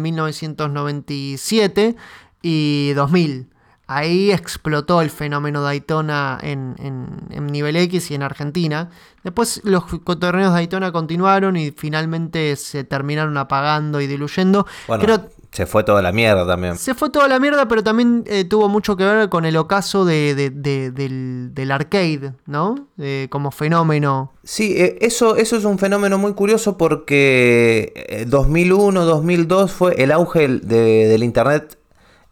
1997 0.88 1.96
y 2.42 2.92
2000. 2.94 3.48
Ahí 3.90 4.30
explotó 4.32 5.00
el 5.00 5.08
fenómeno 5.08 5.62
Daytona 5.62 6.38
en, 6.42 6.76
en- 6.78 7.20
en 7.30 7.46
nivel 7.46 7.74
X 7.76 8.10
y 8.10 8.14
en 8.14 8.22
Argentina. 8.22 8.90
Después 9.24 9.62
los 9.64 9.84
torneos 10.18 10.52
Daytona 10.52 10.92
continuaron 10.92 11.56
y 11.56 11.70
finalmente 11.70 12.54
se 12.56 12.84
terminaron 12.84 13.36
apagando 13.38 14.00
y 14.02 14.06
diluyendo. 14.06 14.66
Bueno, 14.86 15.02
Creo- 15.04 15.28
se 15.50 15.66
fue 15.66 15.82
toda 15.82 16.02
la 16.02 16.12
mierda 16.12 16.46
también. 16.46 16.76
se 16.76 16.94
fue 16.94 17.10
toda 17.10 17.26
la 17.26 17.38
mierda, 17.40 17.66
pero 17.68 17.82
también 17.82 18.22
eh, 18.26 18.44
tuvo 18.44 18.68
mucho 18.68 18.96
que 18.96 19.04
ver 19.04 19.28
con 19.28 19.44
el 19.44 19.56
ocaso 19.56 20.04
de, 20.04 20.34
de- 20.34 20.50
de- 20.50 20.90
del, 20.90 21.50
del 21.54 21.70
arcade, 21.70 22.32
¿no? 22.46 22.88
Eh, 22.98 23.28
como 23.30 23.50
fenómeno. 23.50 24.32
Sí, 24.44 24.74
eh, 24.76 24.98
eso, 25.00 25.36
eso 25.36 25.56
es 25.56 25.64
un 25.64 25.78
fenómeno 25.78 26.18
muy 26.18 26.34
curioso 26.34 26.76
porque 26.76 27.92
eh, 28.08 28.24
2001, 28.28 29.04
2002 29.04 29.72
fue 29.72 29.94
el 30.02 30.12
auge 30.12 30.40
del- 30.40 30.68
de- 30.68 31.08
del 31.08 31.22
Internet, 31.22 31.78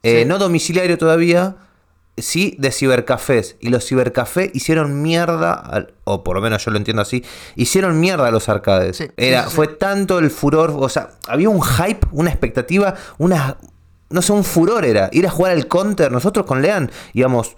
eh, 0.03 0.23
Sí. 0.23 0.29
no 0.29 0.39
domiciliario 0.39 0.99
todavía, 0.99 1.57
sí 2.17 2.57
de 2.59 2.71
cibercafés. 2.73 3.57
Y 3.61 3.69
los 3.69 3.85
cibercafés 3.87 4.51
hicieron 4.55 5.03
mierda, 5.03 5.53
al- 5.55 5.95
o 6.05 6.25
por 6.25 6.37
lo 6.37 6.43
menos 6.43 6.64
yo 6.64 6.71
lo 6.71 6.79
entiendo 6.79 7.03
así, 7.03 7.25
hicieron 7.57 8.01
mierda 8.01 8.27
a 8.29 8.31
los 8.31 8.49
arcades. 8.49 8.97
Sí, 8.97 9.09
Era, 9.17 9.45
sí, 9.45 9.51
sí. 9.51 9.57
Fue 9.57 9.67
tanto 9.69 10.19
el 10.19 10.31
furor, 10.31 10.75
o 10.79 10.89
sea, 10.89 11.11
había 11.29 11.49
un 11.49 11.62
hype, 11.62 12.07
una 12.12 12.31
expectativa, 12.31 12.95
una... 13.19 13.57
No 14.09 14.23
sé, 14.23 14.33
un 14.33 14.45
furor 14.45 14.85
era 14.85 15.09
ir 15.12 15.27
a 15.27 15.31
jugar 15.31 15.51
al 15.53 15.67
counter. 15.67 16.12
Nosotros 16.12 16.47
con 16.47 16.62
Lean 16.62 16.93
íbamos 17.12 17.55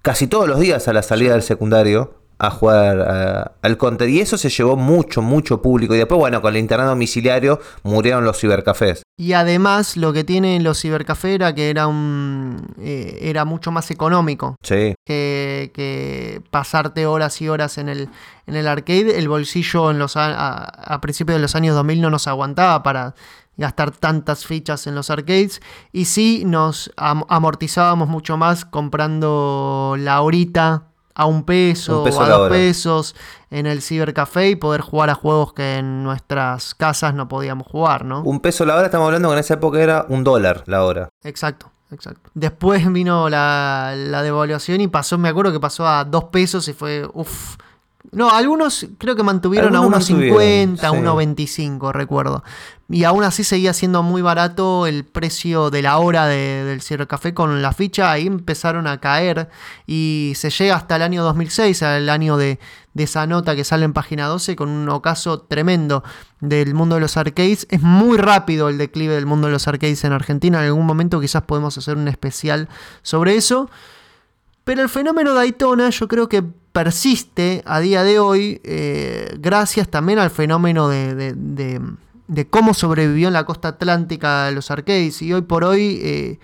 casi 0.00 0.26
todos 0.26 0.48
los 0.48 0.58
días 0.58 0.88
a 0.88 0.94
la 0.94 1.02
salida 1.02 1.32
del 1.32 1.42
secundario 1.42 2.14
a 2.44 2.50
jugar 2.50 3.00
a- 3.00 3.52
al 3.62 3.76
counter. 3.78 4.08
Y 4.08 4.20
eso 4.20 4.36
se 4.36 4.48
llevó 4.50 4.76
mucho, 4.76 5.22
mucho 5.22 5.62
público. 5.62 5.94
Y 5.94 5.98
después, 5.98 6.18
bueno, 6.18 6.42
con 6.42 6.52
el 6.54 6.60
internet 6.60 6.88
domiciliario 6.88 7.60
murieron 7.84 8.24
los 8.24 8.38
cibercafés. 8.40 9.02
Y 9.16 9.34
además 9.34 9.96
lo 9.96 10.12
que 10.12 10.24
tienen 10.24 10.64
los 10.64 10.80
cibercafés 10.80 11.36
era 11.36 11.54
que 11.54 11.70
era, 11.70 11.86
un, 11.86 12.66
eh, 12.80 13.18
era 13.22 13.44
mucho 13.44 13.70
más 13.70 13.90
económico 13.92 14.56
Sí. 14.62 14.94
que, 15.06 15.70
que 15.72 16.42
pasarte 16.50 17.06
horas 17.06 17.40
y 17.40 17.48
horas 17.48 17.78
en 17.78 17.88
el, 17.88 18.08
en 18.48 18.56
el 18.56 18.66
arcade. 18.66 19.18
El 19.18 19.28
bolsillo 19.28 19.92
en 19.92 20.00
los, 20.00 20.16
a, 20.16 20.26
a- 20.34 20.94
a 20.94 21.00
principios 21.00 21.36
de 21.36 21.42
los 21.42 21.54
años 21.54 21.76
2000 21.76 22.00
no 22.00 22.10
nos 22.10 22.26
aguantaba 22.26 22.82
para 22.82 23.14
gastar 23.56 23.90
tantas 23.92 24.46
fichas 24.46 24.86
en 24.88 24.94
los 24.96 25.10
arcades 25.10 25.60
y 25.92 26.06
sí 26.06 26.42
nos 26.44 26.90
am- 26.96 27.24
amortizábamos 27.28 28.08
mucho 28.08 28.36
más 28.38 28.64
comprando 28.64 29.94
la 29.98 30.22
horita 30.22 30.84
a 31.14 31.26
un 31.26 31.44
peso, 31.44 31.98
Un 31.98 32.04
peso 32.04 32.18
o 32.18 32.22
a 32.22 32.28
dos 32.28 32.38
hora. 32.40 32.50
pesos 32.50 33.14
en 33.50 33.66
el 33.66 33.82
cibercafé 33.82 34.48
y 34.50 34.56
poder 34.56 34.80
jugar 34.80 35.10
a 35.10 35.14
juegos 35.14 35.52
que 35.52 35.78
en 35.78 36.02
nuestras 36.04 36.74
casas 36.74 37.14
no 37.14 37.28
podíamos 37.28 37.66
jugar, 37.66 38.04
¿no? 38.04 38.22
Un 38.22 38.40
peso 38.40 38.64
la 38.64 38.76
hora, 38.76 38.86
estamos 38.86 39.06
hablando 39.06 39.28
que 39.28 39.34
en 39.34 39.40
esa 39.40 39.54
época 39.54 39.80
era 39.80 40.06
un 40.08 40.24
dólar 40.24 40.64
la 40.66 40.84
hora. 40.84 41.08
Exacto, 41.22 41.70
exacto. 41.90 42.30
Después 42.34 42.90
vino 42.92 43.28
la, 43.28 43.92
la 43.96 44.22
devaluación 44.22 44.80
y 44.80 44.88
pasó, 44.88 45.18
me 45.18 45.28
acuerdo 45.28 45.52
que 45.52 45.60
pasó 45.60 45.86
a 45.86 46.04
dos 46.04 46.24
pesos 46.24 46.66
y 46.68 46.72
fue, 46.72 47.06
uff. 47.12 47.56
No, 48.10 48.30
algunos 48.30 48.86
creo 48.98 49.16
que 49.16 49.22
mantuvieron 49.22 49.74
Algunos 49.74 50.10
a 50.10 50.12
1.50, 50.12 50.82
mantuvieron, 50.82 51.04
1.25, 51.36 51.92
recuerdo. 51.92 52.44
Y 52.90 53.04
aún 53.04 53.24
así 53.24 53.42
seguía 53.42 53.72
siendo 53.72 54.02
muy 54.02 54.20
barato 54.20 54.86
el 54.86 55.04
precio 55.06 55.70
de 55.70 55.80
la 55.80 55.96
hora 55.96 56.26
de- 56.26 56.64
del 56.64 56.82
cibercafé 56.82 57.32
con 57.32 57.62
la 57.62 57.72
ficha. 57.72 58.10
Ahí 58.12 58.26
empezaron 58.26 58.86
a 58.86 59.00
caer 59.00 59.48
y 59.86 60.32
se 60.36 60.50
llega 60.50 60.74
hasta 60.76 60.96
el 60.96 61.02
año 61.02 61.22
2006, 61.22 61.80
el 61.80 62.10
año 62.10 62.36
de, 62.36 62.58
de 62.92 63.02
esa 63.04 63.26
nota 63.26 63.56
que 63.56 63.64
sale 63.64 63.86
en 63.86 63.94
página 63.94 64.26
12 64.26 64.56
con 64.56 64.68
un 64.68 64.86
ocaso 64.90 65.40
tremendo 65.40 66.04
del 66.40 66.74
mundo 66.74 66.96
de 66.96 67.00
los 67.00 67.16
arcades. 67.16 67.66
Es 67.70 67.80
muy 67.80 68.18
rápido 68.18 68.68
el 68.68 68.76
declive 68.76 69.14
del 69.14 69.24
mundo 69.24 69.46
de 69.46 69.54
los 69.54 69.66
arcades 69.68 70.04
en 70.04 70.12
Argentina. 70.12 70.58
En 70.58 70.66
algún 70.66 70.84
momento 70.84 71.18
quizás 71.18 71.44
podemos 71.44 71.78
hacer 71.78 71.96
un 71.96 72.08
especial 72.08 72.68
sobre 73.02 73.36
eso. 73.36 73.70
Pero 74.64 74.82
el 74.82 74.90
fenómeno 74.90 75.32
Daytona 75.32 75.88
yo 75.88 76.08
creo 76.08 76.28
que 76.28 76.44
persiste 76.72 77.62
a 77.66 77.80
día 77.80 78.02
de 78.02 78.18
hoy 78.18 78.60
eh, 78.64 79.36
gracias 79.38 79.88
también 79.88 80.18
al 80.18 80.30
fenómeno 80.30 80.88
de, 80.88 81.14
de- 81.14 81.34
de- 81.34 81.80
de 82.28 82.46
cómo 82.46 82.72
sobrevivió 82.72 83.28
en 83.28 83.34
la 83.34 83.44
costa 83.44 83.68
atlántica 83.68 84.50
los 84.52 84.70
arcades. 84.70 85.20
Y 85.20 85.32
hoy 85.34 85.42
por 85.42 85.64
hoy 85.64 86.00
eh, 86.02 86.38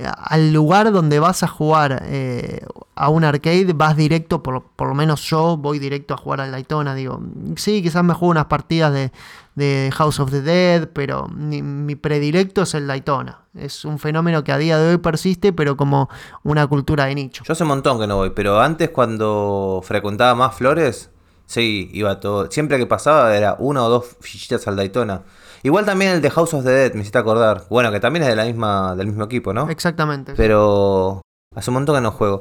al 0.00 0.52
lugar 0.52 0.90
donde 0.90 1.18
vas 1.18 1.42
a 1.42 1.48
jugar 1.48 2.02
eh, 2.06 2.64
a 2.94 3.08
un 3.10 3.24
arcade 3.24 3.72
vas 3.74 3.96
directo, 3.96 4.42
por, 4.42 4.62
por 4.62 4.88
lo 4.88 4.94
menos 4.94 5.22
yo 5.22 5.56
voy 5.56 5.78
directo 5.78 6.14
a 6.14 6.16
jugar 6.16 6.40
al 6.40 6.50
Daytona. 6.50 6.94
Digo, 6.94 7.20
sí, 7.56 7.82
quizás 7.82 8.02
me 8.02 8.14
juego 8.14 8.30
unas 8.30 8.46
partidas 8.46 8.92
de, 8.92 9.12
de 9.54 9.90
House 9.94 10.18
of 10.20 10.30
the 10.30 10.40
Dead, 10.40 10.88
pero 10.88 11.28
mi, 11.28 11.62
mi 11.62 11.94
predilecto 11.94 12.62
es 12.62 12.74
el 12.74 12.86
Daytona. 12.86 13.40
Es 13.54 13.84
un 13.84 13.98
fenómeno 13.98 14.42
que 14.44 14.52
a 14.52 14.58
día 14.58 14.78
de 14.78 14.92
hoy 14.92 14.98
persiste, 14.98 15.52
pero 15.52 15.76
como 15.76 16.08
una 16.42 16.66
cultura 16.66 17.04
de 17.04 17.14
nicho. 17.14 17.44
Yo 17.44 17.52
hace 17.52 17.64
un 17.64 17.68
montón 17.68 18.00
que 18.00 18.06
no 18.06 18.16
voy, 18.16 18.30
pero 18.30 18.60
antes 18.60 18.88
cuando 18.90 19.82
frecuentaba 19.84 20.34
más 20.34 20.54
flores, 20.54 21.10
sí, 21.44 21.90
iba 21.92 22.18
todo. 22.18 22.50
Siempre 22.50 22.78
que 22.78 22.86
pasaba 22.86 23.36
era 23.36 23.56
una 23.58 23.84
o 23.84 23.90
dos 23.90 24.16
fichitas 24.20 24.66
al 24.68 24.76
Daytona. 24.76 25.22
Igual 25.62 25.84
también 25.84 26.12
el 26.12 26.20
de 26.20 26.30
House 26.30 26.54
of 26.54 26.64
the 26.64 26.70
Dead, 26.70 26.94
me 26.94 27.00
hiciste 27.00 27.18
acordar. 27.18 27.64
Bueno, 27.70 27.92
que 27.92 28.00
también 28.00 28.24
es 28.24 28.28
de 28.28 28.36
la 28.36 28.44
misma, 28.44 28.94
del 28.96 29.06
mismo 29.06 29.24
equipo, 29.24 29.52
¿no? 29.52 29.68
Exactamente. 29.70 30.34
Pero 30.36 31.22
hace 31.54 31.70
un 31.70 31.74
montón 31.74 31.96
que 31.96 32.00
no 32.00 32.10
juego. 32.10 32.40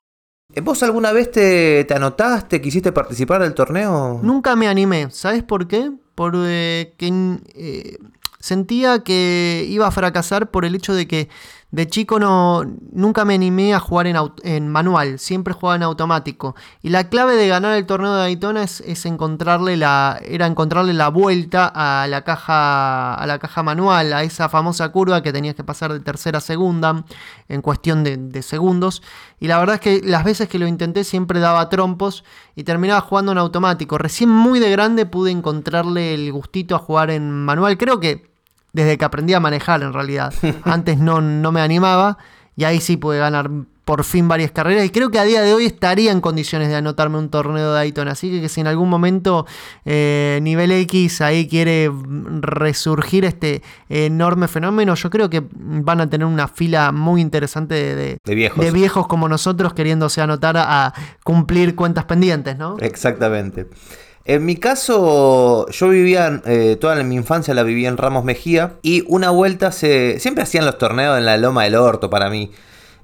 Eh, 0.53 0.61
¿Vos 0.61 0.81
alguna 0.83 1.11
vez 1.11 1.31
te, 1.31 1.85
te 1.85 1.93
anotaste, 1.93 2.61
quisiste 2.61 2.91
participar 2.91 3.41
del 3.41 3.53
torneo? 3.53 4.19
Nunca 4.21 4.55
me 4.55 4.67
animé. 4.67 5.09
¿Sabes 5.11 5.43
por 5.43 5.67
qué? 5.67 5.91
Porque 6.15 6.93
eh, 6.99 7.97
sentía 8.39 9.03
que 9.03 9.65
iba 9.67 9.87
a 9.87 9.91
fracasar 9.91 10.49
por 10.51 10.65
el 10.65 10.75
hecho 10.75 10.93
de 10.93 11.07
que 11.07 11.29
de 11.71 11.87
chico 11.87 12.19
no 12.19 12.63
nunca 12.91 13.23
me 13.23 13.33
animé 13.33 13.73
a 13.73 13.79
jugar 13.79 14.05
en, 14.07 14.17
en 14.43 14.67
manual, 14.67 15.19
siempre 15.19 15.53
jugaba 15.53 15.77
en 15.77 15.83
automático. 15.83 16.55
Y 16.81 16.89
la 16.89 17.09
clave 17.09 17.35
de 17.35 17.47
ganar 17.47 17.77
el 17.77 17.85
torneo 17.85 18.13
de 18.13 18.19
Daytona 18.19 18.63
es, 18.63 18.81
es 18.81 19.05
encontrarle 19.05 19.77
la 19.77 20.19
era 20.23 20.47
encontrarle 20.47 20.93
la 20.93 21.07
vuelta 21.09 21.71
a 21.73 22.07
la 22.07 22.23
caja 22.23 23.13
a 23.13 23.25
la 23.25 23.39
caja 23.39 23.63
manual, 23.63 24.11
a 24.11 24.23
esa 24.23 24.49
famosa 24.49 24.89
curva 24.89 25.23
que 25.23 25.31
tenías 25.31 25.55
que 25.55 25.63
pasar 25.63 25.93
de 25.93 26.01
tercera 26.01 26.39
a 26.39 26.41
segunda 26.41 27.05
en 27.47 27.61
cuestión 27.61 28.03
de, 28.03 28.17
de 28.17 28.41
segundos. 28.41 29.01
Y 29.39 29.47
la 29.47 29.57
verdad 29.57 29.75
es 29.75 29.81
que 29.81 30.01
las 30.03 30.25
veces 30.25 30.49
que 30.49 30.59
lo 30.59 30.67
intenté 30.67 31.03
siempre 31.05 31.39
daba 31.39 31.69
trompos 31.69 32.25
y 32.55 32.63
terminaba 32.63 33.01
jugando 33.01 33.31
en 33.31 33.37
automático. 33.37 33.97
Recién 33.97 34.29
muy 34.29 34.59
de 34.59 34.69
grande 34.71 35.05
pude 35.05 35.31
encontrarle 35.31 36.13
el 36.13 36.31
gustito 36.33 36.75
a 36.75 36.79
jugar 36.79 37.11
en 37.11 37.31
manual. 37.31 37.77
Creo 37.77 37.99
que 37.99 38.30
desde 38.73 38.97
que 38.97 39.05
aprendí 39.05 39.33
a 39.33 39.39
manejar 39.39 39.81
en 39.83 39.93
realidad. 39.93 40.33
Antes 40.63 40.97
no, 40.97 41.21
no 41.21 41.51
me 41.51 41.61
animaba 41.61 42.17
y 42.55 42.63
ahí 42.65 42.79
sí 42.79 42.97
pude 42.97 43.17
ganar 43.19 43.49
por 43.85 44.03
fin 44.03 44.27
varias 44.27 44.51
carreras 44.51 44.85
y 44.85 44.89
creo 44.91 45.09
que 45.09 45.17
a 45.19 45.23
día 45.23 45.41
de 45.41 45.53
hoy 45.53 45.65
estaría 45.65 46.11
en 46.11 46.21
condiciones 46.21 46.69
de 46.69 46.75
anotarme 46.75 47.17
un 47.17 47.29
torneo 47.29 47.69
de 47.69 47.73
Daytona. 47.73 48.11
Así 48.11 48.29
que, 48.29 48.39
que 48.39 48.47
si 48.47 48.61
en 48.61 48.67
algún 48.67 48.87
momento 48.89 49.45
eh, 49.85 50.39
nivel 50.43 50.71
X 50.71 51.19
ahí 51.21 51.47
quiere 51.47 51.89
resurgir 52.41 53.25
este 53.25 53.61
enorme 53.89 54.47
fenómeno, 54.47 54.93
yo 54.95 55.09
creo 55.09 55.29
que 55.29 55.43
van 55.51 55.99
a 56.01 56.09
tener 56.09 56.27
una 56.27 56.47
fila 56.47 56.91
muy 56.91 57.21
interesante 57.21 57.73
de, 57.75 57.95
de- 57.95 58.17
De 58.23 58.35
viejos. 58.35 58.63
de 58.63 58.71
viejos 58.71 59.07
como 59.07 59.27
nosotros 59.27 59.73
queriéndose 59.73 60.21
anotar 60.21 60.57
a, 60.57 60.85
a 60.87 60.93
cumplir 61.23 61.75
cuentas 61.75 62.05
pendientes, 62.05 62.57
¿no? 62.57 62.77
Exactamente. 62.79 63.67
En 64.31 64.45
mi 64.45 64.55
caso, 64.55 65.67
yo 65.67 65.89
vivía, 65.89 66.41
eh, 66.45 66.77
toda 66.79 66.95
mi 67.03 67.15
infancia 67.15 67.53
la 67.53 67.63
vivía 67.63 67.89
en 67.89 67.97
Ramos 67.97 68.23
Mejía 68.23 68.75
y 68.81 69.03
una 69.09 69.29
vuelta 69.29 69.73
se... 69.73 70.21
Siempre 70.21 70.43
hacían 70.43 70.65
los 70.65 70.77
torneos 70.77 71.17
en 71.17 71.25
la 71.25 71.35
Loma 71.35 71.65
del 71.65 71.75
Orto 71.75 72.09
para 72.09 72.29
mí. 72.29 72.49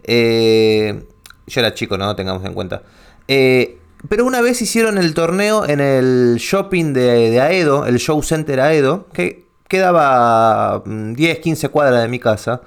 Eh, 0.05 1.03
yo 1.45 1.59
era 1.59 1.73
chico, 1.73 1.97
no 1.97 2.15
tengamos 2.15 2.45
en 2.45 2.53
cuenta. 2.53 2.83
Eh, 3.27 3.77
pero 4.07 4.23
una 4.23 4.39
vez 4.39 4.61
hicieron 4.61 4.97
el 4.97 5.13
torneo 5.13 5.67
en 5.67 5.81
el 5.81 6.37
shopping 6.37 6.93
de, 6.93 7.29
de 7.29 7.41
Aedo, 7.41 7.85
el 7.85 7.97
Show 7.97 8.23
Center 8.23 8.61
Aedo, 8.61 9.07
que 9.11 9.47
quedaba 9.67 10.81
mm, 10.85 11.11
10, 11.11 11.39
15 11.39 11.67
cuadras 11.67 12.03
de 12.03 12.07
mi 12.07 12.19
casa. 12.19 12.61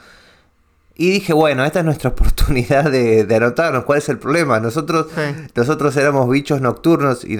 Y 1.02 1.08
dije, 1.12 1.32
bueno, 1.32 1.64
esta 1.64 1.78
es 1.78 1.84
nuestra 1.86 2.10
oportunidad 2.14 2.90
de, 2.90 3.24
de 3.24 3.34
anotarnos. 3.36 3.84
¿Cuál 3.84 4.00
es 4.00 4.08
el 4.10 4.18
problema? 4.18 4.60
Nosotros, 4.60 5.06
Sí. 5.14 5.22
nosotros 5.54 5.96
éramos 5.96 6.28
bichos 6.28 6.60
nocturnos 6.60 7.24
y, 7.24 7.38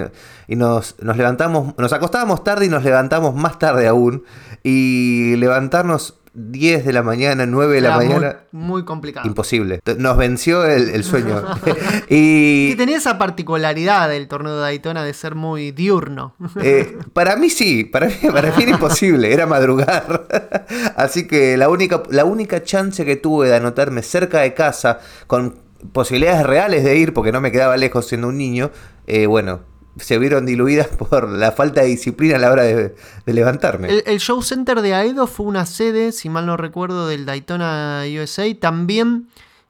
y 0.48 0.56
nos, 0.56 0.94
nos 1.02 1.16
levantamos, 1.18 1.74
nos 1.76 1.92
acostábamos 1.92 2.42
tarde 2.42 2.64
y 2.64 2.68
nos 2.70 2.82
levantamos 2.84 3.34
más 3.34 3.58
tarde 3.58 3.86
aún. 3.86 4.24
Y 4.62 5.36
levantarnos 5.36 6.19
10 6.34 6.84
de 6.84 6.92
la 6.92 7.02
mañana, 7.02 7.44
9 7.44 7.74
de 7.74 7.80
la 7.80 7.88
Era 7.88 7.96
muy- 7.96 8.06
mañana, 8.08 8.36
Muy, 8.52 8.84
complicado. 8.84 9.26
imposible. 9.26 9.80
Nos 9.98 10.16
venció 10.16 10.64
el, 10.64 10.90
el 10.90 11.02
sueño. 11.04 11.42
Y 12.08 12.70
y 12.72 12.74
tenía 12.76 12.96
esa 12.96 13.18
particularidad 13.18 14.08
del 14.08 14.28
torneo 14.28 14.54
de 14.56 14.60
Daytona 14.60 15.02
de 15.04 15.12
ser 15.14 15.34
muy 15.34 15.70
diurno. 15.72 16.34
Eh, 16.62 16.98
para 17.12 17.36
mí 17.36 17.50
sí, 17.50 17.84
para 17.84 18.06
mí, 18.06 18.14
para 18.32 18.48
mí 18.54 18.62
era 18.62 18.72
imposible, 18.72 19.32
era 19.32 19.46
madrugar. 19.46 20.26
Así 20.96 21.26
que 21.26 21.56
la 21.56 21.68
única, 21.68 22.02
la 22.10 22.24
única 22.24 22.62
chance 22.62 23.04
que 23.04 23.16
tuve 23.16 23.48
de 23.48 23.56
anotarme 23.56 24.02
cerca 24.02 24.40
de 24.40 24.54
casa, 24.54 24.98
con 25.26 25.56
posibilidades 25.92 26.44
reales 26.46 26.84
de 26.84 26.96
ir, 26.96 27.12
porque 27.14 27.32
no 27.32 27.40
me 27.40 27.50
quedaba 27.52 27.76
lejos 27.76 28.06
siendo 28.06 28.28
un 28.28 28.38
niño, 28.38 28.70
eh, 29.06 29.26
bueno, 29.26 29.60
se 29.98 30.18
vieron 30.18 30.46
diluidas 30.46 30.86
por 30.98 31.28
la 31.28 31.52
falta 31.52 31.82
de 31.82 31.88
disciplina 31.88 32.36
a 32.36 32.38
la 32.38 32.50
hora 32.52 32.62
de, 32.62 32.94
levantarme. 33.26 33.88
El, 34.04 34.20
Show 34.20 34.42
Center 34.42 34.80
de 34.80 34.94
Aedo 34.94 35.26
fue 35.26 35.46
una 35.46 35.66
sede, 35.66 36.12
si 36.12 36.28
mal 36.28 36.46
no 36.46 36.56
recuerdo, 36.56 37.08
del 37.08 37.26
Daytona 37.26 38.02
USA. 38.20 38.44
También 38.58 39.28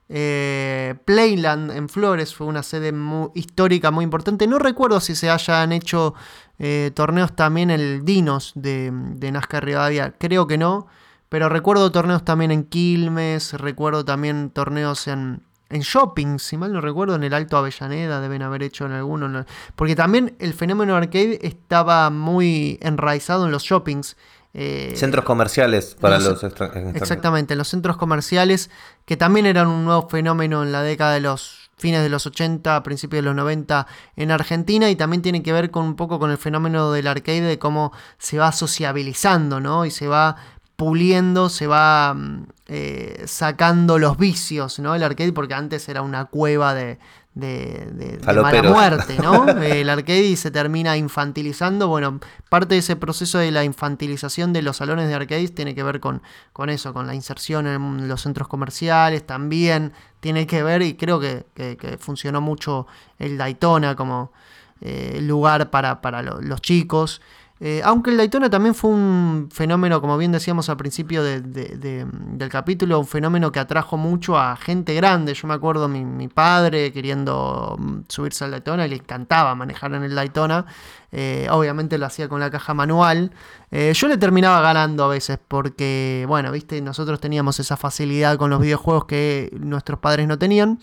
eh, 0.09 0.95
Playland 1.05 1.71
en 1.71 1.89
Flores 1.89 2.35
fue 2.35 2.47
una 2.47 2.63
sede 2.63 2.93
mu- 2.93 3.31
histórica 3.35 3.91
muy 3.91 4.05
importante. 4.05 4.47
No 4.47 4.59
recuerdo 4.59 5.01
si 5.01 5.15
se 5.15 5.31
hayan 5.31 5.73
hecho 5.73 6.15
eh, 6.59 6.91
torneos 6.95 7.35
también 7.37 7.71
el 7.71 8.05
Dinos 8.05 8.53
de, 8.55 8.91
de 8.93 9.33
NASCAR 9.33 9.65
Rivadavia. 9.65 10.15
Creo 10.19 10.47
que 10.47 10.59
no. 10.59 10.87
Pero 11.29 11.49
recuerdo 11.49 11.93
torneos 11.93 12.25
también 12.25 12.51
en 12.51 12.65
Quilmes. 12.65 13.53
Recuerdo 13.53 14.05
también 14.05 14.51
torneos 14.51 15.07
en, 15.07 15.43
en 15.71 15.81
shopping. 15.83 16.39
Si 16.39 16.57
mal 16.57 16.73
no 16.73 16.81
recuerdo, 16.81 17.15
en 17.15 17.25
el 17.25 17.33
Alto 17.33 17.57
Avellaneda 17.57 18.21
deben 18.21 18.43
haber 18.43 18.63
hecho 18.63 18.85
en 18.87 18.93
alguno. 18.93 19.29
no- 19.29 19.45
Porque 19.77 19.97
también 19.97 20.37
el 20.39 20.53
fenómeno 20.53 20.95
arcade 20.97 21.39
estaba 21.43 22.11
muy 22.11 22.79
enraizado 22.83 23.47
en 23.47 23.53
los 23.53 23.63
shoppings. 23.63 24.17
eh, 24.53 24.95
Centros 24.97 25.25
comerciales 25.25 25.97
para 26.01 26.17
los- 26.19 26.25
los 26.25 26.43
extra- 26.43 26.67
extranjeros. 26.67 27.01
Exactamente, 27.01 27.55
en 27.55 27.59
los 27.59 27.69
centros 27.69 27.97
comerciales, 27.97 28.69
que 29.05 29.17
también 29.17 29.47
eran 29.47 29.69
un 29.69 29.85
nuevo 29.85 30.09
fenómeno 30.09 30.65
en 30.65 30.73
la 30.73 30.83
década 30.83 31.13
de 31.13 31.21
los 31.21 31.71
fines 31.79 32.03
de 32.03 32.09
los 32.09 32.27
80, 32.27 32.83
principios 32.83 33.19
de 33.23 33.27
los 33.27 33.37
90 33.37 33.87
en 34.17 34.33
Argentina, 34.33 34.91
y 34.91 34.97
también 34.97 35.23
tiene 35.23 35.45
que 35.45 35.53
ver 35.53 35.71
con 35.71 35.85
un 35.85 35.95
poco 35.95 36.19
con 36.19 36.33
el 36.33 36.37
fenómeno 36.37 36.91
del 36.91 37.07
arcade, 37.07 37.43
de 37.43 37.61
cómo 37.61 37.93
se 38.19 38.39
va 38.39 38.51
sociabilizando, 38.51 39.61
¿no? 39.61 39.85
Y 39.87 39.93
se 39.93 40.09
va 40.09 40.35
puliendo, 40.81 41.51
se 41.51 41.67
va 41.67 42.15
mm, 42.15 42.47
eh, 42.69 43.23
sacando 43.27 43.99
los 43.99 44.17
vicios, 44.17 44.79
¿no? 44.79 44.95
El 44.95 45.03
arcade, 45.03 45.33
porque 45.33 45.53
antes 45.55 45.87
era 45.91 46.01
una 46.01 46.25
cueva 46.25 46.73
de, 46.75 46.99
de, 47.35 47.87
de- 47.93 48.17
de 48.17 48.41
mala 48.43 48.63
muerte, 48.73 49.17
¿no? 49.23 49.47
El 49.63 49.91
arcade 49.91 50.23
y 50.25 50.37
se 50.37 50.51
termina 50.51 50.97
infantilizando. 50.97 51.87
Bueno, 51.89 52.19
parte 52.49 52.75
de 52.77 52.79
ese 52.79 52.97
proceso 52.97 53.37
de 53.39 53.51
la 53.51 53.63
infantilización 53.65 54.53
de 54.55 54.63
los 54.63 54.79
salones 54.79 55.07
de 55.09 55.15
arcades 55.15 55.55
tiene 55.55 55.75
que 55.75 55.83
ver 55.83 56.01
con, 56.01 56.23
con 56.55 56.71
eso, 56.71 56.95
con 56.95 57.07
la 57.07 57.15
inserción 57.15 57.67
en 57.67 58.09
los 58.09 58.23
centros 58.23 58.49
comerciales 58.49 59.27
también. 59.27 59.93
Tiene 60.21 60.47
que 60.47 60.63
ver, 60.63 60.81
y 60.83 60.95
creo 60.95 61.21
que, 61.21 61.45
que- 61.55 61.77
que 61.77 61.99
funcionó 61.99 62.41
mucho 62.41 62.87
el 63.19 63.37
Daytona 63.37 63.95
como 63.97 64.33
eh, 64.81 65.19
lugar 65.23 65.69
para, 65.71 66.01
para 66.01 66.23
lo- 66.23 66.41
los 66.41 66.63
chicos. 66.63 67.21
Eh, 67.63 67.83
aunque 67.85 68.11
el 68.11 68.17
Daytona 68.17 68.49
también 68.49 68.75
fue 68.75 68.91
un 68.91 69.49
fenómeno, 69.53 70.01
como 70.01 70.17
bien 70.17 70.33
decíamos 70.33 70.71
al 70.71 70.79
principio 70.79 71.23
de- 71.23 71.43
de- 71.43 71.77
de- 71.77 72.07
del 72.11 72.49
capítulo, 72.49 72.99
un 72.99 73.07
fenómeno 73.07 73.53
que 73.53 73.59
atrajo 73.61 73.99
mucho 73.99 74.39
a 74.39 74.57
gente 74.57 74.95
grande. 74.95 75.35
Yo 75.35 75.47
me 75.47 75.53
acuerdo 75.53 75.87
mi, 75.87 76.03
mi 76.05 76.29
padre 76.29 76.91
queriendo 76.91 77.77
mm, 77.79 77.99
subirse 78.09 78.45
al 78.45 78.53
Daytona 78.53 78.87
y 78.87 78.89
le 78.89 78.97
encantaba 78.97 79.55
manejar 79.55 79.93
en 79.93 80.05
el 80.05 80.15
Daytona. 80.15 80.65
Eh, 81.13 81.49
obviamente 81.51 81.99
lo 81.99 82.07
hacía 82.07 82.29
con 82.31 82.41
la 82.41 82.51
caja 82.51 82.73
manual. 82.73 83.31
Eh, 83.71 83.93
yo 83.95 84.09
le 84.09 84.17
terminaba 84.17 84.63
ganando 84.63 85.05
a 85.05 85.09
veces 85.09 85.39
porque, 85.47 86.25
bueno, 86.29 86.51
viste, 86.53 86.81
nosotros 86.81 87.21
teníamos 87.21 87.61
esa 87.61 87.77
facilidad 87.77 88.39
con 88.39 88.49
los 88.49 88.61
videojuegos 88.61 89.05
que 89.05 89.55
nuestros 89.61 89.99
padres 90.01 90.27
no 90.27 90.39
tenían. 90.39 90.79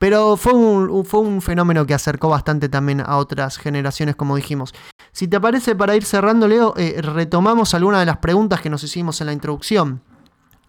Pero 0.00 0.38
fue 0.38 0.54
un, 0.54 1.04
fue 1.04 1.20
un 1.20 1.42
fenómeno 1.42 1.84
que 1.84 1.92
acercó 1.92 2.30
bastante 2.30 2.70
también 2.70 3.02
a 3.04 3.18
otras 3.18 3.58
generaciones, 3.58 4.16
como 4.16 4.34
dijimos. 4.34 4.72
Si 5.12 5.28
te 5.28 5.38
parece, 5.38 5.74
para 5.76 5.94
ir 5.94 6.06
cerrando, 6.06 6.48
Leo, 6.48 6.72
eh, 6.78 7.02
retomamos 7.02 7.74
algunas 7.74 8.00
de 8.00 8.06
las 8.06 8.16
preguntas 8.16 8.62
que 8.62 8.70
nos 8.70 8.82
hicimos 8.82 9.20
en 9.20 9.26
la 9.26 9.34
introducción. 9.34 10.00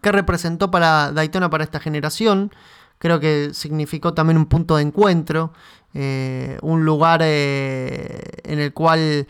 ¿Qué 0.02 0.12
representó 0.12 0.70
para 0.70 1.12
Daytona 1.12 1.48
para 1.48 1.64
esta 1.64 1.80
generación? 1.80 2.52
Creo 2.98 3.20
que 3.20 3.50
significó 3.54 4.12
también 4.12 4.36
un 4.36 4.44
punto 4.46 4.76
de 4.76 4.82
encuentro, 4.82 5.54
eh, 5.94 6.58
un 6.60 6.84
lugar 6.84 7.20
eh, 7.22 8.20
en 8.44 8.58
el 8.60 8.74
cual 8.74 9.26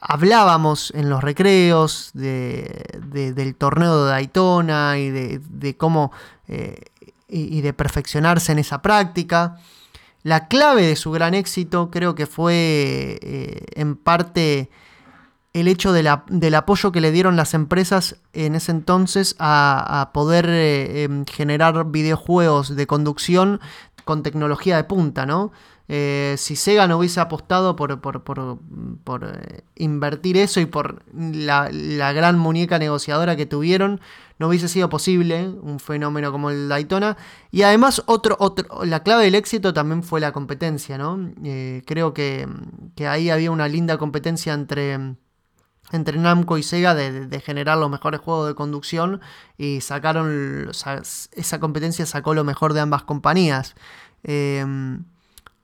hablábamos 0.00 0.92
en 0.96 1.10
los 1.10 1.22
recreos 1.22 2.10
de- 2.14 2.86
de- 3.06 3.32
del 3.34 3.54
torneo 3.54 4.04
de 4.04 4.10
Daytona 4.10 4.98
y 4.98 5.10
de, 5.10 5.76
cómo 5.76 6.10
y, 7.32 7.60
de 7.62 7.72
perfeccionarse 7.72 8.52
en 8.52 8.58
esa 8.58 8.82
práctica. 8.82 9.56
La 10.22 10.46
clave 10.48 10.86
de 10.86 10.96
su 10.96 11.10
gran 11.10 11.34
éxito 11.34 11.90
creo 11.90 12.14
que 12.14 12.26
fue 12.26 13.18
eh, 13.22 13.64
en 13.74 13.96
parte 13.96 14.70
el 15.52 15.68
hecho 15.68 15.92
del 15.92 16.54
apoyo 16.54 16.92
que 16.92 17.00
le 17.00 17.10
dieron 17.10 17.36
las 17.36 17.52
empresas 17.54 18.16
en 18.32 18.54
ese 18.54 18.70
entonces 18.70 19.36
a, 19.38 20.00
a 20.00 20.12
poder 20.12 20.48
eh, 20.48 21.02
em, 21.02 21.26
generar 21.26 21.90
videojuegos 21.90 22.74
de 22.74 22.86
conducción 22.86 23.60
con 24.04 24.22
tecnología 24.22 24.76
de 24.76 24.84
punta, 24.84 25.26
¿no? 25.26 25.52
Eh, 25.88 26.36
si 26.38 26.56
Sega 26.56 26.86
no 26.86 26.98
hubiese 26.98 27.20
apostado 27.20 27.76
por, 27.76 27.92
eh, 27.92 29.64
invertir 29.76 30.36
eso 30.36 30.60
y 30.60 30.66
por 30.66 31.04
la, 31.12 31.68
gran 32.12 32.38
muñeca 32.38 32.78
negociadora 32.78 33.36
que 33.36 33.46
tuvieron, 33.46 34.00
no 34.38 34.48
hubiese 34.48 34.68
sido 34.68 34.88
posible 34.88 35.48
un 35.48 35.80
fenómeno 35.80 36.32
como 36.32 36.50
el 36.50 36.68
Daytona. 36.68 37.16
Y 37.50 37.62
además, 37.62 38.02
otro, 38.06 38.36
otro, 38.38 38.84
la 38.84 39.02
clave 39.02 39.24
del 39.24 39.34
éxito 39.34 39.74
también 39.74 40.02
fue 40.02 40.20
la 40.20 40.32
competencia, 40.32 40.98
¿no? 40.98 41.30
Eh, 41.44 41.82
creo 41.86 42.14
que, 42.14 42.48
ahí 43.06 43.30
había 43.30 43.50
una 43.50 43.68
linda 43.68 43.98
competencia 43.98 44.54
entre 44.54 45.16
Namco 45.92 46.58
y 46.58 46.62
Sega 46.62 46.94
de, 46.94 47.40
generar 47.40 47.78
los 47.78 47.90
mejores 47.90 48.20
juegos 48.20 48.48
de 48.48 48.54
conducción 48.54 49.20
y 49.58 49.80
sacaron 49.80 50.70
esa 50.70 51.60
competencia 51.60 52.06
sacó 52.06 52.34
lo 52.34 52.44
mejor 52.44 52.72
de 52.72 52.80
ambas 52.80 53.02
compañías. 53.02 53.74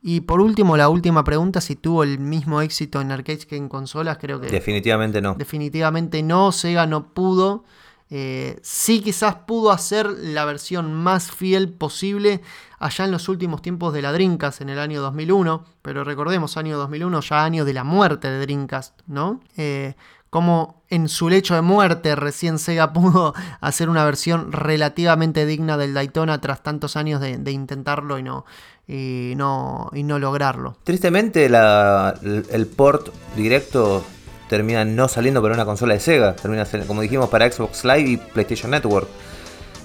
Y 0.03 0.21
por 0.21 0.41
último, 0.41 0.77
la 0.77 0.89
última 0.89 1.25
pregunta, 1.25 1.61
si 1.61 1.77
tuvo 1.77 2.03
el 2.05 2.19
mismo 2.19 2.61
éxito 2.61 3.01
en 3.01 3.11
arcades 3.11 3.47
que 3.47 3.57
en 3.57 3.69
consolas, 3.69 4.19
creo 4.19 4.41
que 4.41 4.47
Definitivamente 4.49 5.21
no. 5.21 5.35
definitivamente 5.35 6.23
no, 6.23 6.53
Sega 6.53 6.87
no 6.87 7.13
pudo. 7.13 7.65
Eh, 8.11 8.59
sí 8.63 9.03
quizás 9.03 9.35
pudo 9.47 9.71
hacer 9.71 10.07
la 10.07 10.47
versión 10.47 10.95
más 10.95 11.31
fiel 11.31 11.69
posible 11.69 12.41
allá 12.79 13.05
en 13.05 13.11
los 13.11 13.29
últimos 13.29 13.61
tiempos 13.61 13.93
de 13.93 14.01
la 14.01 14.13
Dreamcast 14.13 14.63
en 14.63 14.71
el 14.71 14.79
año 14.79 15.03
2001, 15.03 15.65
pero 15.83 16.05
recordemos, 16.05 16.57
año 16.57 16.79
2001 16.79 17.21
ya 17.21 17.45
año 17.45 17.65
de 17.67 17.75
la 17.75 17.85
muerte 17.85 18.31
de 18.31 18.41
Dreamcast, 18.41 19.01
¿no? 19.07 19.41
Eh, 19.59 19.95
como 20.31 20.83
en 20.91 21.09
su 21.09 21.29
lecho 21.29 21.55
de 21.55 21.63
muerte 21.63 22.15
recién 22.17 22.59
Sega 22.59 22.93
pudo 22.93 23.35
hacer 23.61 23.89
una 23.89 24.05
versión 24.05 24.53
relativamente 24.53 25.47
digna 25.47 25.77
del 25.77 25.95
Daytona 25.95 26.41
tras 26.41 26.63
tantos 26.63 26.97
años 26.97 27.21
de, 27.21 27.51
intentarlo 27.51 28.19
y 28.19 28.23
no, 28.23 28.45
y 28.87 29.35
no, 29.37 29.91
y 29.93 30.03
no 30.03 30.19
lograrlo. 30.19 30.77
Tristemente 30.85 31.47
el 31.47 32.67
port 32.67 33.09
directo 33.37 34.05
termina 34.49 34.85
no 34.85 35.09
saliendo 35.09 35.43
para 35.43 35.55
una 35.55 35.65
consola 35.65 35.95
de 35.95 36.01
Sega, 36.01 36.35
termina 36.35 36.67
como 36.87 37.03
dijimos 37.03 37.29
para 37.29 37.51
Xbox 37.51 37.85
Live 37.85 38.09
y 38.09 38.17
PlayStation 38.17 38.71
Network. 38.71 39.09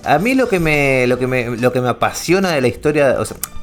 A 0.05 0.19
mí 0.19 0.35
lo 0.35 0.49
que 0.49 0.59
me 0.59 1.07
lo 1.07 1.17
que 1.17 1.27
me 1.27 1.55
lo 1.57 1.71
que 1.71 1.79
me 1.79 1.87
apasiona 1.89 2.51
de 2.51 2.61
la 2.61 2.67
historia, 2.67 3.17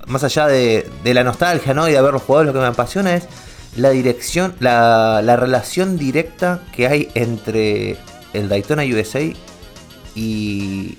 más 0.07 0.25
allá 0.25 0.47
de, 0.47 0.91
de 1.05 1.15
la 1.15 1.23
nostalgia, 1.23 1.75
¿no? 1.75 1.87
y 1.89 1.93
de 1.93 1.99
haberlo 1.99 2.19
jugado, 2.19 2.45
lo 2.45 2.53
que 2.55 2.59
me 2.61 2.67
apasiona 2.67 3.15
es 3.15 3.29
la 3.77 3.91
dirección, 3.91 4.55
la, 4.61 5.21
la 5.23 5.37
relación 5.37 5.97
directa 5.99 6.63
que 6.75 6.87
hay 6.87 7.09
entre 7.15 7.97
el 8.33 8.49
Daytona 8.49 8.83
USA 8.85 9.21
y 10.15 10.99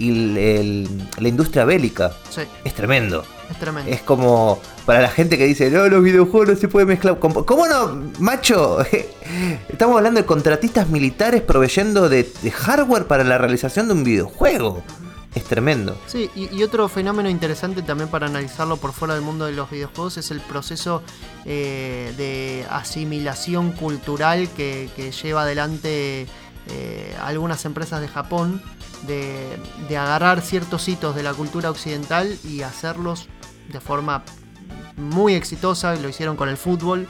y 0.00 0.10
el- 0.10 0.38
el- 0.38 0.88
la 1.18 1.28
industria 1.28 1.64
bélica. 1.64 2.12
Sí, 2.30 2.42
Es 2.64 2.72
tremendo. 2.72 3.24
es 3.50 3.58
tremendo. 3.58 3.90
Es 3.90 4.00
como 4.00 4.60
para 4.86 5.00
la 5.00 5.08
gente 5.08 5.36
que 5.36 5.44
dice, 5.44 5.72
no, 5.72 5.88
los 5.88 6.04
videojuegos 6.04 6.50
no 6.50 6.54
se 6.56 6.68
pueden 6.68 6.86
mezclar. 6.86 7.18
con-". 7.18 7.32
¿Cómo 7.44 7.66
no, 7.66 8.04
macho? 8.20 8.78
Estamos 9.68 9.96
hablando 9.96 10.20
de 10.20 10.26
contratistas 10.26 10.88
militares 10.88 11.42
proveyendo 11.42 12.08
de, 12.08 12.30
de 12.42 12.50
hardware 12.52 13.06
para 13.08 13.24
la 13.24 13.38
realización 13.38 13.88
de 13.88 13.94
un 13.94 14.04
videojuego. 14.04 14.84
Es 15.38 15.44
tremendo. 15.44 15.96
Sí, 16.06 16.28
y, 16.34 16.62
otro 16.64 16.88
fenómeno 16.88 17.30
interesante 17.30 17.82
también 17.82 18.10
para 18.10 18.26
analizarlo 18.26 18.76
por 18.76 18.92
fuera 18.92 19.14
del 19.14 19.22
mundo 19.22 19.46
de 19.46 19.52
los 19.52 19.70
videojuegos 19.70 20.16
es 20.16 20.32
el 20.32 20.40
proceso 20.40 21.00
eh, 21.44 22.12
de 22.16 22.66
asimilación 22.68 23.70
cultural 23.70 24.48
que, 24.50 24.88
lleva 25.22 25.42
adelante 25.42 26.26
eh, 26.66 27.16
algunas 27.22 27.64
empresas 27.64 28.00
de 28.00 28.08
Japón, 28.08 28.60
de, 29.06 29.56
de 29.88 29.96
agarrar 29.96 30.42
ciertos 30.42 30.88
hitos 30.88 31.14
de 31.14 31.22
la 31.22 31.32
cultura 31.34 31.70
occidental 31.70 32.36
y 32.42 32.62
hacerlos 32.62 33.28
de 33.72 33.78
forma 33.78 34.24
muy 34.96 35.34
exitosa, 35.34 35.94
lo 35.94 36.08
hicieron 36.08 36.36
con 36.36 36.48
el 36.48 36.56
fútbol, 36.56 37.06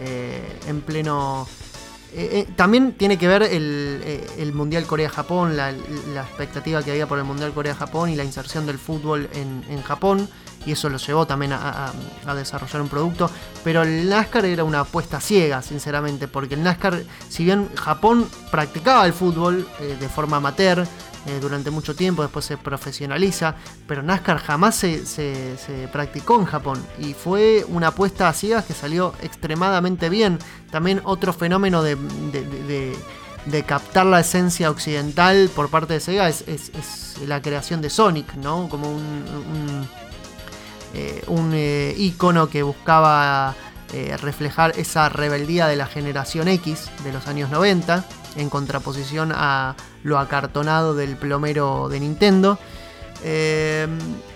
eh, 0.00 0.60
en 0.66 0.82
pleno... 0.82 1.48
eh, 2.12 2.46
eh, 2.46 2.52
también 2.56 2.92
tiene 2.92 3.18
que 3.18 3.28
ver 3.28 3.42
el, 3.42 4.00
eh, 4.04 4.26
el 4.38 4.52
Mundial 4.52 4.86
Corea-Japón, 4.86 5.56
la, 5.56 5.72
la 5.72 6.22
expectativa 6.22 6.82
que 6.82 6.90
había 6.90 7.06
por 7.06 7.18
el 7.18 7.24
Mundial 7.24 7.52
Corea-Japón 7.52 8.10
y 8.10 8.16
la 8.16 8.24
inserción 8.24 8.66
del 8.66 8.78
fútbol 8.78 9.28
en, 9.34 9.64
en 9.68 9.82
Japón, 9.82 10.28
y 10.66 10.72
eso 10.72 10.88
los 10.90 11.06
llevó 11.06 11.26
también 11.26 11.52
a, 11.52 11.86
a- 11.86 11.92
a 12.26 12.34
desarrollar 12.34 12.82
un 12.82 12.88
producto. 12.88 13.30
Pero 13.64 13.82
el 13.82 14.08
NASCAR 14.08 14.44
era 14.44 14.64
una 14.64 14.80
apuesta 14.80 15.20
ciega, 15.20 15.62
sinceramente, 15.62 16.28
porque 16.28 16.54
el 16.54 16.62
NASCAR, 16.62 17.02
si 17.28 17.44
bien 17.44 17.68
Japón 17.76 18.28
practicaba 18.50 19.06
el 19.06 19.12
fútbol 19.12 19.66
eh, 19.80 19.96
de 19.98 20.08
forma 20.08 20.36
amateur, 20.38 20.86
eh, 21.26 21.38
durante 21.40 21.70
mucho 21.70 21.94
tiempo, 21.94 22.22
después 22.22 22.44
se 22.46 22.56
profesionaliza, 22.56 23.54
pero 23.86 24.02
NASCAR 24.02 24.38
jamás 24.38 24.74
se, 24.76 25.04
se- 25.04 25.56
practicó 25.92 26.38
en 26.40 26.46
Japón 26.46 26.82
y 26.98 27.12
fue 27.14 27.64
una 27.68 27.88
apuesta 27.88 28.28
a 28.28 28.32
ciegas 28.32 28.64
que 28.64 28.72
salió 28.74 29.12
extremadamente 29.22 30.08
bien. 30.08 30.38
También 30.70 31.00
otro 31.04 31.32
fenómeno 31.32 31.82
de, 31.82 31.96
de- 31.96 32.44
de- 32.46 32.96
de- 33.46 33.62
captar 33.64 34.06
la 34.06 34.20
esencia 34.20 34.70
occidental 34.70 35.50
por 35.54 35.68
parte 35.68 35.94
de 35.94 36.00
Sega 36.00 36.28
es, 36.28 36.44
es- 36.48 37.18
la 37.26 37.42
creación 37.42 37.82
de 37.82 37.90
Sonic, 37.90 38.34
¿no? 38.36 38.68
Como 38.70 38.90
un, 38.90 39.02
un, 39.02 39.88
eh, 40.94 41.22
un, 41.28 41.52
eh, 41.54 41.94
ícono 41.98 42.48
que 42.48 42.62
buscaba 42.62 43.54
eh, 43.92 44.16
reflejar 44.16 44.72
esa 44.76 45.08
rebeldía 45.08 45.66
de 45.66 45.76
la 45.76 45.86
generación 45.86 46.48
X 46.48 46.90
de 47.04 47.12
los 47.12 47.26
años 47.26 47.50
90, 47.50 48.04
en 48.36 48.50
contraposición 48.50 49.32
a 49.34 49.74
lo 50.02 50.18
acartonado 50.18 50.94
del 50.94 51.16
plomero 51.16 51.88
de 51.88 52.00
Nintendo. 52.00 52.58
Eh, 53.22 53.86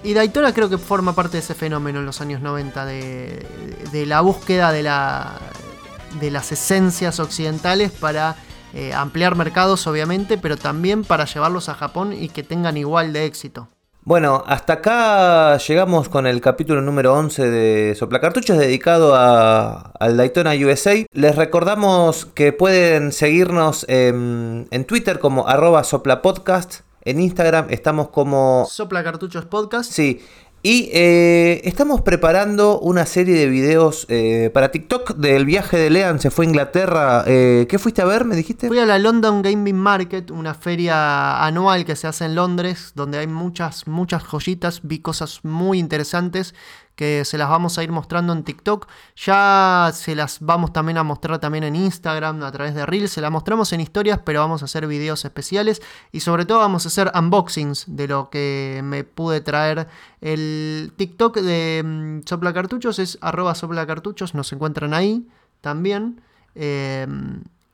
y 0.02 0.12
Daytona 0.12 0.52
creo 0.52 0.68
que 0.68 0.78
forma 0.78 1.14
parte 1.14 1.38
de 1.38 1.38
ese 1.38 1.54
fenómeno 1.54 2.00
en 2.00 2.06
los 2.06 2.20
años 2.20 2.42
90, 2.42 2.84
de, 2.84 4.04
la 4.06 4.20
búsqueda 4.20 4.72
de 4.72 4.82
las 4.82 6.52
esencias 6.52 7.20
occidentales 7.20 7.92
para 7.92 8.36
eh, 8.76 8.92
ampliar 8.92 9.36
mercados, 9.36 9.86
obviamente, 9.86 10.36
pero 10.36 10.56
también 10.56 11.04
para 11.04 11.26
llevarlos 11.26 11.68
a 11.68 11.74
Japón 11.74 12.12
y 12.12 12.28
que 12.28 12.42
tengan 12.42 12.76
igual 12.76 13.12
de 13.12 13.24
éxito. 13.24 13.68
Bueno, 14.06 14.44
hasta 14.46 14.74
acá 14.74 15.56
llegamos 15.56 16.10
con 16.10 16.26
el 16.26 16.42
capítulo 16.42 16.82
número 16.82 17.14
11 17.14 17.50
de 17.50 17.94
Soplacartuchos 17.94 18.58
dedicado 18.58 19.14
a, 19.14 19.92
al 19.98 20.18
Daytona 20.18 20.52
USA. 20.52 21.06
Les 21.10 21.34
recordamos 21.36 22.26
que 22.26 22.52
pueden 22.52 23.12
seguirnos 23.12 23.86
en, 23.88 24.68
en 24.70 24.84
Twitter 24.84 25.18
como 25.20 25.48
arroba 25.48 25.84
soplapodcast. 25.84 26.80
En 27.06 27.18
Instagram 27.18 27.68
estamos 27.70 28.10
como... 28.10 28.66
Sopla 28.68 29.02
Cartuchos 29.02 29.46
Podcast. 29.46 29.90
Sí. 29.90 30.22
Y 30.66 30.88
eh, 30.94 31.60
estamos 31.64 32.00
preparando 32.00 32.80
una 32.80 33.04
serie 33.04 33.34
de 33.34 33.48
videos 33.48 34.06
eh, 34.08 34.48
para 34.54 34.70
TikTok 34.70 35.16
del 35.16 35.44
viaje 35.44 35.76
de 35.76 35.90
Lean. 35.90 36.18
Se 36.20 36.30
fue 36.30 36.46
a 36.46 36.48
Inglaterra. 36.48 37.22
Eh, 37.26 37.66
¿Qué 37.68 37.78
fuiste 37.78 38.00
a 38.00 38.06
ver? 38.06 38.24
¿Me 38.24 38.34
dijiste? 38.34 38.68
Fui 38.68 38.78
a 38.78 38.86
la 38.86 38.98
London 38.98 39.42
Gaming 39.42 39.76
Market, 39.76 40.30
una 40.30 40.54
feria 40.54 41.44
anual 41.44 41.84
que 41.84 41.96
se 41.96 42.06
hace 42.06 42.24
en 42.24 42.34
Londres, 42.34 42.92
donde 42.94 43.18
hay 43.18 43.26
muchas, 43.26 43.86
muchas 43.86 44.22
joyitas, 44.22 44.80
vi 44.82 45.00
cosas 45.00 45.40
muy 45.42 45.78
interesantes 45.78 46.54
que 46.96 47.24
se 47.24 47.38
las 47.38 47.48
vamos 47.48 47.78
a 47.78 47.82
ir 47.82 47.90
mostrando 47.90 48.32
en 48.32 48.44
TikTok. 48.44 48.86
Ya 49.16 49.90
se 49.92 50.14
las 50.14 50.40
vamos 50.40 50.72
también 50.72 50.98
a 50.98 51.02
mostrar 51.02 51.38
también 51.38 51.64
en 51.64 51.76
Instagram 51.76 52.42
a 52.42 52.52
través 52.52 52.74
de 52.74 52.86
Reels. 52.86 53.10
Se 53.10 53.20
las 53.20 53.30
mostramos 53.30 53.72
en 53.72 53.80
historias, 53.80 54.20
pero 54.24 54.40
vamos 54.40 54.62
a 54.62 54.66
hacer 54.66 54.86
videos 54.86 55.24
especiales 55.24 55.82
y 56.12 56.20
sobre 56.20 56.44
todo 56.44 56.58
vamos 56.58 56.84
a 56.84 56.88
hacer 56.88 57.10
unboxings 57.14 57.84
de 57.88 58.08
lo 58.08 58.30
que 58.30 58.80
me 58.84 59.04
pude 59.04 59.40
traer. 59.40 59.88
El 60.20 60.92
TikTok 60.96 61.38
de 61.38 61.82
mm, 61.84 62.20
Sopla 62.26 62.52
Cartuchos 62.52 62.98
es 62.98 63.18
arroba 63.20 63.54
Sopla 63.54 63.86
Cartuchos, 63.86 64.34
nos 64.34 64.52
encuentran 64.52 64.94
ahí 64.94 65.26
también. 65.60 66.20
Eh, 66.54 67.06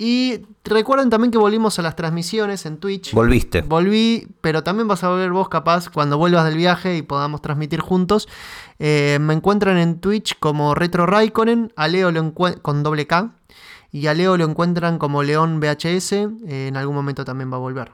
y 0.03 0.47
recuerden 0.65 1.11
también 1.11 1.31
que 1.31 1.37
volvimos 1.37 1.79
a 1.79 1.83
las 1.83 1.95
transmisiones 1.95 2.65
en 2.65 2.79
Twitch. 2.79 3.13
Volviste. 3.13 3.61
Volví, 3.61 4.29
pero 4.41 4.63
también 4.63 4.89
vas 4.89 5.05
a 5.05 5.11
volver 5.11 5.31
vos 5.31 5.51
capaz 5.51 5.91
cuando 5.91 6.17
vuelvas 6.17 6.47
del 6.47 6.57
viaje 6.57 6.97
y 6.97 7.03
podamos 7.03 7.43
transmitir 7.43 7.81
juntos. 7.81 8.27
Eh, 8.79 9.19
me 9.21 9.35
encuentran 9.35 9.77
en 9.77 10.01
Twitch 10.01 10.39
como 10.41 10.75
Retro 10.75 11.05
Raikkonen, 11.05 11.75
a 11.77 11.87
Leo 11.87 12.11
lo 12.13 12.33
con 12.33 12.83
doble 12.83 13.07
K. 13.07 13.35
Y 13.93 14.07
a 14.07 14.15
Leo 14.15 14.39
lo 14.39 14.47
encuentran 14.47 14.99
como 14.99 15.23
León 15.23 15.61
VHS. 15.61 16.13
eh, 16.13 16.69
en 16.69 16.79
algún 16.79 16.95
momento 16.95 17.27
también 17.27 17.53
va 17.53 17.57
a 17.57 17.61
volver. 17.61 17.93